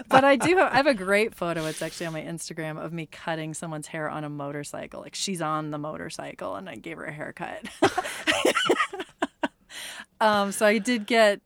[0.09, 1.67] but I do have, I have a great photo.
[1.67, 5.01] It's actually on my Instagram of me cutting someone's hair on a motorcycle.
[5.01, 7.63] Like she's on the motorcycle and I gave her a haircut.
[10.19, 11.41] um, so I did get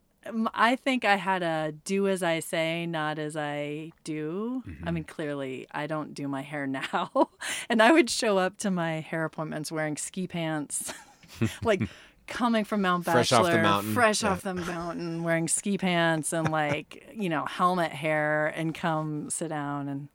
[0.54, 4.64] I think I had a do as I say, not as I do.
[4.68, 4.88] Mm-hmm.
[4.88, 7.30] I mean, clearly, I don't do my hair now.
[7.70, 10.94] and I would show up to my hair appointments wearing ski pants,
[11.64, 11.82] like
[12.28, 14.30] coming from Mount Bachelor, fresh off the mountain, fresh yeah.
[14.30, 19.50] off the mountain, wearing ski pants and like, you know, helmet hair and come sit
[19.50, 19.88] down.
[19.88, 20.10] And,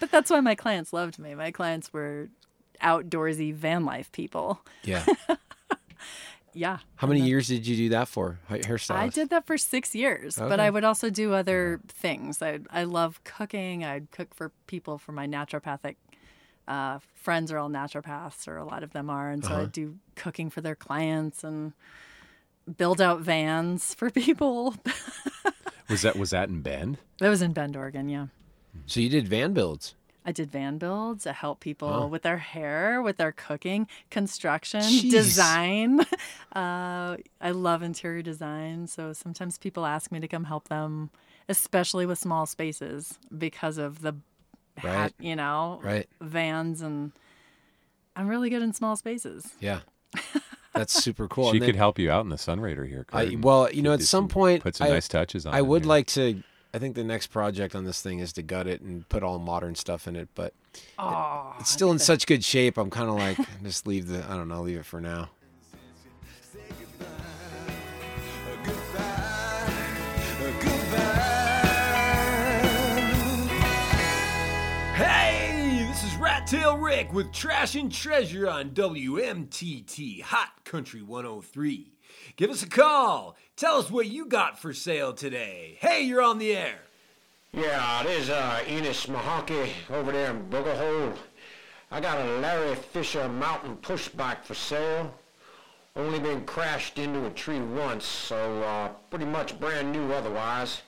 [0.00, 1.34] but that's why my clients loved me.
[1.34, 2.28] My clients were
[2.82, 4.60] outdoorsy van life people.
[4.84, 5.04] Yeah.
[6.56, 6.78] yeah.
[6.96, 8.38] How many years did you do that for?
[8.50, 8.96] Hairstyle.
[8.96, 10.48] I did that for six years, okay.
[10.48, 12.42] but I would also do other things.
[12.42, 13.84] I I love cooking.
[13.84, 15.96] I'd cook for people for my naturopathic
[16.68, 19.62] uh, friends are all naturopaths, or a lot of them are, and so uh-huh.
[19.62, 21.72] I do cooking for their clients and
[22.76, 24.74] build out vans for people.
[25.88, 26.98] was that was that in Bend?
[27.18, 28.08] That was in Bend, Oregon.
[28.08, 28.26] Yeah.
[28.86, 29.94] So you did van builds.
[30.26, 31.24] I did van builds.
[31.24, 35.10] I help people with their hair, with their cooking, construction, Jeez.
[35.10, 36.00] design.
[36.54, 38.86] Uh, I love interior design.
[38.86, 41.10] So sometimes people ask me to come help them,
[41.50, 44.14] especially with small spaces because of the,
[44.82, 44.90] right.
[44.90, 46.08] hat, you know, right.
[46.22, 46.80] vans.
[46.80, 47.12] And
[48.16, 49.52] I'm really good in small spaces.
[49.60, 49.80] Yeah.
[50.72, 51.52] That's super cool.
[51.52, 53.04] she could help you out in the Sunrader here.
[53.12, 55.54] I, well, you know, at some, some point, put some I, nice touches on.
[55.54, 55.88] I would here.
[55.90, 56.42] like to
[56.76, 59.38] I think the next project on this thing is to gut it and put all
[59.38, 60.52] modern stuff in it, but
[60.98, 62.76] oh, it's still in such good shape.
[62.76, 65.30] I'm kind of like just leave the I don't know, leave it for now.
[74.96, 81.95] Hey, this is Rat Tail Rick with Trash and Treasure on WMTT Hot Country 103.
[82.36, 83.36] Give us a call.
[83.56, 85.78] Tell us what you got for sale today.
[85.80, 86.78] Hey, you're on the air.
[87.52, 91.14] Yeah, it is uh, Enos Mahonky over there in Booger Hole.
[91.90, 95.14] I got a Larry Fisher mountain push bike for sale.
[95.94, 100.82] Only been crashed into a tree once, so uh, pretty much brand new otherwise.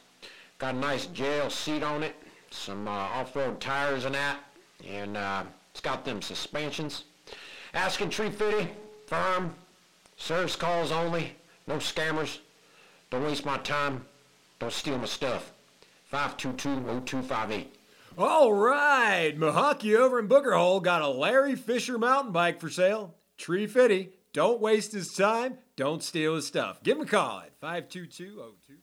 [0.58, 2.14] Got a nice jail seat on it,
[2.50, 4.38] some uh, off-road tires and that,
[4.86, 7.04] and uh, it's got them suspensions.
[7.72, 8.68] Asking tree fitty,
[9.06, 9.54] firm,
[10.18, 12.38] service calls only, no scammers.
[13.10, 14.04] Don't waste my time.
[14.58, 15.52] Don't steal my stuff.
[16.12, 17.66] 522-0258.
[18.18, 23.14] All right, Mahonky over in Booger Hole got a Larry Fisher mountain bike for sale.
[23.36, 24.10] Tree fitty.
[24.32, 25.58] Don't waste his time.
[25.76, 26.82] Don't steal his stuff.
[26.82, 28.32] Give him a call at 522-02.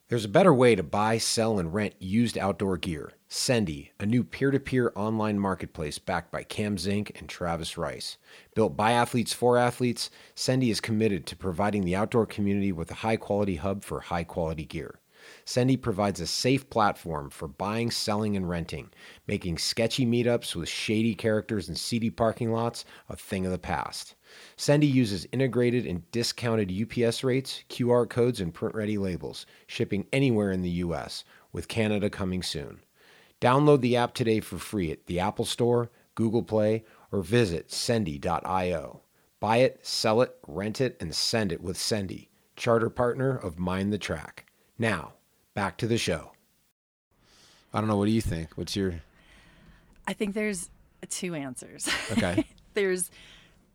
[0.08, 3.12] There's a better way to buy, sell, and rent used outdoor gear.
[3.36, 8.18] Sendy, a new peer-to-peer online marketplace backed by Cam Zink and Travis Rice.
[8.56, 13.02] Built by athletes for athletes, Sendy is committed to providing the outdoor community with a
[13.04, 15.02] high-quality hub for high-quality gear.
[15.46, 18.90] Sendy provides a safe platform for buying, selling, and renting,
[19.28, 24.16] making sketchy meetups with shady characters and seedy parking lots a thing of the past.
[24.56, 30.54] Sendy uses integrated and discounted UPS rates, QR codes, and print ready labels, shipping anywhere
[30.54, 32.80] in the U.S., with Canada coming soon.
[33.42, 39.02] Download the app today for free at the Apple Store, Google Play, or visit sendy.io.
[39.40, 43.92] Buy it, sell it, rent it, and send it with Sendy, charter partner of Mind
[43.92, 44.46] the Track.
[44.80, 45.14] Now,
[45.54, 46.32] back to the show.
[47.74, 47.98] I don't know.
[47.98, 48.52] What do you think?
[48.56, 49.02] What's your.
[50.08, 50.70] I think there's
[51.10, 51.90] two answers.
[52.14, 52.46] Okay.
[52.74, 53.12] there's,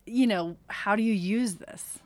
[0.05, 1.99] you know, how do you use this?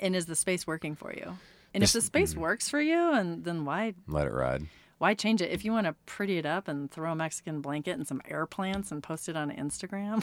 [0.00, 1.36] And is the space working for you?
[1.74, 4.66] And this, if the space mm, works for you, and then why let it ride?
[4.98, 5.50] Why change it?
[5.50, 8.46] If you want to pretty it up and throw a Mexican blanket and some air
[8.46, 10.22] plants and post it on Instagram,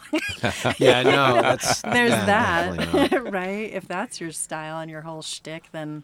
[0.80, 2.26] yeah, no, that's there's yeah,
[2.76, 3.72] that, right?
[3.72, 6.04] If that's your style and your whole shtick, then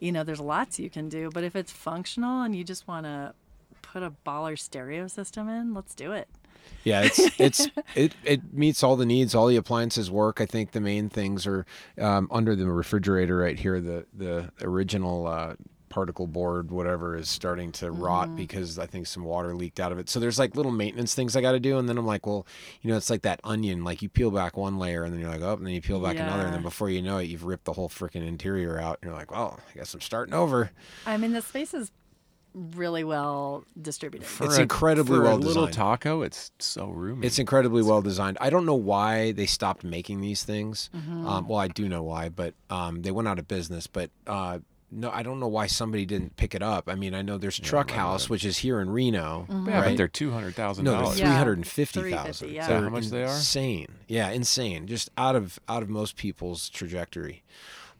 [0.00, 1.30] you know, there's lots you can do.
[1.32, 3.34] But if it's functional and you just want to
[3.82, 6.28] put a baller stereo system in, let's do it.
[6.84, 9.34] Yeah, it's it's it it meets all the needs.
[9.34, 10.40] All the appliances work.
[10.40, 11.66] I think the main things are
[11.98, 13.80] um, under the refrigerator right here.
[13.80, 15.54] The the original uh,
[15.98, 18.00] particle board, whatever, is starting to mm-hmm.
[18.00, 20.08] rot because I think some water leaked out of it.
[20.08, 22.46] So there's like little maintenance things I got to do, and then I'm like, well,
[22.82, 23.82] you know, it's like that onion.
[23.82, 25.98] Like you peel back one layer, and then you're like, oh, and then you peel
[25.98, 26.28] back yeah.
[26.28, 29.00] another, and then before you know it, you've ripped the whole freaking interior out.
[29.02, 30.70] And you're like, well, I guess I'm starting over.
[31.04, 31.90] I mean, the space is
[32.54, 34.24] really well distributed.
[34.26, 35.56] For it's a, incredibly for well a designed.
[35.56, 37.26] little taco, it's so roomy.
[37.26, 38.38] It's incredibly well designed.
[38.40, 40.90] I don't know why they stopped making these things.
[40.94, 41.26] Mm-hmm.
[41.26, 43.88] Um, well, I do know why, but um, they went out of business.
[43.88, 44.60] But uh,
[44.90, 46.88] no, I don't know why somebody didn't pick it up.
[46.88, 49.46] I mean, I know there's Truck House, which is here in Reno.
[49.48, 49.68] Mm-hmm.
[49.68, 49.88] yeah, right?
[49.90, 51.18] but they're two hundred thousand No, they're dollars.
[51.18, 51.36] three Yeah.
[51.38, 52.48] hundred and fifty thousand.
[52.48, 52.62] 350, yeah.
[52.62, 53.26] Is that how much they are?
[53.26, 53.88] Insane.
[54.06, 54.86] Yeah, insane.
[54.86, 57.42] Just out of out of most people's trajectory.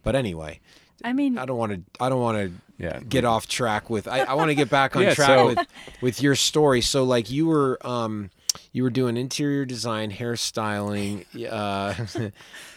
[0.02, 0.60] But anyway,
[1.04, 2.02] I mean, I don't want to.
[2.02, 3.00] I don't want to Yeah.
[3.00, 4.08] get off track with.
[4.08, 5.58] I, I want to get back on Yeah, track so- with
[6.00, 6.80] with your story.
[6.80, 8.30] So like you were um
[8.72, 11.94] you were doing interior design, hairstyling, uh,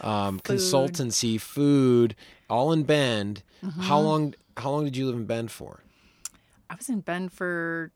[0.06, 2.14] um, consultancy, food,
[2.50, 3.42] all in Bend.
[3.62, 3.90] How Mm-hmm.
[4.06, 4.34] long?
[4.56, 5.80] How long did you live in Bend for?
[6.68, 7.90] I was in Bend for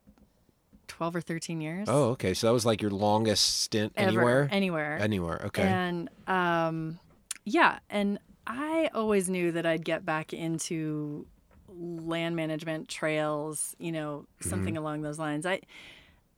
[0.88, 1.88] twelve or thirteen years.
[1.90, 2.34] Oh, okay.
[2.34, 4.08] So that was like your longest stint Ever.
[4.08, 4.48] anywhere.
[4.52, 4.98] Anywhere.
[5.00, 5.42] Anywhere.
[5.46, 5.62] Okay.
[5.62, 6.98] And um,
[7.44, 11.26] yeah, and I always knew that I'd get back into
[11.68, 14.82] land management, trails, you know, something Mm-hmm.
[14.82, 15.44] along those lines.
[15.46, 15.60] I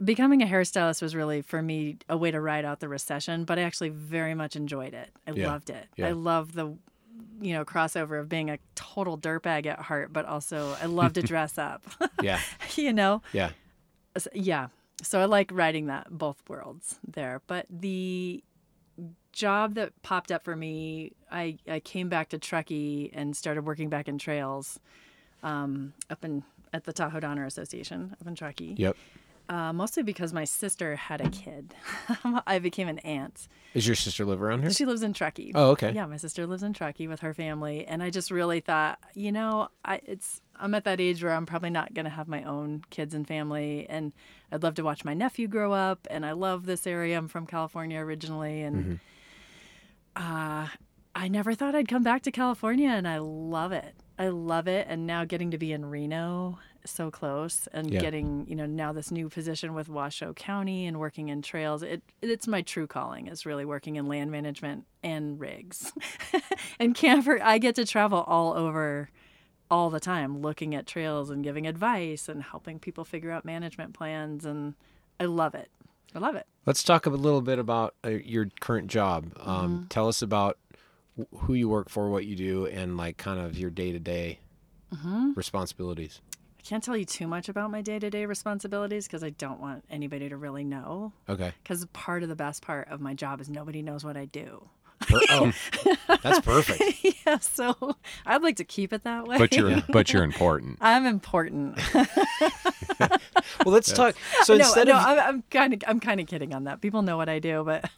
[0.02, 3.58] becoming a hairstylist was really for me a way to ride out the recession, but
[3.58, 5.10] I actually very much enjoyed it.
[5.26, 5.48] I Yeah.
[5.48, 5.86] loved it.
[5.96, 6.08] Yeah.
[6.08, 6.76] I love the
[7.40, 11.22] you know crossover of being a total dirtbag at heart, but also I love to
[11.32, 11.84] dress up.
[12.22, 12.40] yeah.
[12.76, 13.50] you know, Yeah.
[14.16, 14.68] S- yeah
[15.00, 18.42] so i like writing that both worlds there but the
[19.32, 23.88] job that popped up for me i i came back to truckee and started working
[23.88, 24.80] back in trails
[25.44, 26.42] um, up in
[26.72, 28.96] at the tahoe donner association up in truckee Yep.
[29.48, 31.74] Uh, mostly because my sister had a kid
[32.46, 34.70] i became an aunt Is your sister live around here?
[34.70, 35.52] she lives in Truckee.
[35.54, 35.92] Oh, okay.
[35.92, 39.32] Yeah, my sister lives in Truckee with her family, and I just really thought, you
[39.32, 42.42] know, I it's I'm at that age where I'm probably not going to have my
[42.42, 44.12] own kids and family, and
[44.50, 46.06] I'd love to watch my nephew grow up.
[46.10, 47.16] And I love this area.
[47.16, 48.94] I'm from California originally, and Mm-hmm.
[50.16, 50.68] uh,
[51.14, 53.94] I never thought I'd come back to California, and I love it.
[54.18, 56.58] I love it, and now getting to be in Reno,
[56.88, 58.00] so close, and Yeah.
[58.00, 61.82] getting you know now this new position with Washoe County and working in trails.
[61.82, 65.92] It it's my true calling is really working in land management and rigs,
[66.80, 67.40] and camper.
[67.42, 69.10] I get to travel all over
[69.70, 73.92] all the time looking at trails and giving advice and helping people figure out management
[73.92, 74.74] plans and
[75.20, 75.70] I love it.
[76.14, 76.46] I love it.
[76.64, 79.32] Let's talk a little bit about uh, your current job.
[79.38, 79.84] Um, Mm-hmm.
[79.88, 80.56] Tell us about
[81.40, 84.38] who you work for, what you do, and like kind of your day to day
[85.34, 86.20] responsibilities.
[86.58, 90.28] I can't tell you too much about my day-to-day responsibilities because I don't want anybody
[90.28, 91.12] to really know.
[91.28, 91.52] Okay.
[91.62, 94.68] Because part of the best part of my job is nobody knows what I do.
[95.00, 95.52] Per- oh,
[96.22, 96.82] that's perfect.
[97.24, 97.96] yeah, so
[98.26, 99.38] I'd like to keep it that way.
[99.38, 100.78] But you're but you're important.
[100.80, 101.78] I'm important.
[103.64, 104.16] Well, let's talk.
[104.42, 106.80] So no, instead no, of I'm- I'm kind of I'm kind of kidding on that.
[106.80, 107.88] People know what I do, but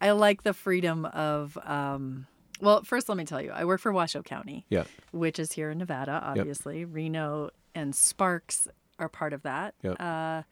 [0.00, 1.58] I like the freedom of.
[1.64, 2.26] Um,
[2.60, 5.70] well, first, let me tell you, I work for Washoe County, yeah, which is here
[5.70, 6.22] in Nevada.
[6.24, 8.66] Obviously, Reno and Sparks
[8.98, 9.74] are part of that.
[9.82, 9.96] Yep.
[10.00, 10.42] Uh,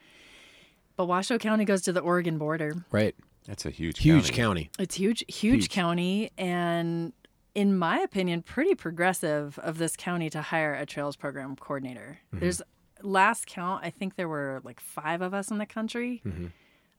[0.96, 2.84] but Washoe County goes to the Oregon border.
[2.92, 3.14] right,
[3.46, 4.36] That's a huge huge county.
[4.36, 4.70] county.
[4.78, 5.68] It's huge, huge, Huge.
[5.70, 7.12] county, and
[7.54, 12.18] in my opinion, pretty progressive of this county to hire a trails program coordinator.
[12.32, 12.62] There's
[13.02, 16.22] last count, I think there were like five of us in the country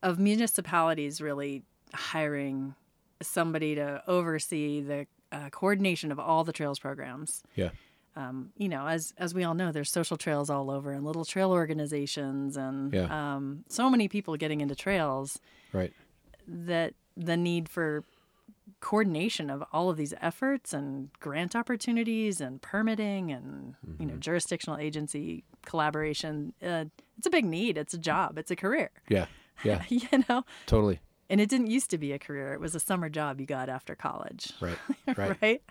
[0.04, 1.64] of municipalities really
[1.94, 2.76] hiring
[3.22, 7.44] somebody to oversee the uh, coordination of all the trails programs.
[7.56, 7.70] Yeah,
[8.18, 11.26] Um, you know, as as we all know, there's social trails all over and little
[11.26, 13.36] trail organizations and Yeah.
[13.36, 15.40] um, so many people getting into trails
[15.74, 15.92] right.
[16.48, 18.04] that the need for
[18.80, 24.78] coordination of all of these efforts and grant opportunities and permitting and you know jurisdictional
[24.80, 26.86] agency collaboration uh,
[27.18, 27.78] it's a big need.
[27.78, 28.38] It's a job.
[28.38, 28.92] It's a career.
[29.08, 29.28] Yeah,
[29.64, 30.44] yeah, you know?
[30.66, 31.00] Totally.
[31.30, 32.54] and it didn't used to be a career.
[32.54, 34.52] It was a summer job you got after college.
[34.60, 34.78] Right,
[35.18, 35.42] right.
[35.42, 35.62] right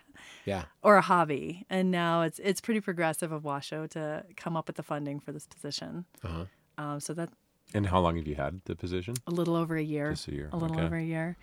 [0.44, 4.66] Yeah, or a hobby and now it's it's pretty progressive of washoe to come up
[4.66, 6.44] with the funding for this position uh-huh.
[6.78, 7.30] um, so that
[7.72, 9.14] And how long have you had the position?
[9.26, 10.10] a little over a year.
[10.10, 10.84] Just a year, A little okay.
[10.86, 11.36] over a year.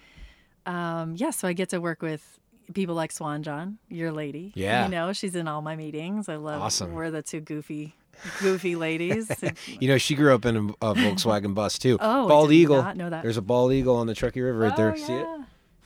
[0.65, 2.39] Um, yeah, so I get to work with
[2.73, 4.51] people like Swan John, your lady.
[4.55, 4.85] Yeah.
[4.85, 6.29] You know, she's in all my meetings.
[6.29, 6.93] I love Awesome.
[6.93, 7.95] we're the two goofy
[8.39, 9.31] goofy ladies.
[9.81, 11.97] You know, she grew up in a, a Volkswagen bus too.
[11.99, 12.81] Oh, I bald did eagle.
[12.83, 13.23] not know that.
[13.23, 14.93] There's a bald eagle on the Truckee River right there.
[14.93, 15.27] Oh, See it?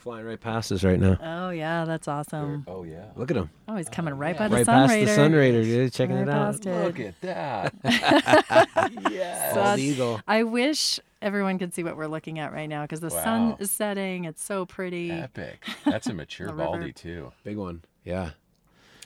[0.05, 0.11] Yeah.
[0.11, 1.17] Flying right past us right now.
[1.21, 2.63] Oh yeah, that's awesome.
[2.67, 3.05] Oh yeah.
[3.15, 3.49] Look at him.
[3.67, 5.05] Oh, he's coming right by the Right Sun past Raider.
[5.15, 5.93] the Sunrader, dude.
[5.93, 6.65] Checking Right it out.
[6.65, 6.85] it.
[6.85, 7.73] Look at that.
[9.11, 9.53] yes.
[9.53, 10.21] So Bald eagle.
[10.27, 13.71] I wish everyone could see what we're looking at right now because the sun is
[13.71, 14.25] setting.
[14.25, 15.11] It's so pretty.
[15.11, 15.65] Epic.
[15.85, 17.31] That's a mature baldy too.
[17.43, 17.83] Big one.
[18.03, 18.31] Yeah.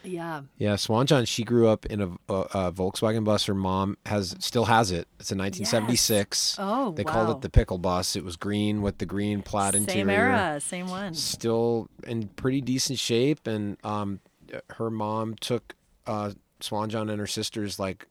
[0.04, 0.42] Yeah.
[0.58, 1.26] Yeah, Swan John.
[1.26, 3.46] She grew up in a, a, a Volkswagen bus.
[3.46, 5.08] Her mom has still has it.
[5.20, 6.56] It's a 1976.
[6.60, 8.16] Oh, They called it the pickle bus.
[8.16, 10.12] It was green with the green plaid Same interior.
[10.32, 11.14] era, same one.
[11.14, 14.20] Still in pretty decent shape, and um,
[14.72, 15.76] her mom took
[16.08, 18.08] uh, Swan John and her sisters like,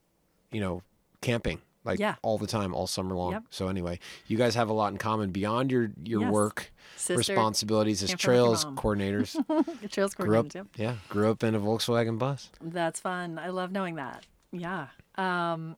[0.53, 0.83] you know,
[1.21, 2.15] camping like Yeah.
[2.23, 3.33] all the time, all summer long.
[3.33, 3.45] Yep.
[3.51, 6.33] So anyway, you guys have a lot in common beyond your your Yes.
[6.33, 9.91] work Sister, responsibilities as camper with your trails coordinators.
[9.91, 10.67] Trails grew up, coordinators, yep.
[10.77, 12.51] yeah, grew up in a Volkswagen bus.
[12.61, 13.39] That's fun.
[13.39, 14.27] I love knowing that.
[14.53, 14.89] Yeah.
[15.17, 15.77] Um,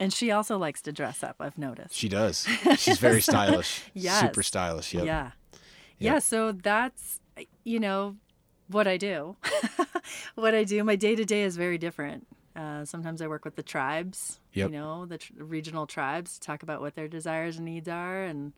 [0.00, 1.36] and she also likes to dress up.
[1.40, 1.94] I've noticed.
[1.94, 2.46] She does.
[2.78, 3.82] She's very stylish.
[3.94, 4.20] Yes.
[4.20, 4.92] Super stylish.
[4.92, 5.04] Yep.
[5.06, 5.22] Yeah.
[5.22, 5.32] Yep.
[5.98, 6.18] Yeah.
[6.18, 7.20] So that's,
[7.62, 8.16] you know,
[8.68, 9.36] what I do.
[10.34, 10.82] what I do.
[10.84, 12.26] My day to day is very different.
[12.56, 14.70] Uh, sometimes I work with the tribes, Yep.
[14.70, 18.22] you know, the tr- regional tribes to talk about what their desires and needs are.
[18.22, 18.52] And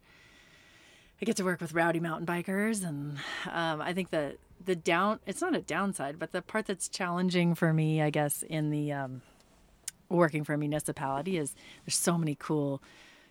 [1.20, 2.86] I get to work with rowdy mountain bikers.
[2.86, 3.16] And
[3.50, 7.54] um, I think that the down, it's not a downside, but the part that's challenging
[7.54, 9.22] for me, I guess, in the um,
[10.10, 12.82] working for a municipality is there's so many cool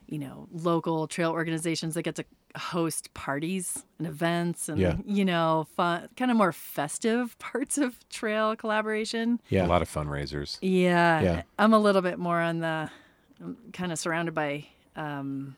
[0.07, 2.26] you know, local trail organizations that get to
[2.56, 4.97] host parties and events and, Yeah.
[5.06, 9.39] you know, fun, kind of more festive parts of trail collaboration.
[9.49, 9.66] Yeah.
[9.66, 10.58] A lot of fundraisers.
[10.62, 11.22] Yeah.
[11.22, 11.41] Yeah.
[11.60, 12.89] I'm a little bit more on the
[13.41, 15.58] I'm kind of surrounded by, um,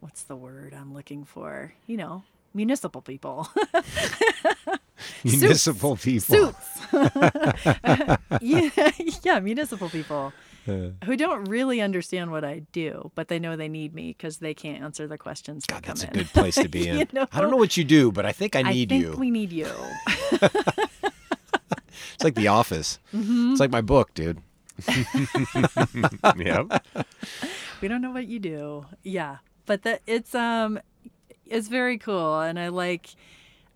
[0.00, 1.72] what's the word I'm looking for?
[1.86, 2.24] You know,
[2.54, 3.48] municipal people.
[5.24, 6.52] Municipal people.
[6.52, 6.80] Suits.
[8.40, 8.90] yeah,
[9.22, 10.32] yeah, municipal people
[10.66, 14.52] who don't really understand what I do, but they know they need me because they
[14.54, 15.64] can't answer the questions.
[15.66, 16.12] God, that come that's a in.
[16.24, 17.08] good place to be You in.
[17.12, 17.26] know?
[17.32, 19.16] I don't know what you do, but I think I need I think you.
[19.18, 19.70] we need you.
[22.14, 22.98] It's like The Office.
[23.14, 23.50] Mhm.
[23.52, 24.38] It's like my book, dude.
[26.38, 26.84] yep.
[27.80, 28.86] we don't know what you do.
[29.02, 30.78] Yeah, but that it's um,
[31.44, 33.08] it's very cool, and I like,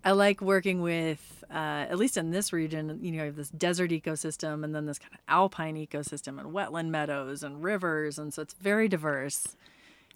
[0.03, 2.99] I like working with uh, at least in this region.
[3.01, 6.53] You know, you have this desert ecosystem, and then this kind of alpine ecosystem, and
[6.53, 9.55] wetland meadows, and rivers, and so it's very diverse.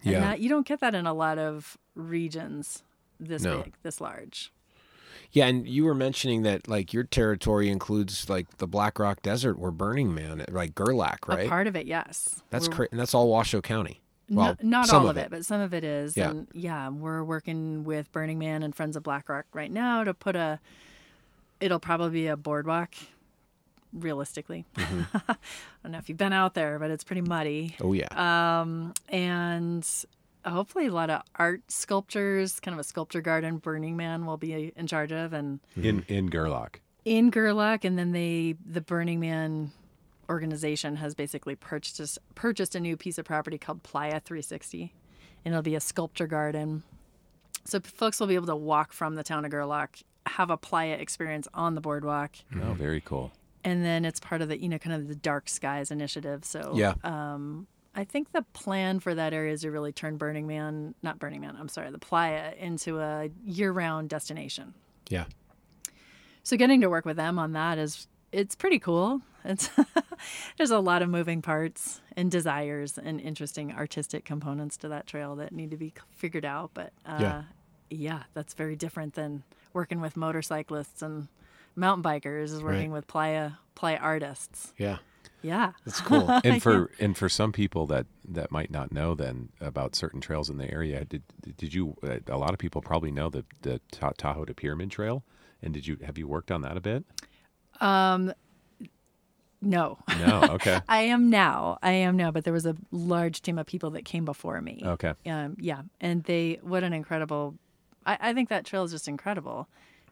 [0.03, 0.19] And Yeah.
[0.21, 2.83] that, you don't get that in a lot of regions
[3.19, 3.63] this No.
[3.63, 4.51] big, this large.
[5.31, 9.57] Yeah, and you were mentioning that like your territory includes like the Black Rock Desert
[9.57, 11.45] where Burning Man, like Gerlach, right?
[11.47, 12.41] A part of it, yes.
[12.51, 14.01] That's cra- and that's all Washoe County.
[14.29, 15.29] No- Well, not all of it.
[15.29, 16.15] but some of it is.
[16.17, 16.29] Yeah.
[16.31, 20.13] And yeah, we're working with Burning Man and Friends of Black Rock right now to
[20.13, 20.59] put a.
[21.59, 22.93] It'll probably be a boardwalk,
[23.93, 24.65] realistically.
[24.75, 25.17] Mm-hmm.
[25.29, 25.35] I
[25.83, 27.75] don't know if you've been out there, but it's pretty muddy.
[27.81, 28.07] Oh yeah.
[28.61, 29.87] Um, and
[30.45, 33.57] hopefully a lot of art sculptures, kind of a sculpture garden.
[33.57, 36.81] Burning Man will be in charge of, and In in Gerlach.
[37.05, 39.71] in Gerlach, and then they the Burning Man
[40.29, 44.93] organization has basically purchased purchased a new piece of property called Playa 360,
[45.45, 46.83] and it'll be a sculpture garden.
[47.63, 50.95] So folks will be able to walk from the town of Gerlach, have a Playa
[50.95, 53.31] experience on the boardwalk, Oh, very cool.
[53.63, 56.43] and then it's part of the you know kind of the Dark Skies initiative.
[56.45, 56.93] So Yeah.
[57.03, 61.17] um, I think the plan for that area is to really turn Burning Man, not
[61.19, 64.73] Burning Man, I'm sorry, the Playa into a year-round destination.
[65.09, 65.25] Yeah.
[66.43, 69.21] So getting to work with them on that is it's pretty cool.
[69.45, 69.69] It's
[70.57, 75.35] there's a lot of moving parts and desires and interesting artistic components to that trail
[75.37, 76.71] that need to be figured out.
[76.73, 77.43] But uh, Yeah.
[77.89, 79.43] yeah, that's very different than
[79.75, 81.27] working with motorcyclists and
[81.75, 82.45] mountain bikers.
[82.45, 82.97] Is working Right.
[82.97, 84.73] with playa playa artists.
[84.77, 84.97] Yeah.
[85.41, 86.27] Yeah, That's cool.
[86.43, 90.49] and for and for some people that that might not know then about certain trails
[90.49, 91.21] in the area, did
[91.57, 91.95] did you?
[92.01, 95.23] uh, A lot of people probably know the the Ta- Tahoe to Pyramid Trail,
[95.61, 97.05] and did you have you worked on that a bit?
[97.79, 98.33] Um,
[99.61, 99.99] no.
[100.25, 100.79] No, okay.
[100.87, 101.77] I am now.
[101.83, 104.81] I am now, but there was a large team of people that came before me.
[104.83, 105.13] Okay.
[105.27, 107.55] Um, yeah, and they what an incredible.
[108.05, 109.67] I, I think that trail is just incredible.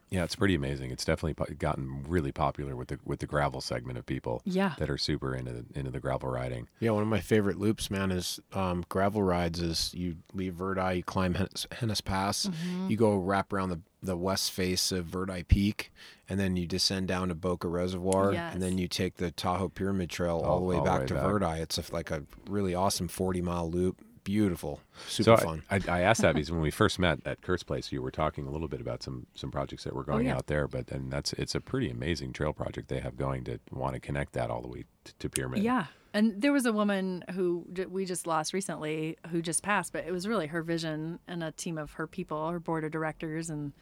[0.09, 0.91] Yeah, it's pretty amazing.
[0.91, 4.43] It's definitely po- gotten really popular with the with the gravel segment of people.
[4.45, 4.73] Yeah.
[4.77, 6.67] that are super into the, into the gravel riding.
[6.79, 9.59] Yeah, one of my favorite loops, man, is um, gravel rides.
[9.59, 12.89] Is you leave Verdi, you climb Henness, Henness Pass, Mm-hmm.
[12.91, 15.91] you go wrap around the, the west face of Verdi Peak,
[16.29, 18.53] and then you descend down to Boca Reservoir, Yes.
[18.53, 21.05] and then you take the Tahoe Pyramid Trail all, All- the way all back way
[21.07, 21.23] to back.
[21.23, 21.61] Verdi.
[21.61, 23.99] It's a, like a really awesome forty mile loop.
[24.23, 25.63] Beautiful, super so fun.
[25.69, 28.47] I, I asked that because when we first met at Kurt's place, you were talking
[28.47, 30.35] a little bit about some some projects that were going Oh, yeah.
[30.37, 30.67] out there.
[30.67, 33.99] But then that's it's a pretty amazing trail project they have going to want to
[33.99, 35.61] connect that all the way t- to Pyramid.
[35.61, 35.87] Yeah.
[36.13, 40.11] And there was a woman who we just lost recently who just passed, but it
[40.11, 43.73] was really her vision and a team of her people, her board of directors, and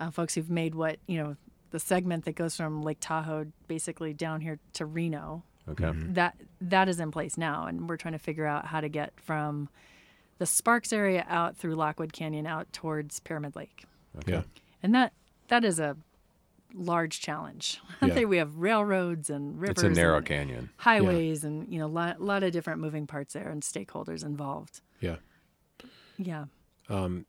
[0.00, 1.36] uh, folks who've made what, you know,
[1.72, 5.42] the segment that goes from Lake Tahoe basically down here to Reno.
[5.68, 5.90] Okay.
[5.94, 9.12] That that is in place now, and we're trying to figure out how to get
[9.20, 9.68] from
[10.38, 13.84] the Sparks area out through Lockwood Canyon out towards Pyramid Lake,
[14.18, 14.32] Okay.
[14.32, 14.42] Yeah.
[14.82, 15.12] and that
[15.48, 15.96] that is a
[16.74, 17.80] large challenge.
[18.02, 18.14] I Yeah.
[18.14, 19.70] think we have railroads and rivers.
[19.70, 20.70] It's a narrow and canyon.
[20.76, 24.80] highways and you know a lot, lot of different moving parts there and stakeholders involved
[25.00, 25.16] Yeah.
[26.18, 26.46] yeah
[26.88, 27.26] Um,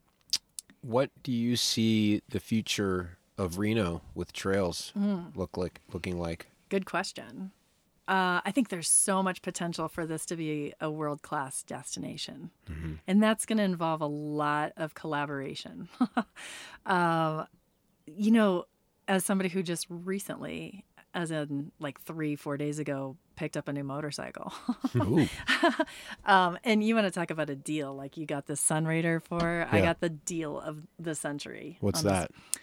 [0.81, 5.35] what do you see the future of Reno with trails Mm.
[5.35, 5.79] look like?
[5.93, 6.47] Looking like?
[6.69, 7.51] good question
[8.07, 12.51] uh, I think there's so much potential for this to be a world class destination.
[12.69, 12.93] Mm-hmm.
[13.07, 15.89] And that's going to involve a lot of collaboration.
[16.85, 17.45] uh,
[18.05, 18.65] you know,
[19.07, 20.85] as somebody who just recently,
[21.15, 24.53] as in like three, four days ago, picked up a new motorcycle.
[26.25, 27.95] um, and you want to talk about a deal?
[27.95, 29.67] Like you got the Sunrader for, yeah.
[29.71, 31.77] I got the deal of the century.
[31.81, 32.29] What's that?
[32.29, 32.61] This.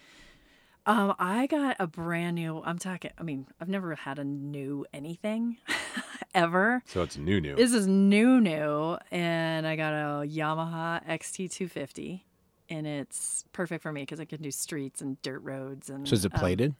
[0.84, 2.60] Um, I got a brand new.
[2.64, 3.12] I'm talking.
[3.16, 5.58] I mean, I've never had a new anything
[6.34, 6.82] ever.
[6.86, 7.54] So it's new, new.
[7.54, 12.22] This is new, new, and I got a Yamaha XT250,
[12.68, 16.08] and it's perfect for me because I can do streets and dirt roads and.
[16.08, 16.70] So is it um, plated?
[16.70, 16.76] Um,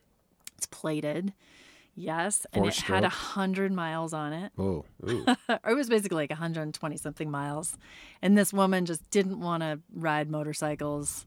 [0.56, 1.32] it's plated.
[1.94, 2.94] Yes, Four and it stroke.
[2.94, 4.50] had a hundred miles on it.
[4.58, 7.76] Oh, it was basically like 120 something miles,
[8.20, 11.26] and this woman just didn't want to ride motorcycles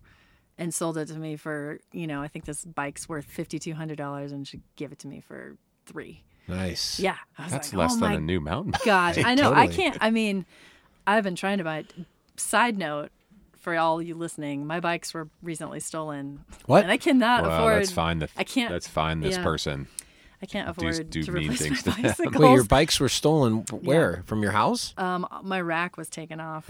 [0.58, 3.74] and sold it to me for you know I think this bike's worth fifty two
[3.74, 6.24] hundred dollars and should give it to me for three.
[6.48, 7.00] Nice.
[7.00, 8.84] Yeah, that's like, less oh than a new mountain bike.
[8.84, 9.54] Gosh, I know.
[9.54, 9.62] Totally.
[9.62, 9.98] I can't.
[10.00, 10.46] I mean,
[11.08, 11.94] I've been trying to buy it.
[12.38, 13.12] Side note.
[13.58, 16.46] For all you listening, my bikes were recently stolen.
[16.68, 16.84] What?
[16.84, 17.82] And I cannot well, afford.
[17.82, 18.20] That's fine.
[18.20, 18.72] The, I can't.
[18.72, 19.22] That's fine.
[19.22, 19.44] This yeah.
[19.44, 19.88] person.
[20.40, 22.36] I can't afford do, do to mean replace things my to bicycles.
[22.36, 24.18] Wait, your bikes were stolen where?
[24.18, 24.22] Yeah.
[24.26, 24.94] From your house?
[25.00, 26.70] Um, my rack was taken off.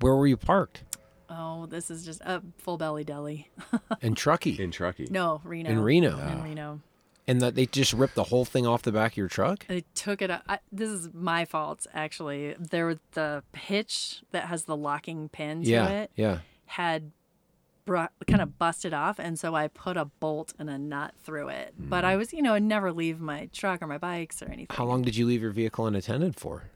[0.00, 0.82] Where were you parked?
[1.30, 3.48] Oh, this is just a full belly deli.
[4.00, 4.60] in Truckee.
[4.60, 5.06] In Truckee.
[5.10, 5.70] No, Reno.
[5.70, 6.18] In Reno.
[6.18, 6.80] In Reno.
[7.26, 9.64] And that they just ripped the whole thing off the back of your truck?
[9.68, 10.30] They took it.
[10.30, 12.56] I, this is my fault, actually.
[12.58, 16.10] There was the hitch that has the locking pin to yeah, it.
[16.16, 16.38] Yeah.
[16.66, 17.12] Had
[17.84, 21.48] brought, kind of busted off, and so I put a bolt and a nut through
[21.50, 21.74] it.
[21.80, 21.88] Mm.
[21.88, 24.66] But I was, you know, I never leave my truck or my bikes or anything.
[24.70, 26.70] How long did you leave your vehicle unattended for?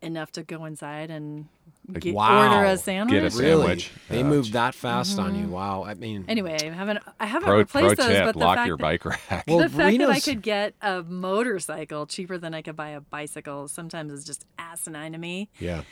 [0.00, 1.48] Enough to go inside and
[1.92, 2.58] like, get, wow.
[2.58, 3.14] order a sandwich.
[3.14, 3.92] Get a sandwich.
[4.08, 4.22] Really?
[4.22, 5.20] They moved that fast mm-hmm.
[5.20, 5.48] on you.
[5.48, 5.84] Wow.
[5.84, 8.56] I mean, anyway, I haven't I haven't pro, replaced pro those, tip, but the lock
[8.56, 9.44] fact your that, bike rack.
[9.48, 10.08] Well, the fact Reno's...
[10.08, 14.24] that I could get a motorcycle cheaper than I could buy a bicycle sometimes is
[14.24, 15.48] just asinine to me.
[15.58, 15.82] Yeah.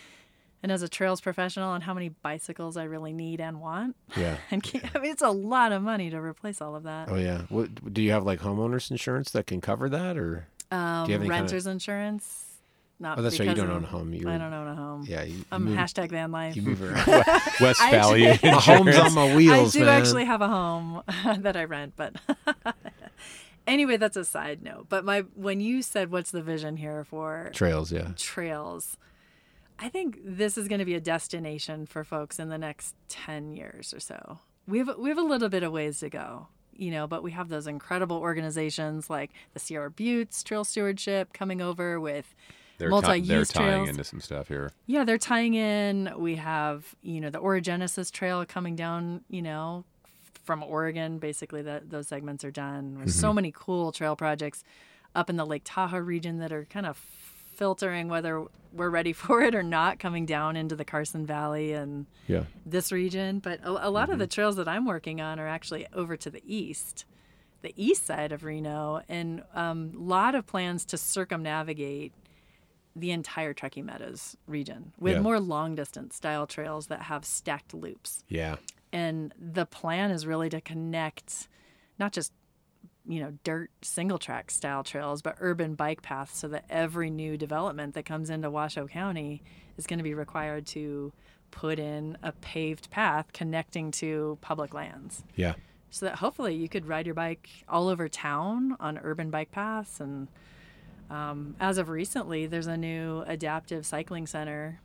[0.62, 3.94] And as a trails professional, and how many bicycles I really need and want.
[4.16, 4.38] Yeah.
[4.50, 4.62] and
[4.94, 7.08] I mean, it's a lot of money to replace all of that.
[7.10, 7.42] Oh yeah.
[7.48, 11.18] What do you have like homeowners insurance that can cover that, or um, do you
[11.18, 11.72] have any renters kind of...
[11.74, 12.47] insurance?
[13.00, 13.48] Not oh, that's right.
[13.48, 14.12] You don't of, own a home.
[14.12, 15.04] You I don't own a home.
[15.06, 16.56] Yeah, you, I'm move, hashtag van life.
[16.56, 17.06] You move around.
[17.60, 18.38] Westfalia.
[18.42, 20.00] a home's on my wheels, I do man.
[20.00, 21.02] actually have a home
[21.38, 22.16] that I rent, but
[23.68, 24.86] anyway, that's a side note.
[24.88, 28.96] But my when you said what's the vision here for trails, yeah, trails,
[29.78, 33.52] I think this is going to be a destination for folks in the next ten
[33.52, 34.40] years or so.
[34.66, 37.32] We have we have a little bit of ways to go you know, but we
[37.32, 42.36] have those incredible organizations like the Sierra Buttes Trail Stewardship coming over with
[42.78, 43.88] they're multi-use t- they're tying trails.
[43.90, 44.70] into some stuff here.
[44.86, 46.12] Yeah, they're tying in.
[46.16, 49.22] We have you know the Orogenesis Trail coming down.
[49.28, 49.84] You know,
[50.44, 51.18] from Oregon.
[51.18, 52.94] Basically, that those segments are done.
[52.94, 53.20] There's mm-hmm.
[53.20, 54.64] so many cool trail projects
[55.14, 56.96] up in the Lake Tahoe region that are kind of
[57.58, 62.06] filtering whether we're ready for it or not coming down into the Carson Valley and
[62.26, 62.44] yeah.
[62.64, 63.40] this region.
[63.40, 64.12] But a, a lot mm-hmm.
[64.12, 64.30] of the mm-hmm.
[64.30, 67.04] trails that I'm working on are actually over to the east,
[67.62, 72.12] the east side of Reno, and a um, lot of plans to circumnavigate
[72.98, 75.20] the entire Truckee Meadows region with yeah.
[75.20, 78.24] more long distance style trails that have stacked loops.
[78.28, 78.56] Yeah.
[78.92, 81.48] And the plan is really to connect
[81.98, 82.32] not just
[83.06, 87.36] you know dirt single track style trails but urban bike paths so that every new
[87.38, 89.42] development that comes into Washoe County
[89.78, 91.12] is going to be required to
[91.50, 95.24] put in a paved path connecting to public lands.
[95.36, 95.54] Yeah.
[95.90, 100.00] So that hopefully you could ride your bike all over town on urban bike paths
[100.00, 100.28] and
[101.10, 104.80] um, as of recently, there's a new adaptive cycling center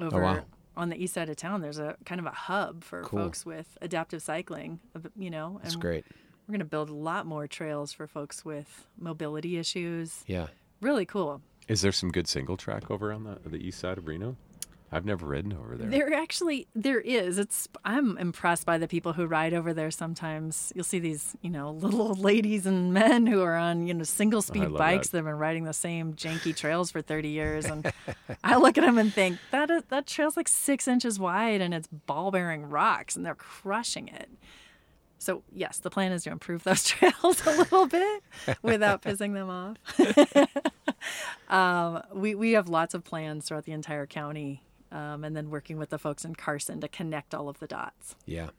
[0.00, 0.44] over oh, wow.
[0.76, 1.60] on the east side of town.
[1.60, 3.20] There's a kind of a hub for cool.
[3.20, 4.80] folks with adaptive cycling.
[5.16, 6.04] You know, that's great.
[6.46, 10.24] We're going to build a lot more trails for folks with mobility issues.
[10.26, 10.46] Yeah,
[10.80, 11.42] really cool.
[11.68, 14.36] Is there some good single track over on the the east side of Reno?
[14.90, 15.88] I've never ridden over there.
[15.88, 17.38] There actually there is.
[17.38, 20.72] It's I'm impressed by the people who ride over there sometimes.
[20.74, 24.04] You'll see these, you know, little old ladies and men who are on, you know,
[24.04, 25.12] single speed bikes that.
[25.12, 27.92] that have been riding the same janky trails for 30 years and
[28.42, 31.74] I look at them and think that is, that trail's like 6 inches wide and
[31.74, 34.30] it's ball bearing rocks and they're crushing it.
[35.18, 38.22] So, yes, the plan is to improve those trails a little bit
[38.62, 39.76] without pissing them off.
[41.50, 44.62] um, we, we have lots of plans throughout the entire county
[44.92, 48.16] um, and then working with the folks in Carson to connect all of the dots.
[48.26, 48.50] Yeah.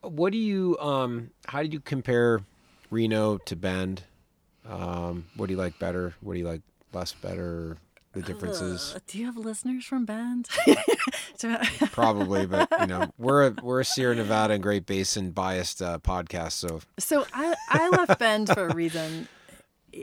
[0.00, 2.40] What do you, um, how do you compare
[2.90, 4.04] Reno to Bend?
[4.68, 6.14] Um, what do you like better?
[6.20, 6.62] What do you like
[6.92, 7.78] less better?
[8.12, 8.92] The differences.
[8.94, 10.46] Uh, do you have listeners from Bend?
[11.92, 15.98] Probably, but you know, we're a we're a Sierra Nevada and Great Basin biased uh,
[15.98, 19.28] podcast, so so I I left Bend for a reason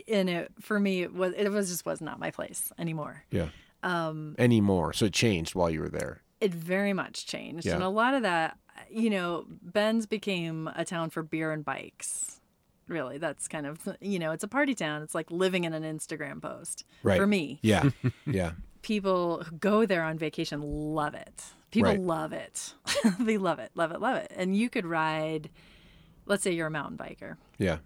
[0.07, 3.23] and it for me it was it was just was not my place anymore.
[3.31, 3.49] Yeah.
[3.83, 4.93] Um, Anymore.
[4.93, 6.21] So it changed while you were there.
[6.41, 7.75] it very much changed, Yeah.
[7.75, 8.57] and a lot of that,
[8.89, 12.39] you know, Bend's became a town for beer and bikes.
[12.87, 15.01] Really, that's kind of you know, it's a party town.
[15.03, 17.17] It's like living in an Instagram post Right.
[17.19, 17.59] for me.
[17.61, 17.89] Yeah.
[18.25, 18.51] yeah.
[18.81, 21.43] people who go there on vacation love it.
[21.71, 21.99] People Right.
[21.99, 22.73] love it.
[23.19, 24.31] they love it, love it, love it.
[24.35, 25.49] And you could ride,
[26.25, 27.79] let's say you're a mountain biker, Yeah.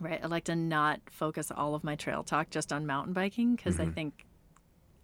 [0.00, 0.20] right?
[0.22, 3.78] I like to not focus all of my trail talk just on mountain biking because
[3.78, 3.94] I Mhm.
[3.94, 4.26] think,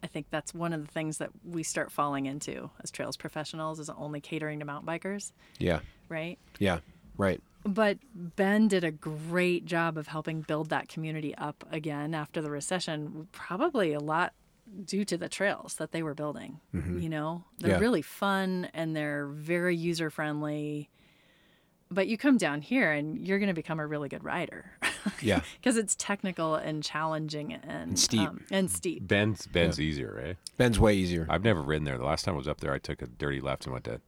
[0.02, 3.80] I think that's one of the things that we start falling into as trails professionals
[3.80, 5.80] is only catering to mountain bikers, Yeah.
[6.08, 6.38] right?
[6.58, 6.80] Yeah.
[7.16, 7.40] Right.
[7.64, 12.50] But Bend did a great job of helping build that community up again after the
[12.50, 14.34] recession, probably a lot
[14.84, 16.60] due to the trails that they were building.
[16.74, 17.02] Mhm.
[17.02, 17.78] You know, they're Yeah.
[17.78, 20.88] really fun and they're very user friendly.
[21.90, 24.70] But you come down here and you're going to become a really good rider
[25.22, 25.40] Yeah.
[25.60, 28.28] because it's technical and challenging and, And steep.
[28.28, 29.08] um, and steep.
[29.08, 30.36] Bend's Bend's easier, right?
[30.58, 31.26] Bend's way easier.
[31.30, 31.96] I've never ridden there.
[31.96, 34.00] The last time I was up there, I took a dirty left and went to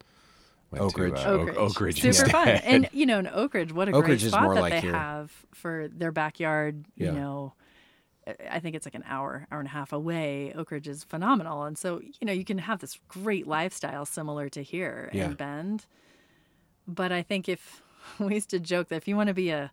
[0.70, 1.15] went Oakridge.
[1.23, 2.02] To, uh, Oak Oak, Ridge.
[2.02, 2.48] Oakridge Super fun.
[2.48, 4.73] And you know, in Oakridge, what a Oak great Ridge is spot more that like
[4.74, 4.93] they here.
[4.93, 6.85] have for their backyard.
[6.97, 7.07] Yeah.
[7.07, 7.55] You know,
[8.51, 10.52] I think it's like an hour, hour and a half away.
[10.55, 14.62] Oakridge is phenomenal, and so you know you can have this great lifestyle similar to
[14.62, 15.24] here Yeah.
[15.27, 15.86] in Bend.
[16.95, 17.83] But I think if
[18.19, 19.71] we used to joke that if you want to be a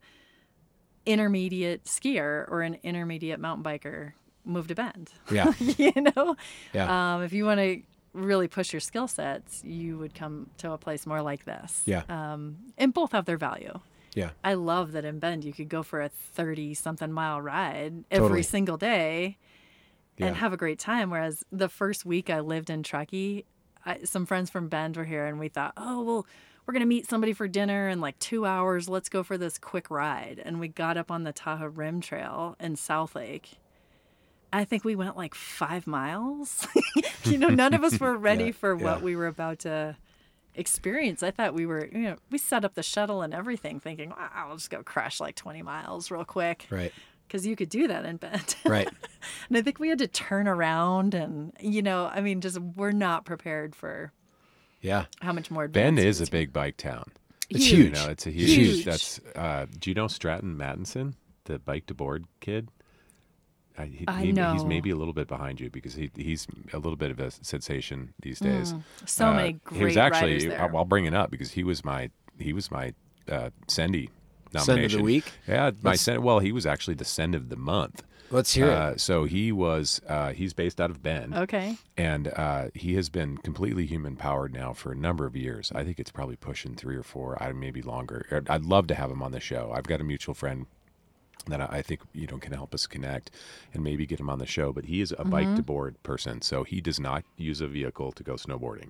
[1.05, 4.13] intermediate skier or an intermediate mountain biker,
[4.43, 5.11] move to Bend.
[5.31, 5.53] Yeah.
[5.59, 6.35] you know.
[6.73, 7.15] Yeah.
[7.15, 7.81] Um, if you want to
[8.13, 11.83] really push your skill sets, you would come to a place more like this.
[11.85, 12.03] Yeah.
[12.09, 13.79] Um, and both have their value.
[14.15, 14.31] Yeah.
[14.43, 18.25] I love that in Bend you could go for a 30 something mile ride every
[18.27, 18.43] Totally.
[18.43, 19.37] single day
[20.19, 21.11] and have a great time.
[21.11, 23.45] Whereas the first week I lived in Truckee,
[23.85, 26.25] I, some friends from Bend were here and we thought, oh, well,
[26.67, 28.89] we're going to meet somebody for dinner in like two hours.
[28.89, 30.41] Let's go for this quick ride.
[30.43, 33.51] And we got up on the Tahoe Rim Trail in South Lake.
[34.51, 36.67] I think we went like five miles.
[37.23, 39.03] you know, none of us were ready Yeah, for what yeah.
[39.03, 39.95] we were about to
[40.55, 41.23] experience.
[41.23, 44.29] I thought we were, you know, we set up the shuttle and everything thinking, wow,
[44.33, 46.67] I'll just go crash like 20 miles real quick.
[46.69, 46.91] Right.
[47.27, 48.55] Because you could do that in Bend.
[48.65, 48.89] Right.
[49.47, 52.91] and I think we had to turn around and, you know, I mean, just we're
[52.91, 54.11] not prepared for
[54.81, 55.05] Yeah.
[55.21, 57.11] how much more Bend advanced is a big bike town.
[57.49, 57.93] It's You huge.
[57.93, 58.51] know, it's a huge.
[58.55, 58.85] huge.
[58.85, 59.19] That's.
[59.35, 61.13] Uh, do you know Stratton Mattinson,
[61.45, 62.69] the bike to board kid?
[63.77, 66.77] I, he, I he- He's maybe a little bit behind you because he he's a
[66.79, 68.73] little bit of a sensation these days.
[68.73, 70.31] Mm, so many He was great actually.
[70.33, 70.61] riders there.
[70.61, 72.09] I'll, I'll bring it up because he was my
[72.39, 72.93] he was my
[73.29, 74.09] uh, Sendy
[74.57, 75.31] Send of the week?
[75.47, 76.23] Yeah, my Let's- send.
[76.23, 78.03] Well, he was actually the send of the month.
[78.29, 78.71] Let's hear it.
[78.73, 80.01] uh, So he was.
[80.07, 81.33] Uh, he's based out of Bend.
[81.33, 81.77] Okay.
[81.97, 85.71] And uh, he has been completely human powered now for a number of years.
[85.73, 88.25] I think it's probably pushing three or four, I maybe longer.
[88.31, 89.71] I'd- I'd love to have him on the show.
[89.73, 90.65] I've got a mutual friend
[91.47, 93.31] that I I think you know can help us connect
[93.73, 94.73] and maybe get him on the show.
[94.73, 98.11] But he is a bike to board person, so he does not use a vehicle
[98.11, 98.89] to go snowboarding.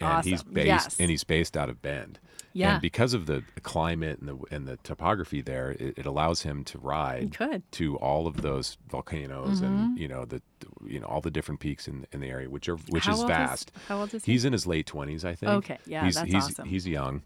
[0.00, 0.96] And he's based Yes.
[1.00, 2.18] and he's based out of Bend.
[2.52, 2.74] Yeah.
[2.74, 6.62] And because of the climate and the and the topography there, it, it allows him
[6.64, 7.36] to ride
[7.72, 9.64] to all of those volcanoes Mm-hmm.
[9.64, 10.40] and you know the
[10.86, 13.20] you know all the different peaks in in the area, which are which How is
[13.20, 13.72] old is- vast.
[13.88, 14.32] how old is he?
[14.32, 15.50] He's in his late twenties, I think.
[15.52, 16.68] Okay, yeah, he's, that's he's, awesome.
[16.68, 17.22] He's young,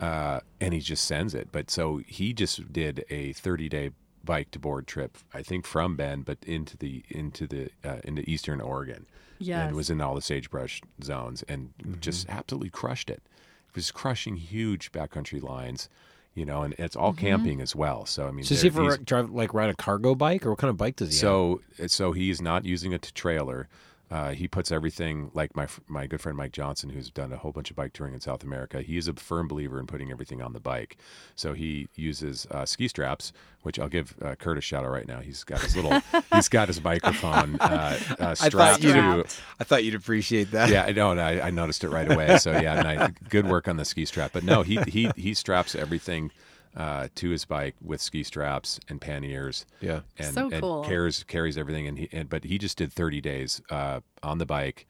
[0.00, 1.48] uh, and he just sends it.
[1.50, 3.90] But so he just did a thirty day
[4.24, 8.22] bike to board trip, I think from Bend, but into the into the uh, into
[8.30, 9.06] eastern Oregon.
[9.38, 9.68] Yes.
[9.68, 13.22] and was in all the sagebrush zones and just absolutely crushed it.
[13.68, 15.88] It was crushing huge backcountry lines.
[16.34, 17.26] You know, and it's all Mm-hmm.
[17.26, 18.06] camping as well.
[18.06, 20.50] So I mean, So does he there- ever drive like ride a cargo bike or
[20.50, 21.20] what kind of bike does he have?
[21.20, 23.66] so so he's not using it to trailer.
[24.10, 27.52] Uh, he puts everything like my my good friend Mike Johnson, who's done a whole
[27.52, 28.80] bunch of bike touring in South America.
[28.80, 30.96] He is a firm believer in putting everything on the bike.
[31.34, 33.32] So he uses uh, ski straps,
[33.62, 35.20] which I'll give uh, Kurt a shout out right now.
[35.20, 36.00] He's got his little
[36.34, 39.24] he's got his microphone uh, uh, I thought you'd to.
[39.60, 40.70] I thought you'd appreciate that.
[40.70, 41.12] Yeah, I know.
[41.12, 42.38] I, I noticed it right away.
[42.38, 44.32] So yeah, nice, good work on the ski strap.
[44.32, 46.30] But no, he he he straps everything
[46.76, 49.66] uh, to his bike with ski straps and panniers.
[49.80, 50.00] Yeah.
[50.18, 50.84] and, So and cool.
[50.84, 51.86] carries carries everything.
[51.86, 54.86] And he and, but he just did 30 days uh, on the bike.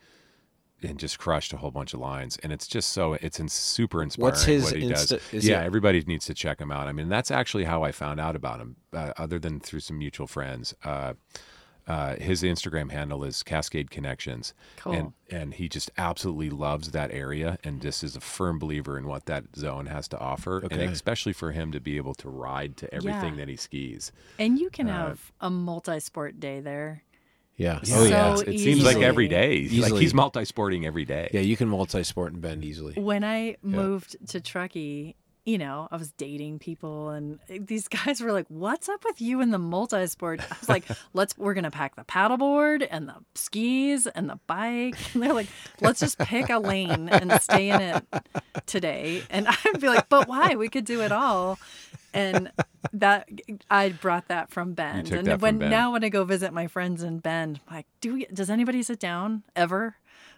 [0.80, 4.00] And just crushed a whole bunch of lines, and it's just so it's in, super
[4.00, 4.30] inspiring.
[4.30, 5.12] What's his what he Insta- does?
[5.32, 6.86] is he- yeah, everybody needs to check him out.
[6.86, 9.98] I mean, that's actually how I found out about him, uh, other than through some
[9.98, 10.74] mutual friends.
[11.88, 14.92] Uh, his Instagram handle is Cascade Connections, Cool.
[14.92, 19.06] and and he just absolutely loves that area, and just is a firm believer in
[19.06, 20.84] what that zone has to offer, Okay.
[20.84, 23.40] and especially for him to be able to ride to everything Yeah.
[23.40, 24.12] that he skis.
[24.38, 27.02] And you can Uh, have a multi sport day there.
[27.56, 27.80] Yeah.
[27.82, 28.32] So Oh yeah.
[28.34, 29.04] It's- it seems like easily.
[29.04, 31.28] every day, like he's multi-sporting every day.
[31.32, 32.94] Yeah, you can multi-sport and Bend easily.
[32.94, 35.16] When I moved to Truckee,
[35.48, 39.22] you know, I was dating people and eh, these guys were like, What's up with
[39.22, 40.40] you and the multi sport?
[40.42, 40.84] I was like,
[41.14, 44.96] Let's, we're going to pack the paddleboard and the skis and the bike.
[45.14, 45.48] And they're like,
[45.80, 48.04] Let's just pick a lane and stay in it
[48.66, 49.22] today.
[49.30, 50.54] And I'd be like, But why?
[50.54, 51.58] We could do it all.
[52.12, 52.52] And
[52.92, 53.28] that
[53.70, 55.10] I brought that from Bend.
[55.12, 55.70] and when Bend.
[55.70, 58.82] now when I go visit my friends in Bend, I'm like, do we, does anybody
[58.82, 59.96] sit down ever?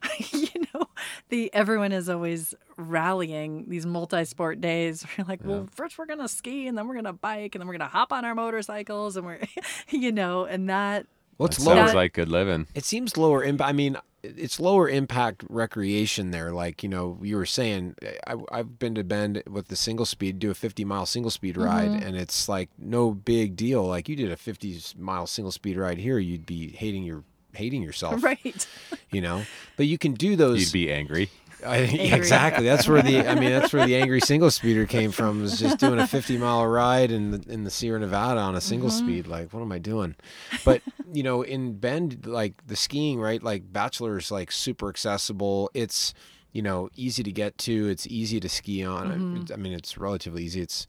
[0.32, 0.86] you know,
[1.28, 5.05] the everyone is always rallying these multi-sport days.
[5.18, 7.74] We're like, well, first we're gonna ski, and then we're gonna bike, and then we're
[7.74, 9.40] gonna hop on our motorcycles, and we're,
[9.90, 11.06] you know, and that.
[11.36, 11.77] What's That lower?
[11.77, 12.66] sounds like good living.
[12.74, 13.68] It seems lower impact.
[13.70, 16.52] I mean, it's lower impact recreation there.
[16.52, 17.94] Like you know, you were saying,
[18.27, 21.56] I, I've been to Bend with the single speed, do a 50 mile single speed
[21.56, 22.06] ride, Mm-hmm.
[22.06, 23.85] and it's like no big deal.
[23.86, 27.24] Like you did a 50 mile single speed ride here, you'd be hating your
[27.55, 28.66] hating yourself, Right.
[29.10, 29.43] you know.
[29.77, 30.60] But you can do those.
[30.60, 31.31] You'd be angry.
[31.66, 32.16] I, yeah, Angry.
[32.16, 32.64] exactly.
[32.64, 35.43] That's where the I mean that's where the angry single speeder came from.
[35.43, 38.62] Was just doing a 50 mile ride in the in the Sierra Nevada on a
[38.62, 39.06] single Mm-hmm.
[39.06, 39.27] speed.
[39.27, 40.16] Like, what am I doing?
[40.64, 40.81] But
[41.12, 43.43] you know, in Bend, like the skiing, right?
[43.43, 45.70] Like Bachelor's, like super accessible.
[45.74, 46.14] It's
[46.52, 47.89] you know easy to get to.
[47.90, 49.10] It's easy to ski on.
[49.10, 49.52] Mm-hmm.
[49.52, 50.62] I mean, it's relatively easy.
[50.62, 50.86] It's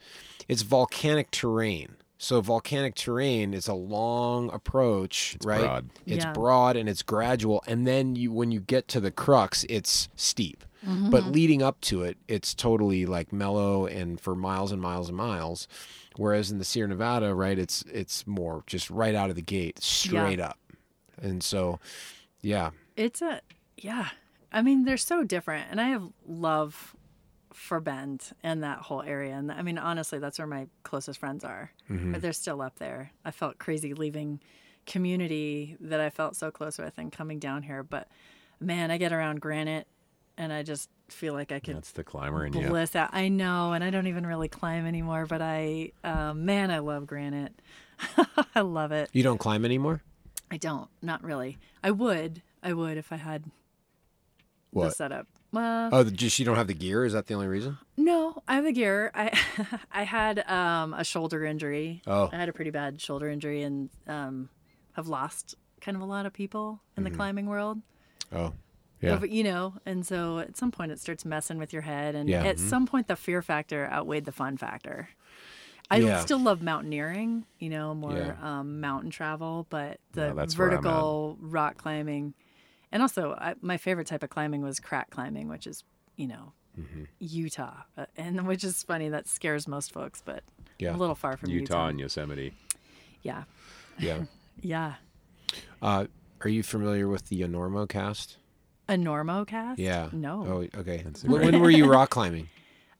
[0.47, 1.97] it's volcanic terrain.
[2.21, 5.61] So volcanic terrain is a long approach, right?
[5.61, 5.89] broad.
[6.05, 6.33] It's Yeah.
[6.33, 10.63] broad and it's gradual, and then you when you get to the crux, it's steep.
[10.85, 11.09] Mm-hmm.
[11.09, 15.17] But leading up to it, it's totally like mellow and for miles and miles and
[15.17, 15.67] miles.
[16.15, 19.81] Whereas in the Sierra Nevada, right, it's it's more just right out of the gate,
[19.81, 20.59] straight up.
[21.19, 21.79] And so,
[22.41, 23.41] yeah, It's a
[23.77, 24.09] yeah.
[24.53, 26.95] I mean, they're so different, and I have love
[27.61, 29.35] for Bend and that whole area.
[29.35, 31.71] And I mean, honestly, that's where my closest friends are.
[31.87, 33.11] But they're still up there.
[33.23, 34.39] I felt crazy leaving
[34.87, 37.83] community that I felt so close with and coming down here.
[37.83, 38.07] But
[38.59, 39.85] man, I get around Granite,
[40.39, 42.67] and I just feel like I could That's the climber in you.
[42.67, 43.09] bliss out.
[43.13, 45.27] I know, and I don't even really climb anymore.
[45.27, 47.53] But I, uh, man, I love Granite.
[48.55, 49.11] I love it.
[49.13, 50.01] you don't climb anymore.
[50.49, 51.59] I don't, not really.
[51.83, 53.43] I would, I would if I had
[54.73, 55.27] the setup.
[55.53, 57.03] Well, Oh, just you don't have the gear.
[57.03, 57.77] Is that the only reason?
[57.97, 59.11] no, I have the gear.
[59.13, 59.37] I
[59.91, 62.01] I had um, a shoulder injury.
[62.07, 62.29] Oh.
[62.31, 64.49] I had a pretty bad shoulder injury and um,
[64.93, 67.79] have lost kind of a lot of people in the climbing world.
[68.33, 68.53] Oh,
[69.01, 69.13] yeah.
[69.13, 72.29] Over- you know, and so at some point it starts messing with your head, and
[72.29, 72.43] Yeah.
[72.45, 75.09] at some point the fear factor outweighed the fun factor.
[75.89, 76.19] I Yeah.
[76.21, 78.35] still love mountaineering, you know, more Yeah.
[78.59, 80.83] um, mountain travel, but the Yeah, that's where I'm at.
[80.83, 82.33] vertical rock climbing,
[82.91, 85.83] and also I, my favorite type of climbing was crack climbing, which is
[86.15, 87.03] you know Mm-hmm.
[87.19, 90.41] Utah, uh, and which is funny that scares most folks, but
[90.79, 90.95] Yeah.
[90.95, 91.61] a little far from Utah.
[91.73, 92.53] Utah and Yosemite.
[93.23, 93.43] Yeah,
[93.99, 94.23] Yeah.
[94.61, 94.93] yeah.
[95.81, 96.05] Uh,
[96.39, 98.37] are you familiar with the Enormocast?
[98.87, 99.79] A Normo cast?
[99.79, 100.09] Yeah.
[100.13, 100.45] No.
[100.73, 101.03] Oh, okay.
[101.25, 102.47] When, when were you rock climbing?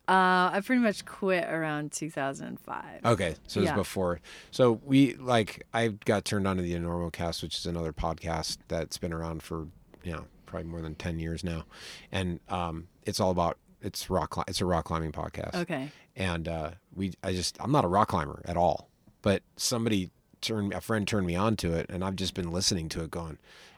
[0.08, 3.06] Uh, I pretty much quit around 2005.
[3.06, 3.76] Okay, so it was Yeah.
[3.76, 4.20] before.
[4.52, 8.98] So we like I got turned on to the Enormocast, which is another podcast that's
[8.98, 9.68] been around for
[10.04, 11.66] you know probably more than ten years now,
[12.12, 14.44] and um, it's all about it's rock.
[14.48, 15.56] It's a rock climbing podcast.
[15.56, 15.90] Okay.
[16.16, 18.90] and uh, we I just I'm not a rock climber at all,
[19.22, 20.12] but somebody
[20.42, 23.12] turned a friend turned me on to it, and I've just been listening to it,
[23.12, 23.38] going.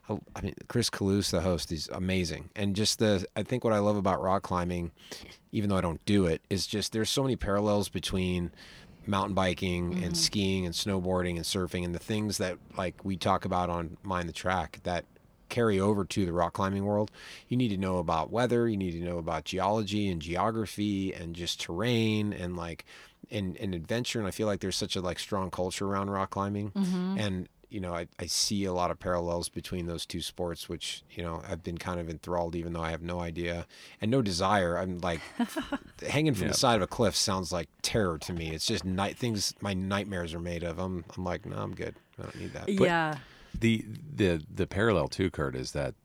[0.09, 3.71] I- I mean, Chris Kalous, the host, is amazing, and just the I think what
[3.71, 4.91] I love about rock climbing,
[5.53, 8.51] even though I don't do it, is just there's so many parallels between
[9.05, 13.43] mountain biking and skiing and snowboarding and surfing and the things that like we talk
[13.45, 15.05] about on Mind the Track that
[15.53, 17.11] carry over to the rock climbing world.
[17.47, 21.35] You need to know about weather, you need to know about geology and geography and
[21.35, 22.85] just terrain and like
[23.31, 24.19] and, and adventure.
[24.19, 26.71] And I feel like there's such a like strong culture around rock climbing.
[26.71, 27.17] Mm-hmm.
[27.19, 31.01] And you know, I, I see a lot of parallels between those two sports, which,
[31.09, 33.65] you know, I've been kind of enthralled, even though I have no idea
[33.99, 34.77] and no desire.
[34.77, 35.21] I'm like,
[36.07, 36.51] hanging from Yeah.
[36.51, 38.51] the side of a cliff sounds like terror to me.
[38.51, 40.77] It's just night things my nightmares are made of.
[40.77, 41.95] I'm, I'm like, no, I'm good.
[42.19, 42.65] I don't need that.
[42.65, 43.15] But yeah.
[43.57, 43.85] The
[44.15, 45.95] the the parallel too, Kurt, is that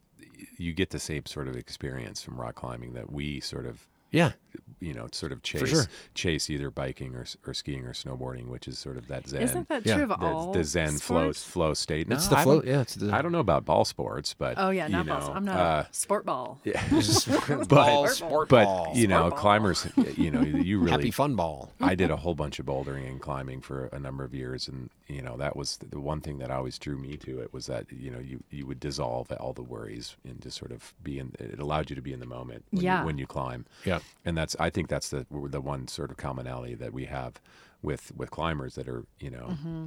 [0.56, 4.32] you get the same sort of experience from rock climbing that we sort of yeah,
[4.80, 5.84] you know sort of chase sure.
[6.14, 9.42] chase either biking or or skiing or snowboarding, which is sort of that zen.
[9.42, 9.94] Isn't that Yeah.
[9.94, 11.44] true of the, all the zen flow sports?
[11.44, 12.10] flow state.
[12.10, 12.64] it's No, the I float.
[12.64, 13.12] don't- Yeah, it's the.
[13.14, 15.30] I don't know about ball sports, but Oh yeah, you not know, balls.
[15.34, 16.60] I'm not uh, a sport ball.
[16.64, 16.74] but,
[17.68, 18.92] Ball, sport but ball.
[18.94, 19.38] you know, Sport ball.
[19.40, 19.86] climbers,
[20.16, 21.72] you know, you really happy fun ball.
[21.80, 24.90] I did a whole bunch of bouldering and climbing for a number of years, and
[25.06, 27.86] you know that was the one thing that always drew me to it was that
[27.92, 31.32] you know you you would dissolve all the worries and just sort of be in.
[31.38, 33.00] It allowed you to be in the moment when, Yeah.
[33.00, 33.66] you, when you climb.
[33.84, 34.00] Yeah.
[34.24, 37.40] and that's I think that's the the one sort of commonality that we have
[37.82, 39.86] with with climbers that are you know Mm-hmm.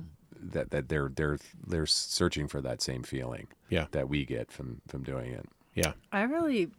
[0.51, 1.37] that that they're they're
[1.67, 3.85] they're searching for that same feeling Yeah.
[3.91, 5.45] that we get from from doing it.
[5.75, 5.93] Yeah.
[6.11, 6.69] I really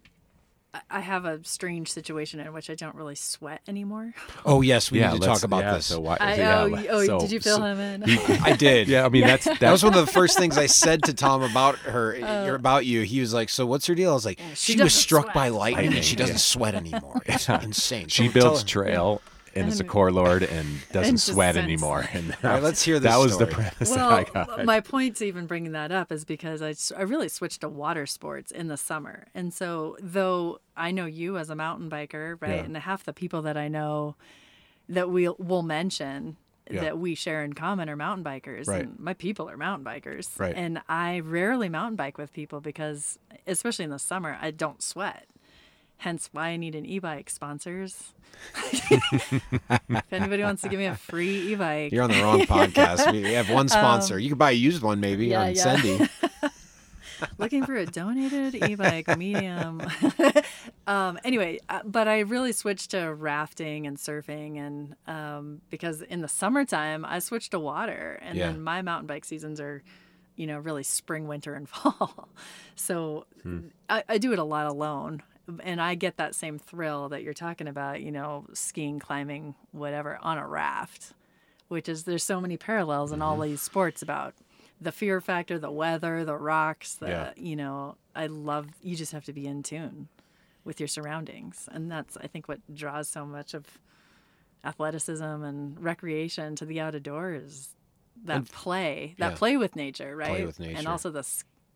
[0.90, 4.14] I have a strange situation in which I don't really sweat anymore.
[4.44, 5.86] Oh yes, we yeah, need to talk about yeah, this.
[5.86, 8.02] So why, I, yeah, oh, oh so- did you fill so- him in?
[8.42, 8.88] I did.
[8.88, 11.42] Yeah, I mean that's That was one of the first things I said to Tom
[11.42, 12.54] about her, oh.
[12.54, 13.02] about you.
[13.02, 15.34] He was like, "So what's her deal?" I was like, she "She, was struck sweat."
[15.34, 16.38] by lightning, and Lightning, she doesn't yeah.
[16.38, 17.22] sweat anymore.
[17.26, 19.22] It's insane." she So builds trail
[19.54, 21.64] and is a core lord and doesn't and sweat sense.
[21.64, 22.06] anymore.
[22.12, 23.52] And All right, let's hear this That was the story.
[23.52, 24.64] premise that I well, got.
[24.64, 28.06] my point to even bringing that up is because I, I really switched to water
[28.06, 29.26] sports in the summer.
[29.34, 32.56] And so, though I know you as a mountain biker, right?
[32.56, 32.62] Yeah.
[32.64, 34.16] And half the people that I know
[34.88, 36.36] that we'll, will mention
[36.70, 36.80] Yeah.
[36.82, 38.66] that we share in common are mountain bikers.
[38.68, 38.84] Right.
[38.84, 40.38] And my people are mountain bikers.
[40.38, 40.54] Right.
[40.56, 45.26] And I rarely mountain bike with people because, especially in the summer, I don't sweat.
[46.02, 48.12] Hence why I need an e-bike sponsors.
[48.72, 53.12] if anybody wants to give me a free e-bike, You're on the wrong podcast.
[53.12, 54.18] We have one sponsor.
[54.18, 55.76] you could buy a used one maybe Um, yeah, on yeah.
[55.76, 56.50] Sendy.
[57.38, 59.80] looking for a donated e-bike medium
[60.88, 66.20] um, anyway uh, but i really switched to rafting and surfing and um, because in
[66.20, 68.48] the summertime i switched to water and Yeah.
[68.48, 69.84] then my mountain bike seasons are
[70.34, 72.28] you know really spring winter and fall
[72.74, 73.24] so
[73.88, 75.22] I, I do it a lot alone
[75.62, 80.18] and i get that same thrill that you're talking about you know skiing climbing whatever
[80.22, 81.12] on a raft
[81.68, 83.50] which is there's so many parallels in all mm-hmm.
[83.50, 84.34] these sports about
[84.82, 87.32] the fear factor, the weather, the rocks, the Yeah.
[87.36, 90.08] you know, I love you just have to be in tune
[90.64, 91.68] with your surroundings.
[91.72, 93.78] And that's I think what draws so much of
[94.64, 97.70] athleticism and recreation to the out of doors
[98.24, 99.36] that And- play, that yeah.
[99.36, 100.28] play with nature, right?
[100.30, 100.78] Play with nature.
[100.78, 101.26] And also the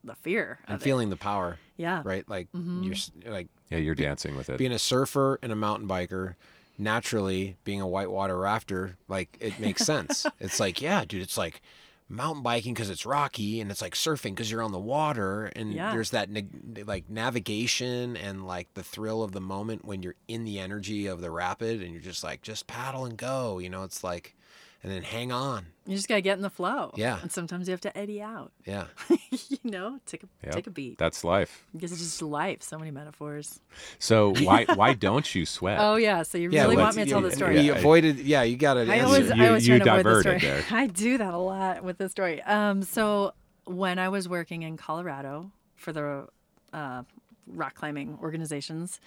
[0.07, 0.85] the fear and of it.
[0.85, 2.01] feeling the power, Yeah.
[2.05, 2.27] right?
[2.29, 2.85] Like Mhm.
[3.25, 4.59] you're like yeah, you're dancing with it.
[4.59, 6.37] being a surfer and a mountain biker.
[6.79, 10.27] Naturally, being a whitewater rafter, like it makes sense.
[10.41, 11.63] it's like, yeah, dude, it's like
[12.09, 15.73] mountain biking because it's rocky, and it's like surfing because you're on the water, and
[15.73, 15.91] Yeah.
[15.93, 20.45] there's that neg- like navigation and like the thrill of the moment when you're in
[20.45, 23.59] the energy of the rapid, and you're just like, just paddle and go.
[23.59, 24.37] You know, it's like,
[24.83, 25.67] and then hang on.
[25.87, 26.93] You just gotta get in the flow.
[26.97, 27.19] Yeah.
[27.23, 28.53] And sometimes you have to eddy out.
[28.65, 28.87] Yeah.
[29.31, 30.99] you know, take a Yep, take a beat.
[30.99, 31.65] That's life.
[31.73, 32.63] Because it's just life.
[32.63, 33.61] So many metaphors.
[33.99, 35.79] So why why don't you sweat?
[35.81, 36.23] Oh yeah.
[36.25, 37.61] So you Yeah, really want me to tell the story?
[37.61, 38.93] You avoided, yeah, you got to.
[38.93, 40.39] I always, You- I always you try to avoid the story.
[40.41, 40.65] there.
[40.71, 42.43] I do that a lot with this story.
[42.43, 43.33] Um, so
[43.65, 46.27] when I was working in Colorado for the
[46.73, 47.03] uh,
[47.47, 49.01] rock climbing organizations,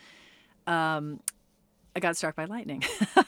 [0.67, 1.19] um,
[1.99, 2.81] I got struck by lightning,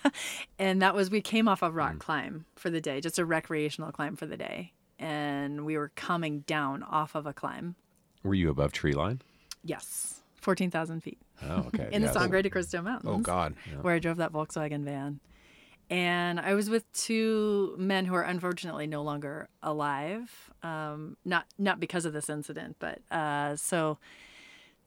[0.60, 1.76] and that was we came off a Mm.
[1.76, 5.92] rock climb for the day, just a recreational climb for the day, and we were
[5.98, 7.76] coming down off of a climb.
[8.24, 9.22] Were you above tree line?
[9.66, 11.90] Yes, fourteen thousand feet Oh, okay.
[11.92, 12.08] in yeah.
[12.08, 13.56] the Sangre de Cristo Mountains Oh God.
[13.82, 15.20] where I drove that Volkswagen van.
[15.90, 20.50] And I was with two men who are unfortunately no longer alive.
[20.64, 23.98] Um, not not because of this incident, but uh, so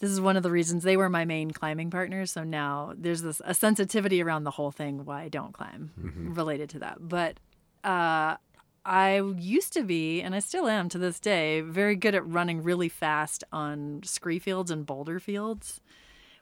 [0.00, 2.32] this is one of the reasons they were my main climbing partners.
[2.32, 6.68] So now there's this a sensitivity around the whole thing why I don't climb related
[6.70, 6.98] to that.
[7.00, 7.38] But
[7.84, 8.36] uh,
[8.84, 12.62] I used to be, and I still am to this day, very good at running
[12.62, 15.80] really fast on scree fields and boulder fields.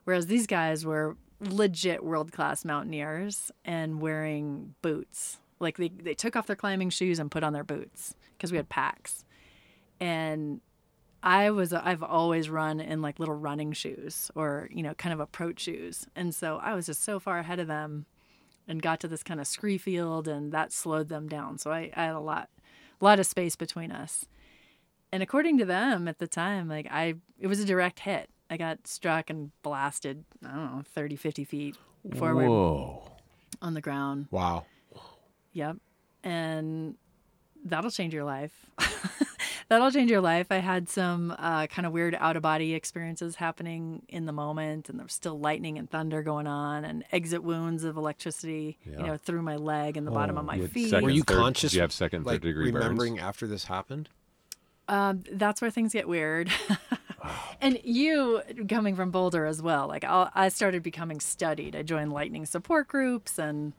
[0.04, 5.38] Whereas these guys were legit world class mountaineers and wearing boots.
[5.60, 8.56] Like they, they took off their climbing shoes and put on their boots because we
[8.56, 9.24] had packs.
[10.00, 10.60] And
[11.22, 15.20] I was I've always run in like little running shoes or you know kind of
[15.20, 18.06] approach shoes, and so I was just so far ahead of them,
[18.66, 21.58] and got to this kind of scree field, and that slowed them down.
[21.58, 22.48] So I, I had a lot,
[23.00, 24.26] a lot of space between us,
[25.12, 28.28] and according to them at the time, like I it was a direct hit.
[28.50, 30.24] I got struck and blasted.
[30.44, 31.76] I don't know, 30, 50 feet
[32.16, 33.02] forward Whoa.
[33.62, 34.26] on the ground.
[34.30, 34.66] Wow.
[35.52, 35.76] Yep.
[36.22, 36.96] And
[37.64, 38.52] that'll change your life.
[39.72, 40.48] that'll change your life.
[40.50, 44.90] I had some uh, kind of weird out of body experiences happening in the moment,
[44.90, 48.98] and there was still lightning and thunder going on, and exit wounds of electricity, you
[48.98, 50.90] know, through my leg and the bottom of my feet.
[50.90, 51.70] second, Were you third- conscious?
[51.72, 52.82] Did you have second, like third degree burns?
[52.84, 54.08] remembering after this happened?
[54.88, 56.50] Um, that's where things get weird.
[57.60, 59.86] and you coming from Boulder as well.
[59.88, 61.74] Like I'll, I started becoming studied.
[61.76, 63.72] I joined lightning support groups, and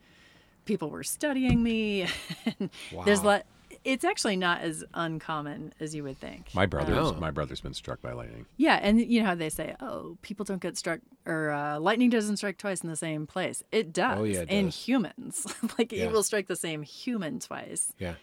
[0.65, 2.07] people were studying me.
[3.05, 3.25] There's Wow.
[3.27, 3.45] let.
[3.83, 6.53] It's actually not as uncommon as you would think.
[6.55, 7.13] My brother's Oh.
[7.19, 8.45] my brother's been struck by lightning.
[8.55, 12.09] Yeah, and you know how they say, "Oh, people don't get struck, or uh, lightning
[12.09, 14.19] doesn't strike twice in the same place." It does.
[14.19, 14.75] Oh, yeah, it in does.
[14.85, 15.45] humans,
[15.77, 16.05] like Yeah.
[16.05, 17.93] it will strike the same human twice.
[17.99, 18.13] Yeah.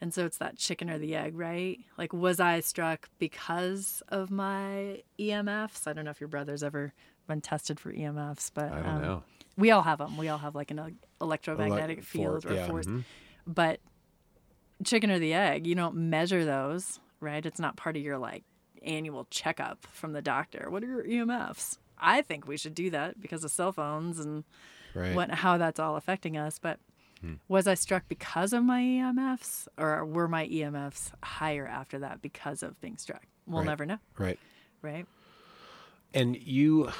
[0.00, 1.78] And so it's that chicken or the egg, right?
[1.96, 5.86] Like, was I struck because of my EMFs?
[5.86, 6.92] I don't know if your brother's ever
[7.26, 9.22] been tested for EMFs, but I don't um, know.
[9.56, 10.16] we all have them.
[10.16, 12.86] We all have like an electromagnetic Elec- field for- or yeah, force.
[12.86, 13.04] mhm.
[13.46, 13.80] But
[14.84, 17.44] chicken or the egg, you don't measure those, right?
[17.44, 18.44] It's not part of your like
[18.82, 20.68] annual checkup from the doctor.
[20.70, 21.78] What are your EMFs?
[21.98, 24.44] I think we should do that because of cell phones and
[24.94, 25.14] right.
[25.14, 26.58] what how that's all affecting us.
[26.58, 26.78] But
[27.20, 27.34] hmm.
[27.48, 32.62] was I struck because of my EMFs, or were my EMFs higher after that because
[32.62, 33.22] of being struck?
[33.46, 33.68] We'll right.
[33.68, 33.98] never know.
[34.18, 34.38] Right.
[34.82, 35.06] Right.
[36.12, 36.90] And you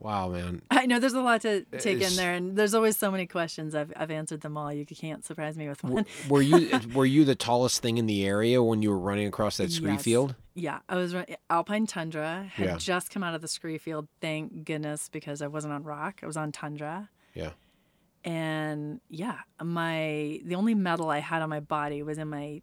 [0.00, 0.62] Wow, man.
[0.70, 3.10] I know there's a lot to uh, take it's, in there, and there's always so
[3.10, 3.74] many questions.
[3.74, 4.72] I've I've answered them all.
[4.72, 6.06] You can't surprise me with one.
[6.28, 9.58] were you were you the tallest thing in the area when you were running across
[9.58, 10.02] that scree yes.
[10.02, 10.34] field?
[10.54, 12.50] Yeah, I was running Alpine Tundra.
[12.50, 12.76] Had yeah.
[12.78, 14.08] just come out of the scree field.
[14.22, 16.20] Thank goodness because I wasn't on rock.
[16.22, 17.10] I was on tundra.
[17.34, 17.50] Yeah.
[18.24, 22.62] And yeah, my the only metal I had on my body was in my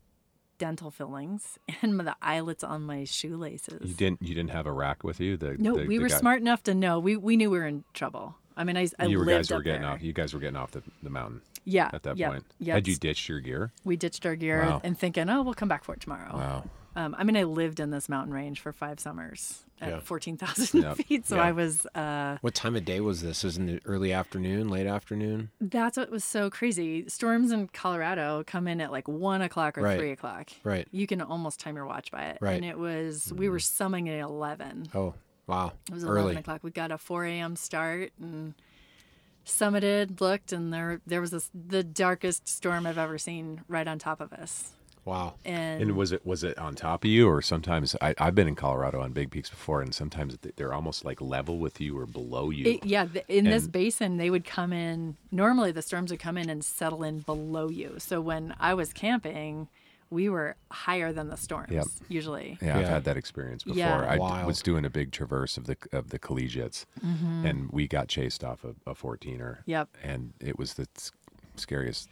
[0.58, 3.90] dental fillings and the eyelets on my shoelaces.
[3.90, 5.38] You didn't you didn't have a rack with you?
[5.38, 6.18] The, no, the, we the were guy...
[6.18, 7.00] smart enough to know.
[7.00, 8.36] We we knew we were in trouble.
[8.56, 9.92] I mean, I, I you guys were getting there.
[9.92, 10.02] off.
[10.02, 11.42] You guys were getting off the, the mountain.
[11.64, 11.92] Yeah.
[11.94, 12.76] At that yep, point, yep.
[12.76, 13.72] had you ditched your gear?
[13.84, 14.82] We ditched our gear wow.
[14.84, 16.36] and thinking, oh, we'll come back for it tomorrow.
[16.36, 16.70] Wow.
[16.96, 20.00] Um, I mean, I lived in this mountain range for five summers at yeah.
[20.00, 20.98] 14,000 yep.
[21.08, 21.28] feet.
[21.28, 21.44] So yeah.
[21.44, 21.86] I was.
[21.88, 23.44] Uh, what time of day was this?
[23.44, 25.52] Was in the early afternoon, late afternoon?
[25.62, 27.08] That's what was so crazy.
[27.08, 29.98] Storms in Colorado come in at like one o'clock or right.
[29.98, 30.50] three o'clock.
[30.64, 30.88] Right.
[30.92, 32.38] You can almost time your watch by it.
[32.42, 32.54] Right.
[32.54, 34.90] And it was, we were summing at 11.
[34.94, 35.14] Oh,
[35.46, 35.74] wow.
[35.90, 36.22] It was early.
[36.22, 36.64] 11 o'clock.
[36.64, 37.56] We got a 4 a.m.
[37.56, 38.54] start and
[39.48, 43.98] summited, looked, and there there was this, the darkest storm I've ever seen right on
[43.98, 44.74] top of us.
[45.08, 45.36] Wow.
[45.46, 48.50] And, and was it was it on top of you, or sometimes I, have been
[48.50, 52.06] in Colorado on big peaks before, and sometimes they're almost like level with you or
[52.06, 52.74] below you.
[52.74, 55.16] It, yeah, in and, this basin, they would come in.
[55.32, 57.96] Normally, the storms would come in and settle in below you.
[58.00, 59.70] So when I was camping,
[60.10, 61.86] we were higher than the storms yep.
[62.10, 62.58] usually.
[62.62, 63.78] Yeah, yeah, I've had that experience before.
[63.78, 64.06] Yeah.
[64.06, 64.46] I Wild.
[64.46, 67.46] was doing a big traverse of the of the collegiates, mm-hmm.
[67.46, 69.60] and we got chased off a, a 14er.
[69.68, 69.88] Yep.
[70.04, 70.88] And it was the
[71.56, 72.10] scariest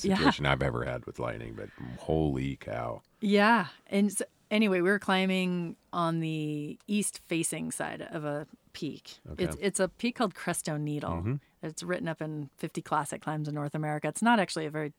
[0.00, 0.52] situation yeah.
[0.52, 1.68] I've ever had with lightning, but
[1.98, 3.02] holy cow.
[3.20, 3.66] Yeah.
[3.86, 9.18] And so, anyway, we were climbing on the east facing side of a peak.
[9.32, 9.44] Okay.
[9.44, 11.10] It's it's a peak called Crestone Needle.
[11.10, 11.34] Mm-hmm.
[11.62, 14.08] It's written up in 50 classic climbs in North America.
[14.08, 14.92] It's not actually a very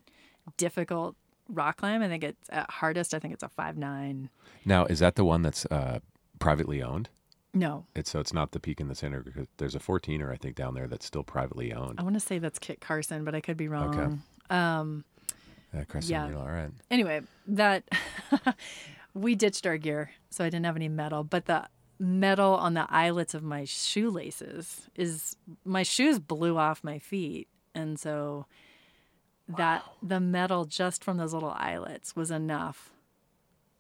[0.58, 1.16] difficult
[1.50, 2.02] rock climb.
[2.02, 4.30] I think it's at hardest, I think it's a five nine.
[4.66, 6.00] Now, is that the one that's uh,
[6.40, 7.10] privately owned?
[7.54, 7.86] No.
[7.96, 10.56] It's so it's not the peak in the center because there's a 14er I think
[10.56, 12.00] down there that's still privately owned.
[12.00, 13.98] I want to say that's Kit Carson, but I could be wrong.
[13.98, 14.16] Okay.
[14.50, 15.04] Um,
[15.74, 16.28] yeah, yeah.
[16.28, 16.72] Needle, all right.
[16.90, 17.84] Anyway, that
[19.14, 21.68] we ditched our gear, so I didn't have any metal, but the
[22.00, 28.00] metal on the eyelets of my shoelaces is my shoes blew off my feet, and
[28.00, 28.46] so
[29.48, 29.94] that wow.
[30.02, 32.92] the metal just from those little eyelets was enough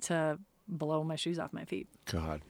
[0.01, 0.37] to
[0.67, 1.87] blow my shoes off my feet.
[2.05, 2.41] God.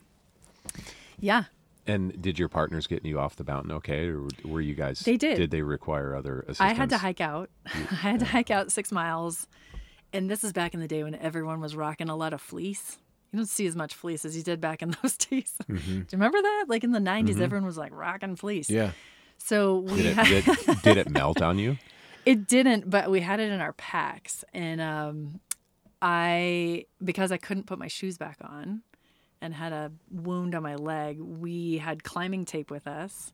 [1.20, 1.46] Yeah.
[1.88, 5.02] And did your partners get you off the mountain okay, or were you guys?
[5.02, 5.38] They did.
[5.38, 6.62] Did they require other assistance?
[6.62, 7.50] I had to hike out.
[7.66, 9.48] I had to hike out six miles,
[10.12, 12.98] and this is back in the day when everyone was rocking a lot of fleece.
[13.32, 15.54] You don't see as much fleece as you did back in those days.
[15.70, 15.76] Mm-hmm.
[15.76, 16.66] Do you remember that?
[16.68, 17.42] Like in the 90s, mm-hmm.
[17.44, 18.70] everyone was like rocking fleece.
[18.70, 18.92] Yeah.
[19.38, 20.28] So we did it, had...
[20.66, 21.78] did, did it melt on you?
[22.26, 25.40] It didn't, but we had it in our packs, and um,
[26.02, 28.82] I because I couldn't put my shoes back on
[29.42, 33.34] and had a wound on my leg, we had climbing tape with us.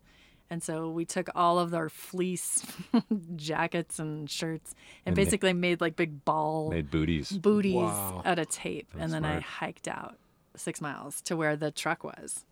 [0.49, 2.65] And so we took all of our fleece
[3.37, 4.75] jackets and shirts
[5.05, 8.21] and, and basically made, made, like big ball made booties booties wow.
[8.25, 8.89] out of tape.
[8.91, 9.37] That's and then smart.
[9.37, 10.17] I hiked out
[10.57, 12.43] six miles to where the truck was.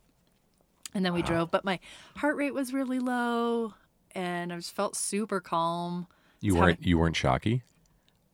[0.94, 1.26] And then we wow.
[1.26, 1.78] drove, but my
[2.16, 3.74] heart rate was really low
[4.12, 6.06] and I just felt super calm.
[6.40, 7.62] You weren't having, you weren't shocky?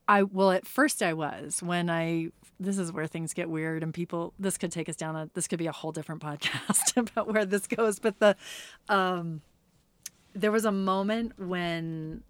[0.09, 2.29] I well at first I was when I
[2.59, 5.49] this is where things get weird and people this could take us down a this
[5.49, 8.37] could be a whole different podcast about where this goes but the
[8.89, 9.43] um
[10.35, 12.23] there was a moment when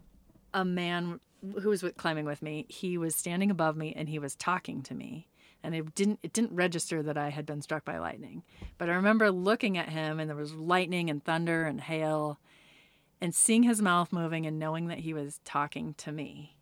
[0.55, 1.21] a man
[1.61, 4.83] who was with, climbing with me he was standing above me and he was talking
[4.83, 5.29] to me.
[5.63, 8.45] And it didn't it didn't register that I had been struck by lightning.
[8.79, 12.39] But I remember looking at him and there was lightning and thunder and hail
[13.21, 16.56] and seeing his mouth moving and knowing that he was talking to me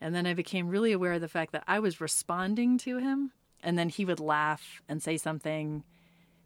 [0.00, 3.32] and then I became really aware of the fact that I was responding to him.
[3.62, 5.84] And then he would laugh and say something.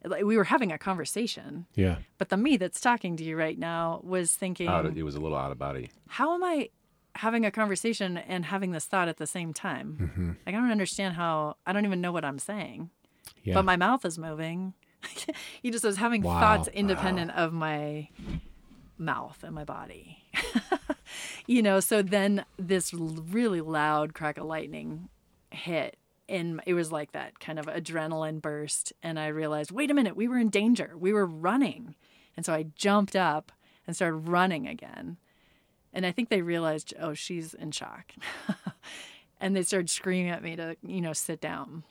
[0.04, 1.66] Like we were having a conversation.
[1.74, 1.98] Yeah.
[2.18, 4.68] But the me that's talking to you right now was thinking.
[4.68, 5.90] Of, it was a little out of body.
[6.08, 6.70] How am I
[7.14, 9.96] having a conversation and having this thought at the same time?
[10.00, 10.28] Mm-hmm.
[10.44, 11.56] Like, I don't understand how.
[11.64, 12.90] I don't even know what I'm saying.
[13.44, 13.54] Yeah.
[13.54, 14.74] But my mouth is moving.
[15.62, 16.40] he just was having wow.
[16.40, 17.44] thoughts independent wow.
[17.44, 18.08] of my
[18.98, 20.18] mouth and my body.
[21.46, 25.08] you know, so then this really loud crack of lightning
[25.50, 25.96] hit
[26.28, 30.16] and it was like that kind of adrenaline burst and I realized, wait a minute,
[30.16, 30.94] we were in danger.
[30.96, 31.94] We were running.
[32.36, 33.52] And so I jumped up
[33.86, 35.18] and started running again.
[35.92, 38.12] And I think they realized, oh, she's in shock.
[39.40, 41.84] and they started screaming at me to, you know, sit down.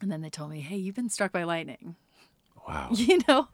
[0.00, 1.96] And then they told me, hey, you've been struck by lightning.
[2.68, 2.90] Wow.
[2.92, 3.48] You know,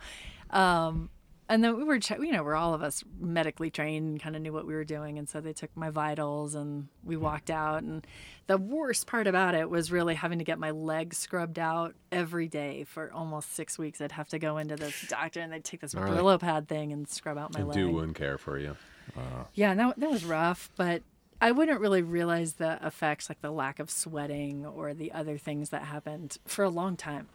[0.51, 1.09] Um,
[1.53, 4.41] and then we were, you know, we're all of us medically trained and kind of
[4.41, 5.19] knew what we were doing.
[5.19, 7.83] And so they took my vitals and we walked out.
[7.83, 8.07] And
[8.47, 12.49] the worst part about it was really having to get my legs scrubbed out every
[12.49, 14.01] day for almost six weeks.
[14.01, 16.41] I'd have to go into this doctor and they'd take this all Brillo right.
[16.41, 17.77] pad thing and scrub out my and leg.
[17.77, 18.75] Do wound care for you.
[19.15, 19.45] Uh.
[19.53, 20.71] Yeah, that, that was rough.
[20.79, 21.03] But
[21.39, 25.69] I wouldn't really realize the effects, like the lack of sweating or the other things
[25.69, 27.29] that happened for a long time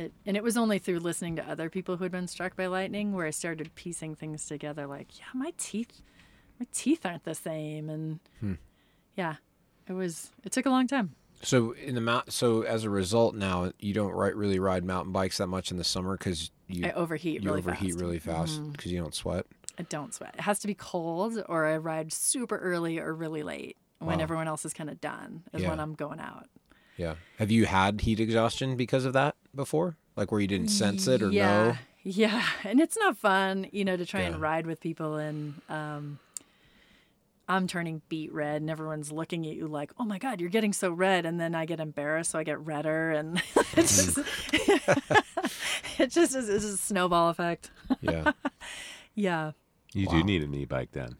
[0.00, 2.66] it and it was only through listening to other people who had been struck by
[2.66, 6.02] lightning where I started piecing things together like yeah my teeth
[6.58, 8.54] my teeth aren't the same and hmm.
[9.16, 9.36] yeah
[9.88, 13.34] it was it took a long time so in the mount so as a result
[13.34, 16.86] now you don't ride, really ride mountain bikes that much in the summer because you
[16.86, 18.00] I overheat you really overheat fast.
[18.00, 18.96] really fast because mm-hmm.
[18.96, 19.46] you don't sweat
[19.78, 23.42] I don't sweat it has to be cold or I ride super early or really
[23.42, 24.22] late when wow.
[24.22, 25.70] everyone else is kind of done is yeah.
[25.70, 26.46] when I'm going out
[27.00, 27.14] yeah.
[27.38, 29.96] Have you had heat exhaustion because of that before?
[30.16, 31.46] Like where you didn't sense it or yeah.
[31.46, 31.76] know?
[32.02, 32.42] Yeah.
[32.64, 34.28] And it's not fun, you know, to try yeah.
[34.28, 36.18] and ride with people and um,
[37.50, 40.72] I'm turning beet red and everyone's looking at you like, oh my God, you're getting
[40.72, 41.26] so red.
[41.26, 43.10] And then I get embarrassed, so I get redder.
[43.10, 44.18] And it just,
[45.98, 47.72] it just is, it's a snowball effect.
[48.00, 48.32] Yeah.
[49.16, 49.50] yeah.
[49.92, 50.12] You wow.
[50.12, 51.16] do need an e bike then.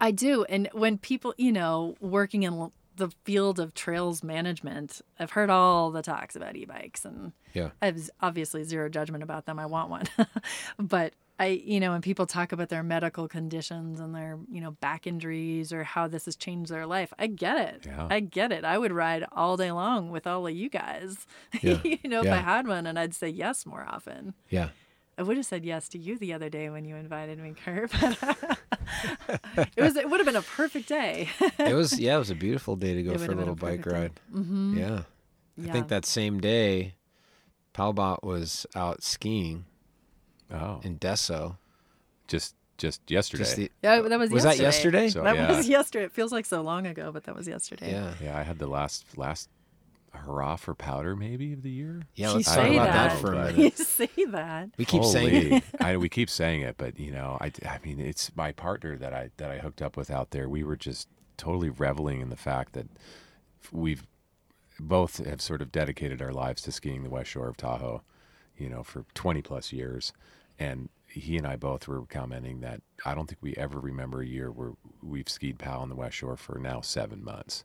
[0.00, 0.44] I do.
[0.44, 5.90] And when people, you know, working in the field of trails management, I've heard all
[5.90, 9.58] the talks about e-bikes, and yeah, I have obviously zero judgment about them.
[9.58, 10.04] I want one,
[10.78, 14.72] but I, you know, when people talk about their medical conditions and their, you know,
[14.72, 17.86] back injuries or how this has changed their life, I get it.
[17.86, 18.08] Yeah.
[18.10, 18.64] I get it.
[18.64, 21.26] I would ride all day long with all of you guys.
[21.62, 21.80] Yeah.
[21.82, 22.34] you know, yeah.
[22.36, 24.34] if I had one, and I'd say yes more often.
[24.48, 24.68] Yeah.
[25.18, 27.92] I would have said yes to you the other day when you invited me, Kurt.
[29.54, 31.28] But it was it would have been a perfect day.
[31.58, 33.84] it was yeah, it was a beautiful day to go for a little a bike
[33.84, 34.12] ride.
[34.32, 34.78] Mm-hmm.
[34.78, 35.02] Yeah.
[35.58, 35.68] yeah.
[35.68, 36.94] I think that same day,
[37.74, 39.66] Powbot was out skiing.
[40.50, 40.80] Oh.
[40.82, 41.58] In Deso.
[42.28, 43.44] Just just yesterday.
[43.44, 44.30] Just the, yeah, that was.
[44.30, 44.56] Was yesterday.
[44.56, 45.08] that yesterday?
[45.10, 45.56] So, that yeah.
[45.56, 46.04] was yesterday.
[46.06, 47.90] It feels like so long ago, but that was yesterday.
[47.90, 48.38] Yeah, yeah.
[48.38, 49.50] I had the last last
[50.12, 52.02] hurrah for powder maybe of the year.
[52.14, 53.10] Yeah, let's talk about that.
[53.10, 53.78] that for a minute.
[53.78, 54.70] You say that.
[54.76, 55.64] We keep Holy, saying it.
[55.80, 59.12] I, we keep saying it, but you know, I, I mean, it's my partner that
[59.12, 60.48] I that I hooked up with out there.
[60.48, 62.86] We were just totally reveling in the fact that
[63.72, 64.06] we've
[64.80, 68.02] both have sort of dedicated our lives to skiing the west shore of Tahoe,
[68.56, 70.12] you know, for 20 plus years.
[70.58, 74.26] And he and I both were commenting that I don't think we ever remember a
[74.26, 74.72] year where
[75.02, 77.64] we've skied POW on the west shore for now seven months.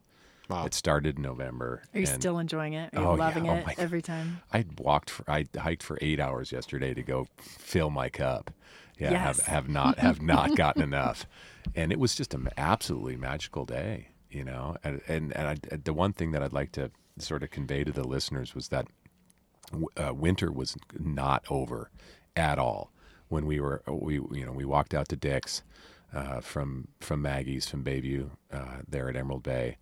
[0.50, 0.66] Wow.
[0.66, 1.84] It started in November.
[1.94, 2.94] Are you still enjoying it?
[2.96, 3.64] Are you oh, loving yeah.
[3.66, 4.42] oh it every time?
[4.52, 8.52] I walked for I hiked for eight hours yesterday to go fill my cup.
[9.00, 9.40] Yeah, yes.
[9.40, 11.26] have have not have not gotten enough,
[11.76, 14.10] and it was just an absolutely magical day.
[14.30, 17.52] You know, and and, and I, the one thing that I'd like to sort of
[17.52, 18.88] convey to the listeners was that
[19.98, 21.90] uh, winter was not over
[22.36, 22.92] at all
[23.30, 25.64] when we were we you know we walked out to Dick's
[26.14, 29.78] uh, from from Maggie's from Bayview uh, there at Emerald Bay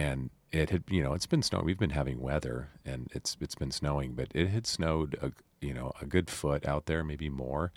[0.00, 3.54] and it had you know it's been snowing we've been having weather and it's it's
[3.54, 5.30] been snowing but it had snowed a,
[5.64, 7.72] you know a good foot out there maybe more.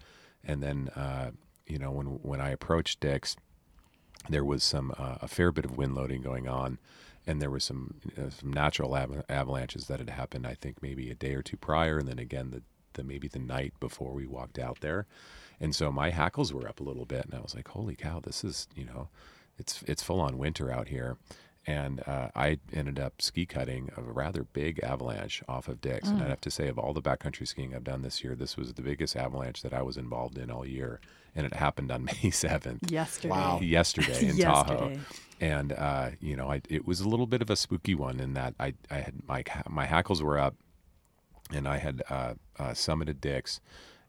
[0.45, 1.32] And then uh,
[1.68, 3.36] you know when when I approached Dick's
[4.30, 6.80] there was some uh, a fair bit of wind loading going on
[7.28, 11.10] and there was some uh, some natural av- avalanches that had happened I think maybe
[11.10, 12.62] a day or two prior and then again the,
[12.94, 15.06] the maybe the night before we walked out there.
[15.60, 18.22] And so my hackles were up a little bit and I was like holy cow
[18.22, 19.10] this is you know
[19.58, 21.18] it's it's full on winter out here
[21.65, 26.10] and uh, I ended up ski cutting a rather big avalanche off of Dick's.
[26.10, 26.14] Mm.
[26.14, 28.57] And I'd have to say, of all the backcountry skiing I've done this year, this
[28.57, 30.99] was the biggest avalanche that I was involved in all year.
[31.35, 32.91] And it happened on May 7th.
[32.91, 33.30] Yesterday.
[33.30, 33.60] Wow.
[33.61, 34.77] Yesterday in Yesterday.
[34.77, 34.98] Tahoe.
[35.40, 38.34] And, uh, you know, I, it was a little bit of a spooky one in
[38.34, 40.56] that I, I had my, my hackles were up
[41.52, 43.60] and I had uh, uh summited Dick's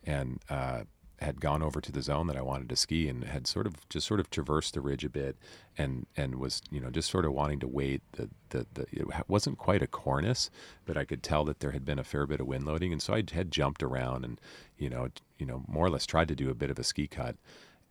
[0.05, 0.83] and uh,
[1.25, 3.89] had gone over to the zone that I wanted to ski and had sort of
[3.89, 5.37] just sort of traversed the ridge a bit
[5.77, 9.07] and and was you know just sort of wanting to wait the, the, the it
[9.29, 10.51] wasn't quite a cornice
[10.85, 12.93] but I could tell that there had been a fair bit of wind loading.
[12.93, 14.41] And so I had jumped around and
[14.79, 17.07] you know you know more or less tried to do a bit of a ski
[17.07, 17.37] cut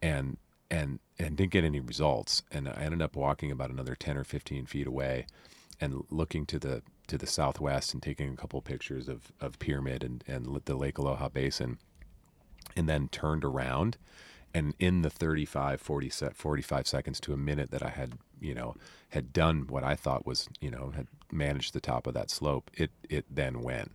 [0.02, 0.38] and
[0.70, 2.44] and and didn't get any results.
[2.52, 5.26] And I ended up walking about another 10 or 15 feet away
[5.80, 10.04] and looking to the to the southwest and taking a couple pictures of, of pyramid
[10.04, 11.78] and, and the lake aloha basin
[12.76, 13.98] and then turned around.
[14.56, 18.76] And in the 35 40 45 seconds to a minute that i had you know
[19.10, 22.69] had done what i thought was you know had managed the top of that slope
[22.76, 23.94] it it then went.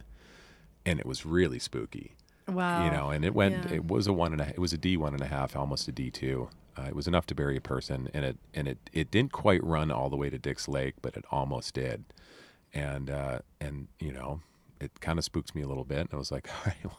[0.85, 2.15] And it was really spooky.
[2.49, 2.87] Wow.
[2.87, 3.77] you know and it went yeah.
[3.77, 5.87] it was a one and a it was a d one and a half almost
[5.87, 6.49] a d two.
[6.77, 9.63] Uh, it was enough to bury a person and it and it it didn't quite
[9.63, 12.05] run all the way to dick's lake but it almost did.
[12.75, 14.41] And uh and you know
[14.81, 16.99] it kind of spooked me a little bit and i was like all right well,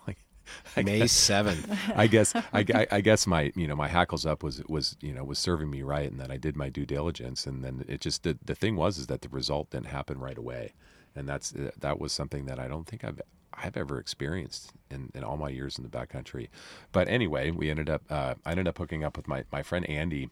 [0.84, 1.72] May seventh.
[1.96, 5.24] I guess I, I, guess my you know my hackles up was was you know
[5.24, 8.24] was serving me right, and that I did my due diligence, and then it just
[8.24, 10.74] the, the thing was is that the result didn't happen right away,
[11.16, 13.22] and that's that was something that I don't think I've
[13.54, 16.50] I've ever experienced in, in all my years in the backcountry.
[16.92, 19.88] But anyway, we ended up uh, I ended up hooking up with my my friend
[19.90, 20.30] Andy.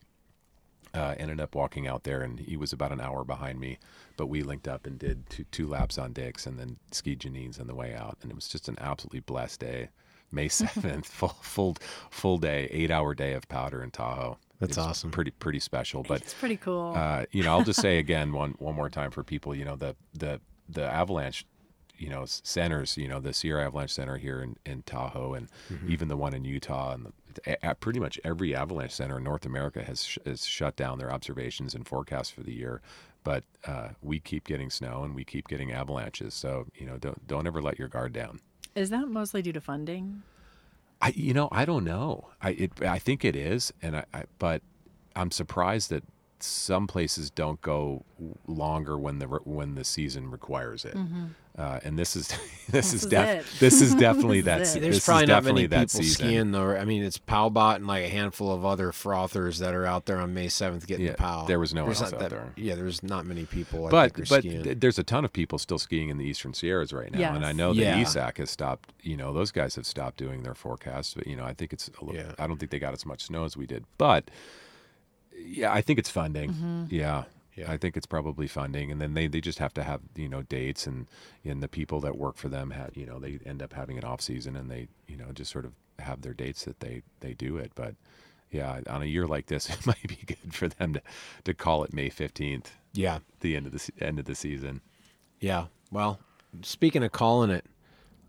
[0.93, 3.77] Uh, ended up walking out there, and he was about an hour behind me.
[4.15, 7.59] But we linked up and did two two laps on Dick's, and then skied Janines
[7.59, 9.89] on the way out, and it was just an absolutely blessed day.
[10.31, 11.77] May seventh, full full
[12.09, 14.37] full day, eight hour day of powder in Tahoe.
[14.59, 15.11] That's awesome.
[15.11, 16.03] Pretty pretty special.
[16.03, 16.93] But it's pretty cool.
[16.95, 19.53] Uh, you know, I'll just say again one one more time for people.
[19.53, 21.45] You know, the the the avalanche
[21.97, 25.91] you know centers you know the sierra avalanche center here in, in tahoe and mm-hmm.
[25.91, 27.11] even the one in utah and
[27.43, 31.11] the, pretty much every avalanche center in north america has, sh- has shut down their
[31.11, 32.81] observations and forecasts for the year
[33.23, 37.27] but uh, we keep getting snow and we keep getting avalanches so you know don't
[37.27, 38.39] don't ever let your guard down
[38.77, 40.21] is that mostly due to funding?
[41.01, 42.29] I, you know, I don't know.
[42.41, 44.61] I, it, I think it is, and I, I, but
[45.15, 46.03] I'm surprised that
[46.43, 48.03] some places don't go
[48.47, 50.95] longer when the when the season requires it.
[50.95, 51.25] Mm-hmm.
[51.57, 52.27] Uh, and this is
[52.69, 54.67] this, this is, def- this is definitely that.
[54.67, 56.75] Se- There's probably not many people skiing though.
[56.75, 60.19] I mean, it's Powbot and like a handful of other frothers that are out there
[60.19, 61.45] on May 7th getting yeah, the Pow.
[61.45, 62.53] There was no there's one else out that, there.
[62.55, 63.87] Yeah, there's not many people.
[63.87, 66.93] I but but th- there's a ton of people still skiing in the Eastern Sierras
[66.93, 67.35] right now, yes.
[67.35, 68.03] and I know that yeah.
[68.03, 68.93] ESAC has stopped.
[69.01, 71.15] You know, those guys have stopped doing their forecasts.
[71.15, 72.21] But you know, I think it's a little.
[72.21, 72.33] Yeah.
[72.37, 74.29] I don't think they got as much snow as we did, but
[75.47, 76.51] yeah, I think it's funding.
[76.51, 76.83] Mm-hmm.
[76.89, 77.23] Yeah.
[77.55, 77.71] Yeah.
[77.71, 80.43] I think it's probably funding, and then they, they just have to have you know
[80.43, 81.07] dates, and
[81.43, 84.03] and the people that work for them have you know they end up having an
[84.03, 87.33] off season, and they you know just sort of have their dates that they they
[87.33, 87.71] do it.
[87.75, 87.95] But
[88.51, 91.01] yeah, on a year like this, it might be good for them to
[91.45, 92.71] to call it May fifteenth.
[92.93, 94.81] Yeah, the end of the end of the season.
[95.39, 95.65] Yeah.
[95.91, 96.19] Well,
[96.61, 97.65] speaking of calling it,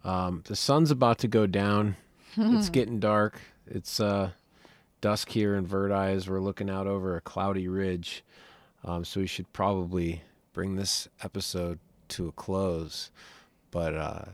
[0.04, 1.96] um, the sun's about to go down.
[2.36, 3.40] it's getting dark.
[3.66, 4.30] It's uh,
[5.00, 6.28] dusk here in Verdi.
[6.28, 8.24] We're looking out over a cloudy ridge.
[8.84, 10.22] Um, so we should probably
[10.52, 13.10] bring this episode to a close.
[13.70, 14.24] But uh,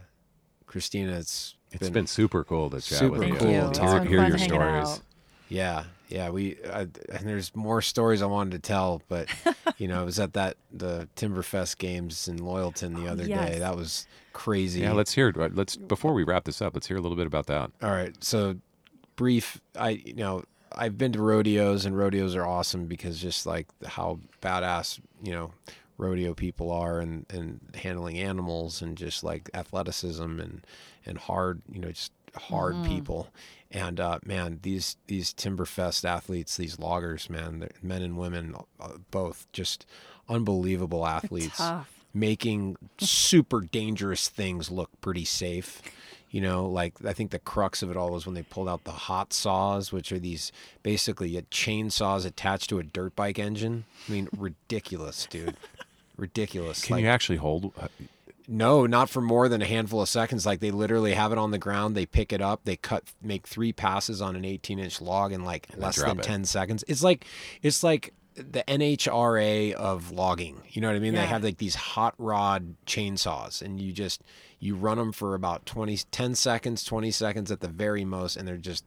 [0.66, 3.34] Christina, it's it's been, been super cool to chat super with you.
[3.34, 4.88] cool to talk, hear your stories.
[4.88, 5.00] Out.
[5.48, 6.30] Yeah, yeah.
[6.30, 9.28] We I, and there's more stories I wanted to tell, but
[9.78, 13.50] you know, I was at that the Timberfest games in Loyalton the other yes.
[13.50, 13.58] day.
[13.58, 14.82] That was crazy.
[14.82, 15.54] Yeah, let's hear it.
[15.54, 17.70] Let's before we wrap this up, let's hear a little bit about that.
[17.82, 18.14] All right.
[18.22, 18.56] So
[19.16, 19.60] brief.
[19.76, 20.44] I you know
[20.76, 25.52] I've been to rodeos and rodeos are awesome because just like how badass you know
[25.96, 30.66] rodeo people are and and handling animals and just like athleticism and
[31.06, 32.94] and hard you know just hard mm-hmm.
[32.94, 33.28] people.
[33.70, 39.50] And uh, man these these timberfest athletes these loggers man men and women uh, both
[39.52, 39.84] just
[40.28, 41.60] unbelievable athletes
[42.12, 45.82] making super dangerous things look pretty safe
[46.34, 48.82] you know, like I think the crux of it all was when they pulled out
[48.82, 50.50] the hot saws, which are these
[50.82, 53.84] basically chainsaws attached to a dirt bike engine.
[54.08, 55.56] I mean, ridiculous, dude.
[56.16, 56.82] Ridiculous.
[56.82, 57.72] Can like, you actually hold?
[57.80, 57.86] Uh,
[58.48, 60.44] no, not for more than a handful of seconds.
[60.44, 63.46] Like they literally have it on the ground, they pick it up, they cut, make
[63.46, 66.24] three passes on an 18 inch log in like less than it.
[66.24, 66.82] 10 seconds.
[66.88, 67.26] It's like,
[67.62, 70.62] it's like the NHRA of logging.
[70.70, 71.14] You know what I mean?
[71.14, 71.22] Yeah.
[71.22, 74.22] They have like these hot rod chainsaws, and you just
[74.64, 78.48] you run them for about 20 10 seconds 20 seconds at the very most and
[78.48, 78.84] they're just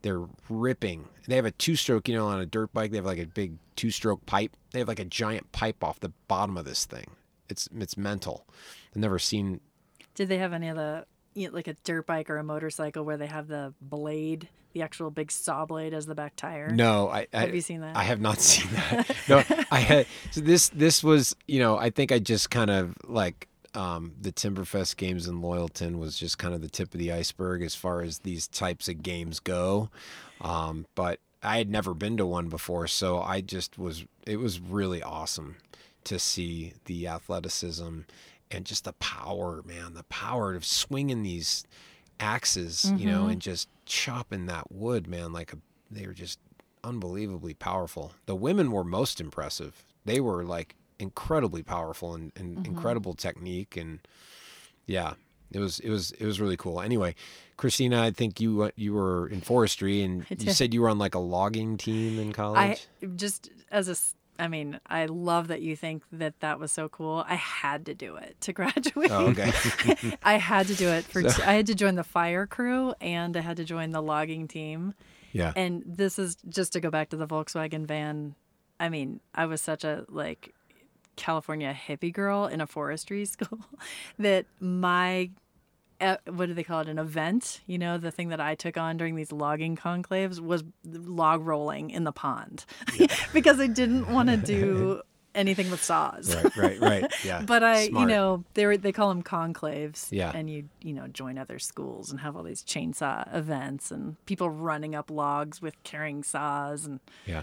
[0.00, 3.04] they're ripping they have a two stroke you know on a dirt bike they have
[3.04, 6.56] like a big two stroke pipe they have like a giant pipe off the bottom
[6.56, 7.06] of this thing
[7.50, 8.46] it's it's mental
[8.90, 9.60] i've never seen
[10.14, 11.04] did they have any of the
[11.36, 14.82] you know, like a dirt bike or a motorcycle where they have the blade the
[14.82, 17.96] actual big saw blade as the back tire no i, I have you seen that
[17.96, 21.90] i have not seen that no i had so this this was you know i
[21.90, 26.54] think i just kind of like um, the Timberfest games in Loyalton was just kind
[26.54, 29.90] of the tip of the iceberg as far as these types of games go.
[30.40, 34.06] Um, but I had never been to one before, so I just was.
[34.26, 35.56] It was really awesome
[36.04, 38.00] to see the athleticism
[38.50, 39.94] and just the power, man.
[39.94, 41.64] The power of swinging these
[42.20, 42.98] axes, mm-hmm.
[42.98, 43.30] you know, mm-hmm.
[43.30, 45.32] and just chopping that wood, man.
[45.32, 45.58] Like a,
[45.90, 46.38] they were just
[46.84, 48.12] unbelievably powerful.
[48.26, 49.84] The women were most impressive.
[50.04, 52.66] They were like incredibly powerful and, and mm-hmm.
[52.66, 54.00] incredible technique and
[54.86, 55.14] yeah
[55.52, 57.14] it was it was it was really cool anyway
[57.56, 60.98] christina i think you uh, you were in forestry and you said you were on
[60.98, 63.96] like a logging team in college i just as a
[64.38, 67.24] I mean, I love that you think that that was so cool.
[67.28, 69.10] I had to do it to graduate.
[69.10, 69.52] Oh, okay.
[70.22, 71.22] I had to do it for.
[71.22, 71.28] So.
[71.30, 74.48] T- I had to join the fire crew and I had to join the logging
[74.48, 74.94] team.
[75.32, 75.52] Yeah.
[75.54, 78.34] And this is just to go back to the Volkswagen van.
[78.80, 80.54] I mean, I was such a like
[81.16, 83.60] California hippie girl in a forestry school
[84.18, 85.30] that my
[86.00, 86.88] what do they call it?
[86.88, 87.60] An event.
[87.66, 91.90] You know, the thing that I took on during these logging conclaves was log rolling
[91.90, 92.64] in the pond
[92.96, 93.06] yeah.
[93.32, 95.02] because I didn't want to do
[95.34, 96.34] anything with saws.
[96.34, 97.24] Right, right, right.
[97.24, 97.42] Yeah.
[97.46, 98.00] but I, Smart.
[98.00, 100.08] you know, they they call them conclaves.
[100.10, 100.32] Yeah.
[100.34, 104.50] And you, you know, join other schools and have all these chainsaw events and people
[104.50, 107.00] running up logs with carrying saws and.
[107.26, 107.42] Yeah.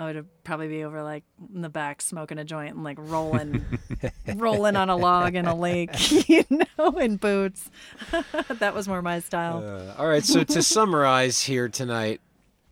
[0.00, 1.24] I would probably be over like
[1.54, 3.62] in the back smoking a joint and like rolling,
[4.34, 5.90] rolling on a log in a lake,
[6.28, 7.70] you know, in boots.
[8.48, 9.62] that was more my style.
[9.62, 12.22] Uh, all right, so to summarize here tonight,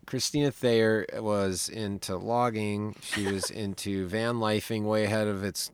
[0.07, 2.95] Christina Thayer was into logging.
[3.03, 5.69] She was into van lifing, way ahead of its,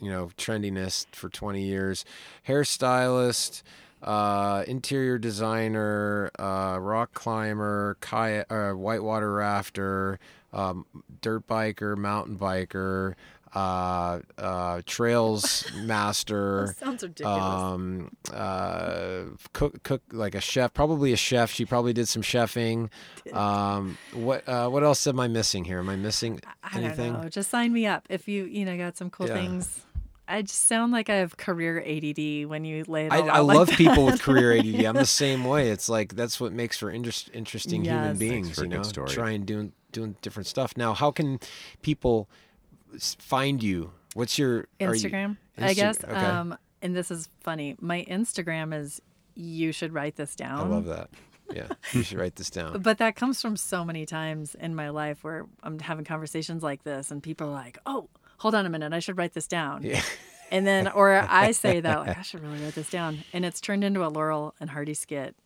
[0.00, 2.04] you know, trendiness for 20 years.
[2.48, 3.62] Hairstylist,
[4.02, 10.18] uh, interior designer, uh, rock climber, kayak, uh, whitewater rafter,
[10.52, 10.86] um,
[11.20, 13.14] dirt biker, mountain biker,
[13.54, 16.74] uh, uh, trails master.
[16.78, 17.42] sounds ridiculous.
[17.42, 21.50] Um, uh, cook, cook like a chef, probably a chef.
[21.50, 22.90] She probably did some chefing.
[23.32, 25.78] Um, what, uh, what else am I missing here?
[25.78, 27.12] Am I missing I anything?
[27.14, 27.28] don't know.
[27.28, 29.34] Just sign me up if you, you know, got some cool yeah.
[29.34, 29.84] things.
[30.30, 33.38] I just sound like I have career ADD when you lay it all I, I
[33.38, 33.78] like love that.
[33.78, 34.84] people with career ADD.
[34.84, 35.70] I'm the same way.
[35.70, 37.94] It's like that's what makes for inter- interesting yes.
[37.94, 38.58] human beings.
[38.58, 40.76] You know, trying doing doing different stuff.
[40.76, 41.40] Now, how can
[41.82, 42.28] people
[42.98, 43.92] find you?
[44.14, 45.36] What's your Instagram?
[45.56, 46.04] You, Insta- I guess.
[46.04, 46.14] Okay.
[46.14, 47.76] Um, and this is funny.
[47.80, 49.00] My Instagram is.
[49.40, 50.58] You should write this down.
[50.58, 51.10] I love that.
[51.54, 52.82] Yeah, you should write this down.
[52.82, 56.82] But that comes from so many times in my life where I'm having conversations like
[56.82, 58.08] this, and people are like, "Oh,
[58.38, 60.02] hold on a minute, I should write this down." Yeah.
[60.50, 63.22] And then, or I say that, like, I should really write this down.
[63.32, 65.36] And it's turned into a Laurel and Hardy skit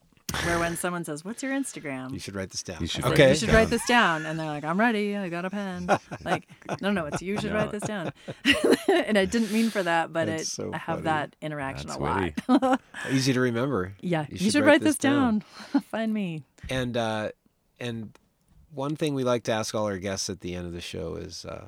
[0.44, 2.78] where when someone says, "What's your Instagram?" You should write this down.
[2.80, 3.30] You should okay.
[3.30, 5.16] you should write this down, and they're like, "I'm ready.
[5.16, 5.88] I got a pen."
[6.24, 6.48] like,
[6.80, 7.59] no, no, it's you should no.
[7.59, 8.12] write this down.
[8.88, 10.46] and I didn't mean for that, but That's it.
[10.46, 11.04] So I have funny.
[11.04, 12.80] that interaction That's a lot.
[13.10, 13.94] Easy to remember.
[14.00, 15.44] Yeah, you should, you should write, write, this down.
[15.72, 15.82] down.
[15.82, 16.42] Find me.
[16.68, 17.30] And uh,
[17.78, 18.16] and
[18.74, 21.16] one thing we like to ask all our guests at the end of the show
[21.16, 21.66] is, uh,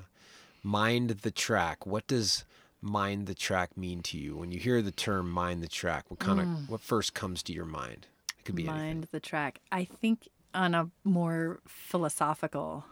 [0.62, 1.86] mind the track.
[1.86, 2.44] What does
[2.84, 6.20] mind the track mean to you when you hear the term mind the track what
[6.20, 6.42] kind mm.
[6.42, 8.13] of what first comes to your mind it
[8.44, 9.08] could be mind anything.
[9.12, 9.60] the track.
[9.72, 12.84] I think on a more philosophical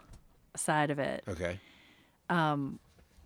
[0.55, 1.59] side of it okay.
[2.29, 2.77] um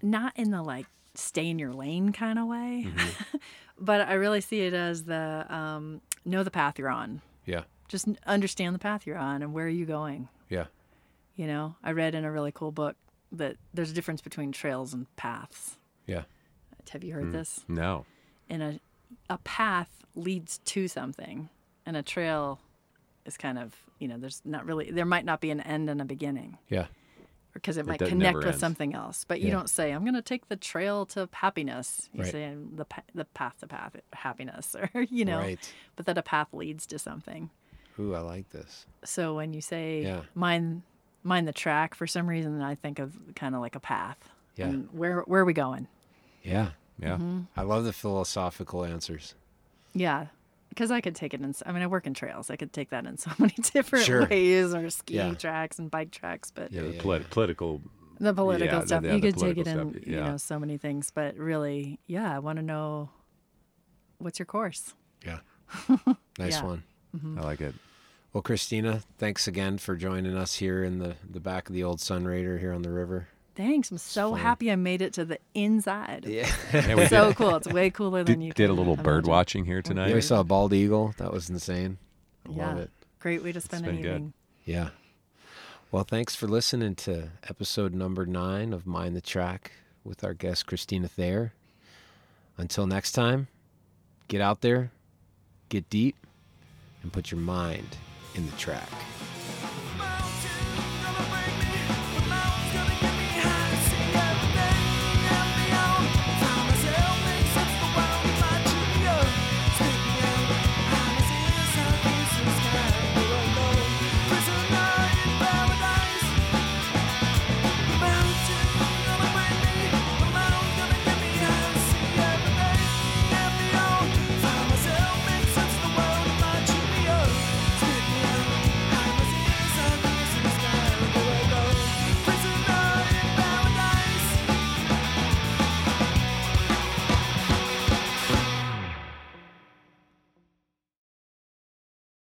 [0.01, 3.37] not in the like stay in your lane kind of way mm-hmm.
[3.79, 7.21] but i really see it as the um know the path you're on.
[7.45, 7.63] Yeah.
[7.87, 10.27] Just understand the path you're on and where are you going.
[10.49, 10.65] Yeah.
[11.35, 12.95] You know i read in a really cool book
[13.31, 15.77] that there's a difference between trails and paths.
[16.05, 16.23] Yeah.
[16.91, 17.63] Have you heard mm, this?
[17.67, 18.05] No.
[18.49, 18.79] And a
[19.29, 21.49] a path leads to something,
[21.87, 22.59] and a trail
[23.25, 26.01] is kind of you know there's not really there might not be an end and
[26.01, 26.59] a beginning.
[26.69, 26.85] Yeah.
[27.53, 28.59] Because it, it might connect with ends.
[28.59, 29.53] something else, but you yeah.
[29.53, 32.07] don't say I'm going to take the trail to happiness.
[32.13, 32.31] You right.
[32.31, 32.85] say the
[33.15, 35.73] the path to path happiness, or you know, right.
[35.95, 37.49] but that a path leads to something.
[37.99, 38.85] Ooh, I like this.
[39.03, 40.21] So when you say yeah.
[40.35, 40.83] mind
[41.23, 44.17] mind the track, for some reason I think of kind of like a path.
[44.55, 44.67] Yeah.
[44.67, 45.87] And where where are we going?
[46.43, 46.69] Yeah.
[46.99, 47.15] Yeah.
[47.15, 47.41] Mm-hmm.
[47.55, 49.33] I love the philosophical answers.
[49.93, 50.27] Yeah.
[50.69, 52.49] Because I could take it in, I mean, I work in trails.
[52.49, 54.27] I could take that in so many different sure.
[54.27, 55.33] ways or skiing yeah.
[55.35, 56.51] tracks and bike tracks.
[56.51, 57.81] But yeah, the yeah, polit- political.
[58.19, 59.03] The political stuff.
[59.03, 61.11] The, you could take it stuff, in, you know, so many things.
[61.11, 63.09] But really, yeah, I want to know
[64.17, 64.93] what's your course.
[65.25, 65.39] Yeah.
[66.39, 66.83] nice one.
[67.15, 67.39] Mm-hmm.
[67.39, 67.75] I like it.
[68.33, 71.99] Well, Christina, thanks again for joining us here in the, the back of the old
[71.99, 73.29] Sunrader here on the river.
[73.57, 73.89] Thanks.
[73.89, 76.25] I'm so happy I made it to the inside.
[76.27, 76.49] Yeah.
[76.71, 77.55] yeah so cool.
[77.55, 79.03] It's way cooler than did, you did a little imagine.
[79.03, 80.09] bird watching here tonight.
[80.09, 81.15] Yeah, we saw a bald eagle.
[81.17, 81.97] That was insane.
[82.47, 82.67] I yeah.
[82.67, 82.91] love it.
[83.19, 84.33] Great way to spend an evening.
[84.65, 84.71] Good.
[84.71, 84.89] Yeah.
[85.91, 89.71] Well, thanks for listening to episode number nine of Mind the Track
[90.03, 91.53] with our guest, Christina Thayer.
[92.57, 93.47] Until next time,
[94.27, 94.91] get out there,
[95.69, 96.15] get deep,
[97.01, 97.97] and put your mind
[98.35, 98.89] in the track.